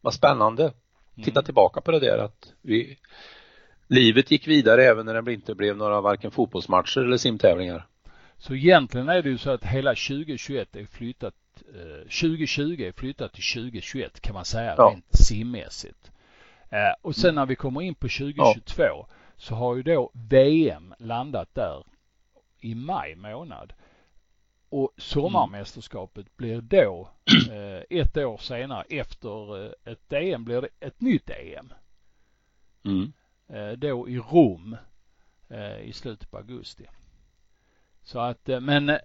vad 0.00 0.14
spännande. 0.14 0.72
Titta 1.16 1.40
mm. 1.40 1.44
tillbaka 1.44 1.80
på 1.80 1.90
det 1.90 2.00
där 2.00 2.18
att 2.18 2.52
vi 2.62 2.98
livet 3.88 4.30
gick 4.30 4.48
vidare 4.48 4.84
även 4.84 5.06
när 5.06 5.22
det 5.22 5.32
inte 5.32 5.54
blev 5.54 5.76
några 5.76 6.00
varken 6.00 6.30
fotbollsmatcher 6.30 7.00
eller 7.00 7.16
simtävlingar. 7.16 7.86
Så 8.38 8.54
egentligen 8.54 9.08
är 9.08 9.22
det 9.22 9.28
ju 9.28 9.38
så 9.38 9.50
att 9.50 9.64
hela 9.64 9.90
2021 9.90 10.76
är 10.76 10.86
flyttat, 10.86 11.34
eh, 11.74 12.02
2020 12.02 12.82
är 12.82 12.92
flyttat 12.92 13.32
till 13.32 13.42
2021 13.42 14.20
kan 14.20 14.34
man 14.34 14.44
säga 14.44 14.74
ja. 14.76 14.90
rent 14.92 15.16
simmässigt. 15.16 16.10
Eh, 16.74 16.94
och 17.02 17.16
sen 17.16 17.34
när 17.34 17.46
vi 17.46 17.56
kommer 17.56 17.82
in 17.82 17.94
på 17.94 18.08
2022 18.08 18.82
ja. 18.82 19.08
så 19.36 19.54
har 19.54 19.76
ju 19.76 19.82
då 19.82 20.10
VM 20.12 20.94
landat 20.98 21.54
där 21.54 21.84
i 22.60 22.74
maj 22.74 23.14
månad. 23.14 23.72
Och 24.68 24.92
sommarmästerskapet 24.96 26.36
blir 26.36 26.60
då 26.60 27.08
eh, 27.50 27.98
ett 27.98 28.16
år 28.16 28.36
senare 28.36 28.84
efter 28.88 29.64
eh, 29.64 29.72
ett 29.84 30.12
EM 30.12 30.44
blir 30.44 30.60
det 30.60 30.68
ett 30.80 31.00
nytt 31.00 31.30
EM. 31.30 31.72
Mm. 32.84 33.12
Eh, 33.48 33.72
då 33.72 34.08
i 34.08 34.18
Rom 34.18 34.76
eh, 35.48 35.80
i 35.80 35.92
slutet 35.92 36.30
på 36.30 36.36
augusti. 36.36 36.86
Så 38.02 38.18
att, 38.18 38.48
eh, 38.48 38.60
men 38.60 38.98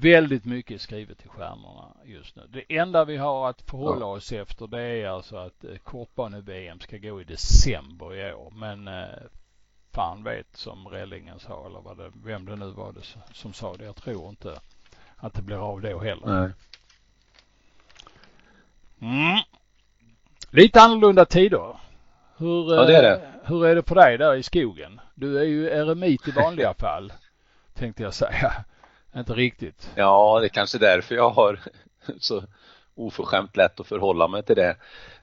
väldigt 0.00 0.44
mycket 0.44 0.80
skrivet 0.80 1.24
i 1.24 1.28
stjärnorna 1.28 1.96
just 2.04 2.36
nu. 2.36 2.42
Det 2.50 2.76
enda 2.76 3.04
vi 3.04 3.16
har 3.16 3.50
att 3.50 3.62
förhålla 3.62 4.00
ja. 4.00 4.06
oss 4.12 4.32
efter 4.32 4.66
det 4.66 4.82
är 4.82 5.08
alltså 5.08 5.36
att 5.36 5.64
eh, 5.64 5.76
kortbane-VM 5.76 6.80
ska 6.80 6.96
gå 6.98 7.20
i 7.20 7.24
december 7.24 8.14
i 8.14 8.32
år. 8.32 8.52
Men 8.56 8.88
fan 9.92 10.24
vet 10.24 10.56
som 10.56 10.88
Rellingen 10.88 11.38
sa 11.38 11.66
eller 11.66 11.80
vad 11.80 11.96
det, 11.96 12.10
vem 12.24 12.44
det 12.46 12.56
nu 12.56 12.70
var 12.70 12.92
det 12.92 13.00
som 13.34 13.52
sa 13.52 13.74
det. 13.76 13.84
Jag 13.84 13.96
tror 13.96 14.28
inte 14.28 14.60
att 15.16 15.34
det 15.34 15.42
blir 15.42 15.56
av 15.70 15.80
då 15.80 15.98
heller. 16.00 16.26
Nej. 16.26 16.50
Mm. 19.00 19.38
Lite 20.50 20.80
annorlunda 20.80 21.24
tider. 21.24 21.76
Hur, 22.36 22.74
Ja, 22.74 22.84
det 22.84 22.96
är 22.96 23.02
det. 23.02 23.16
eh, 23.16 23.28
hur 23.44 23.66
är 23.66 23.74
det 23.74 23.82
för 23.82 23.94
dig 23.94 24.18
där 24.18 24.34
i 24.34 24.42
skogen? 24.42 25.00
Du 25.14 25.38
är 25.38 25.44
ju 25.44 25.66
eremit 25.70 26.28
i 26.28 26.30
vanliga 26.30 26.74
fall, 26.74 27.12
tänkte 27.74 28.02
jag 28.02 28.14
säga. 28.14 28.52
Inte 29.16 29.32
riktigt. 29.32 29.90
Ja, 29.94 30.40
det 30.40 30.46
är 30.46 30.48
kanske 30.48 30.78
därför 30.78 31.14
jag 31.14 31.30
har 31.30 31.60
så 32.18 32.42
oförskämt 32.94 33.56
lätt 33.56 33.80
att 33.80 33.86
förhålla 33.86 34.28
mig 34.28 34.42
till 34.42 34.56
det. 34.56 34.76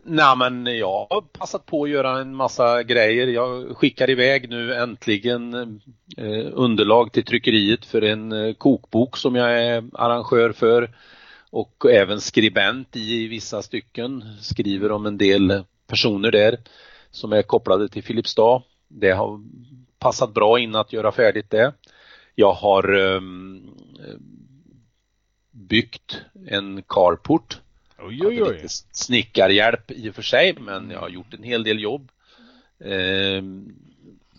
Nej 0.04 0.38
men 0.38 0.66
jag 0.66 1.08
har 1.10 1.22
passat 1.22 1.66
på 1.66 1.84
att 1.84 1.90
göra 1.90 2.20
en 2.20 2.36
massa 2.36 2.84
grejer. 2.84 3.28
Jag 3.28 3.78
skickar 3.78 4.10
iväg 4.10 4.50
nu 4.50 4.74
äntligen 4.74 5.54
eh, 6.18 6.48
underlag 6.52 7.12
till 7.12 7.26
tryckeriet 7.26 7.86
för 7.86 8.02
en 8.02 8.32
eh, 8.32 8.54
kokbok 8.54 9.18
som 9.18 9.36
jag 9.36 9.62
är 9.62 9.84
arrangör 9.94 10.52
för 10.52 10.90
och 11.50 11.86
även 11.92 12.22
skribent 12.22 12.96
i 12.96 13.28
vissa 13.28 13.62
stycken. 13.62 14.24
Skriver 14.42 14.92
om 14.92 15.06
en 15.06 15.18
del 15.18 15.64
personer 15.88 16.32
där 16.32 16.58
som 17.12 17.34
är 17.34 17.42
kopplade 17.42 17.90
till 17.90 18.04
Filipstad. 18.04 18.62
Det 18.88 19.12
har 19.12 19.44
passat 20.00 20.34
bra 20.34 20.60
in 20.60 20.76
att 20.76 20.94
göra 20.94 21.12
färdigt 21.12 21.50
det. 21.50 21.74
Jag 22.36 22.54
har 22.54 22.96
um, 22.96 23.70
byggt 25.52 26.22
en 26.48 26.84
carport. 26.88 27.60
Oj, 28.00 28.28
oj, 28.28 28.44
oj. 28.44 28.66
snickarhjälp 28.92 29.92
i 29.92 30.10
och 30.10 30.16
för 30.16 30.22
sig 30.22 30.56
men 30.60 30.90
jag 30.90 31.00
har 31.00 31.10
gjort 31.10 31.34
en 31.34 31.44
hel 31.44 31.64
del 31.64 31.80
jobb. 31.80 32.12
Ehm, 32.86 33.76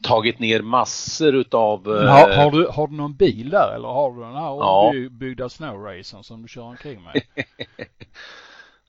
tagit 0.02 0.38
ner 0.38 0.62
massor 0.62 1.34
utav 1.34 1.86
har, 1.86 2.30
eh, 2.30 2.36
har, 2.36 2.50
du, 2.50 2.66
har 2.66 2.88
du 2.88 2.94
någon 2.94 3.14
bil 3.16 3.50
där 3.50 3.74
eller 3.74 3.88
har 3.88 4.12
du 4.12 4.20
den 4.20 4.34
här 4.34 4.40
Ja. 4.42 4.92
ombyggda 4.94 5.48
snowracern 5.48 6.24
som 6.24 6.42
du 6.42 6.48
kör 6.48 6.62
omkring 6.62 7.02
med? 7.02 7.22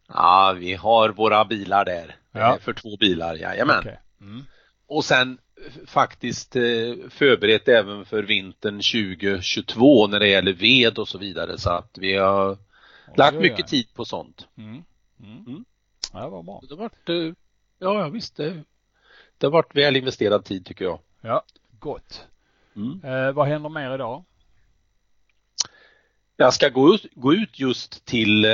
Ja, 0.07 0.55
vi 0.59 0.73
har 0.73 1.09
våra 1.09 1.45
bilar 1.45 1.85
där. 1.85 2.15
Ja. 2.31 2.53
Eh, 2.53 2.59
För 2.59 2.73
två 2.73 2.97
bilar, 2.97 3.35
jajamän. 3.35 3.79
Okej. 3.79 3.99
Mm. 4.21 4.43
Och 4.87 5.05
sen 5.05 5.31
eh, 5.31 5.37
faktiskt 5.87 6.55
eh, 6.55 6.61
förberett 7.09 7.67
även 7.67 8.05
för 8.05 8.23
vintern 8.23 8.75
2022 8.75 10.07
när 10.07 10.19
det 10.19 10.27
gäller 10.27 10.53
ved 10.53 10.99
och 10.99 11.07
så 11.07 11.17
vidare 11.17 11.57
så 11.57 11.69
att 11.69 11.97
vi 11.97 12.15
har 12.17 12.51
Oj, 12.51 12.57
lagt 13.15 13.37
mycket 13.37 13.67
tid 13.67 13.93
på 13.93 14.05
sånt. 14.05 14.47
Mm. 14.57 14.83
Mm. 15.19 15.45
Mm. 15.47 15.65
Ja, 16.13 16.23
det 16.23 16.29
var 16.29 16.43
bra. 16.43 16.61
Det 16.69 16.75
har 16.75 16.81
varit, 16.81 17.09
eh, 17.09 17.33
ja 17.79 18.09
visst 18.09 18.35
det, 18.35 18.63
det 19.37 19.47
har 19.47 19.51
varit 19.51 19.75
väl 19.75 19.95
investerad 19.95 20.45
tid 20.45 20.65
tycker 20.65 20.85
jag. 20.85 20.99
Ja, 21.21 21.43
gott. 21.79 22.27
Mm. 22.75 23.01
Eh, 23.03 23.31
vad 23.31 23.47
händer 23.47 23.69
mer 23.69 23.93
idag? 23.93 24.23
Jag 26.37 26.53
ska 26.53 26.69
gå 26.69 26.95
ut, 26.95 27.05
gå 27.15 27.33
ut 27.33 27.59
just 27.59 28.05
till 28.05 28.45
eh, 28.45 28.51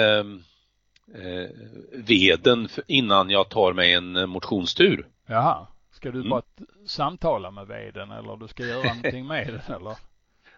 eh, 1.15 1.49
veden 1.93 2.69
innan 2.87 3.29
jag 3.29 3.49
tar 3.49 3.73
mig 3.73 3.93
en 3.93 4.29
motionstur. 4.29 5.07
Jaha, 5.25 5.67
ska 6.01 6.11
du 6.11 6.19
Mm. 6.19 6.29
bara 6.29 6.41
samtala 6.87 7.51
med 7.51 7.67
veden 7.67 8.11
eller 8.11 8.37
du 8.37 8.47
ska 8.47 8.63
göra 8.65 8.83
någonting 8.93 9.27
med 9.27 9.47
den 9.47 9.75
eller? 9.81 9.97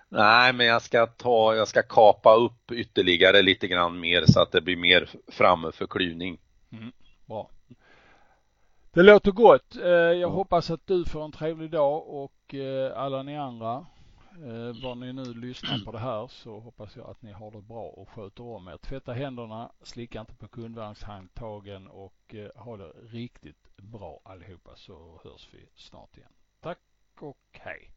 Nej, 0.10 0.54
men 0.54 0.66
jag 0.66 0.82
ska 0.82 1.06
ta, 1.08 1.56
jag 1.56 1.68
ska 1.68 1.82
kapa 1.84 2.36
upp 2.36 2.72
ytterligare 2.72 3.42
lite 3.42 3.68
grann 3.68 4.00
mer 4.00 4.24
så 4.26 4.42
att 4.42 4.52
det 4.52 4.62
blir 4.62 4.78
mer 4.78 5.10
framme 5.28 5.72
för 5.72 5.88
klyvning. 5.88 6.38
Bra. 7.26 7.50
Det 8.94 9.04
låter 9.04 9.32
gott. 9.32 9.76
Eh, 9.76 9.90
Jag 9.92 10.30
hoppas 10.30 10.72
att 10.72 10.88
du 10.88 11.06
får 11.06 11.26
en 11.26 11.32
trevlig 11.32 11.72
dag 11.72 12.08
och 12.08 12.54
eh, 12.56 12.98
alla 12.98 13.24
ni 13.24 13.38
andra. 13.38 13.86
Eh, 14.36 14.84
Var 14.84 14.96
ni 14.96 15.14
nu 15.14 15.34
lyssnar 15.34 15.86
på 15.86 15.92
det 15.92 16.00
här 16.00 16.28
så 16.28 16.60
hoppas 16.60 16.96
jag 16.96 17.10
att 17.10 17.22
ni 17.22 17.32
har 17.32 17.52
det 17.52 17.62
bra 17.62 17.84
och 17.84 18.10
sköter 18.10 18.44
om 18.44 18.68
er. 18.68 18.78
Tvätta 18.78 19.14
händerna, 19.14 19.72
slicka 19.82 20.20
inte 20.20 20.36
på 20.36 20.48
kundvagnshandtagen 20.48 21.88
och 21.88 22.36
eh, 22.36 22.64
ha 22.64 22.78
det 22.78 22.92
riktigt 23.12 23.78
bra 23.78 24.20
allihopa 24.24 24.72
så 24.76 25.20
hörs 25.24 25.50
vi 25.52 25.70
snart 25.76 26.18
igen. 26.18 26.32
Tack 26.62 26.80
och 27.20 27.38
hej. 27.52 27.92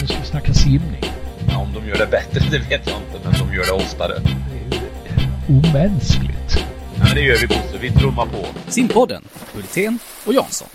Nu 0.00 0.06
ska 0.06 0.18
vi 0.18 0.26
snacka 0.26 0.54
simning. 0.54 1.02
Ja, 1.48 1.58
om 1.58 1.72
de 1.72 1.88
gör 1.88 1.98
det 1.98 2.06
bättre, 2.06 2.40
det 2.50 2.58
vet 2.58 2.86
jag 2.86 3.02
inte, 3.02 3.20
men 3.24 3.32
de 3.32 3.54
gör 3.54 3.64
det 3.66 3.72
oftare. 3.72 4.18
Det 4.18 4.58
är 4.58 4.80
ju 4.80 5.58
omänskligt. 5.58 6.56
Ja, 6.98 7.04
men 7.04 7.14
det 7.14 7.20
gör 7.20 7.36
vi 7.40 7.46
Bosse, 7.46 7.78
vi 7.80 7.90
trummar 7.90 8.26
på. 8.26 8.70
Simpodden, 8.70 9.24
Hultén 9.54 9.98
och 10.26 10.34
Jansson. 10.34 10.68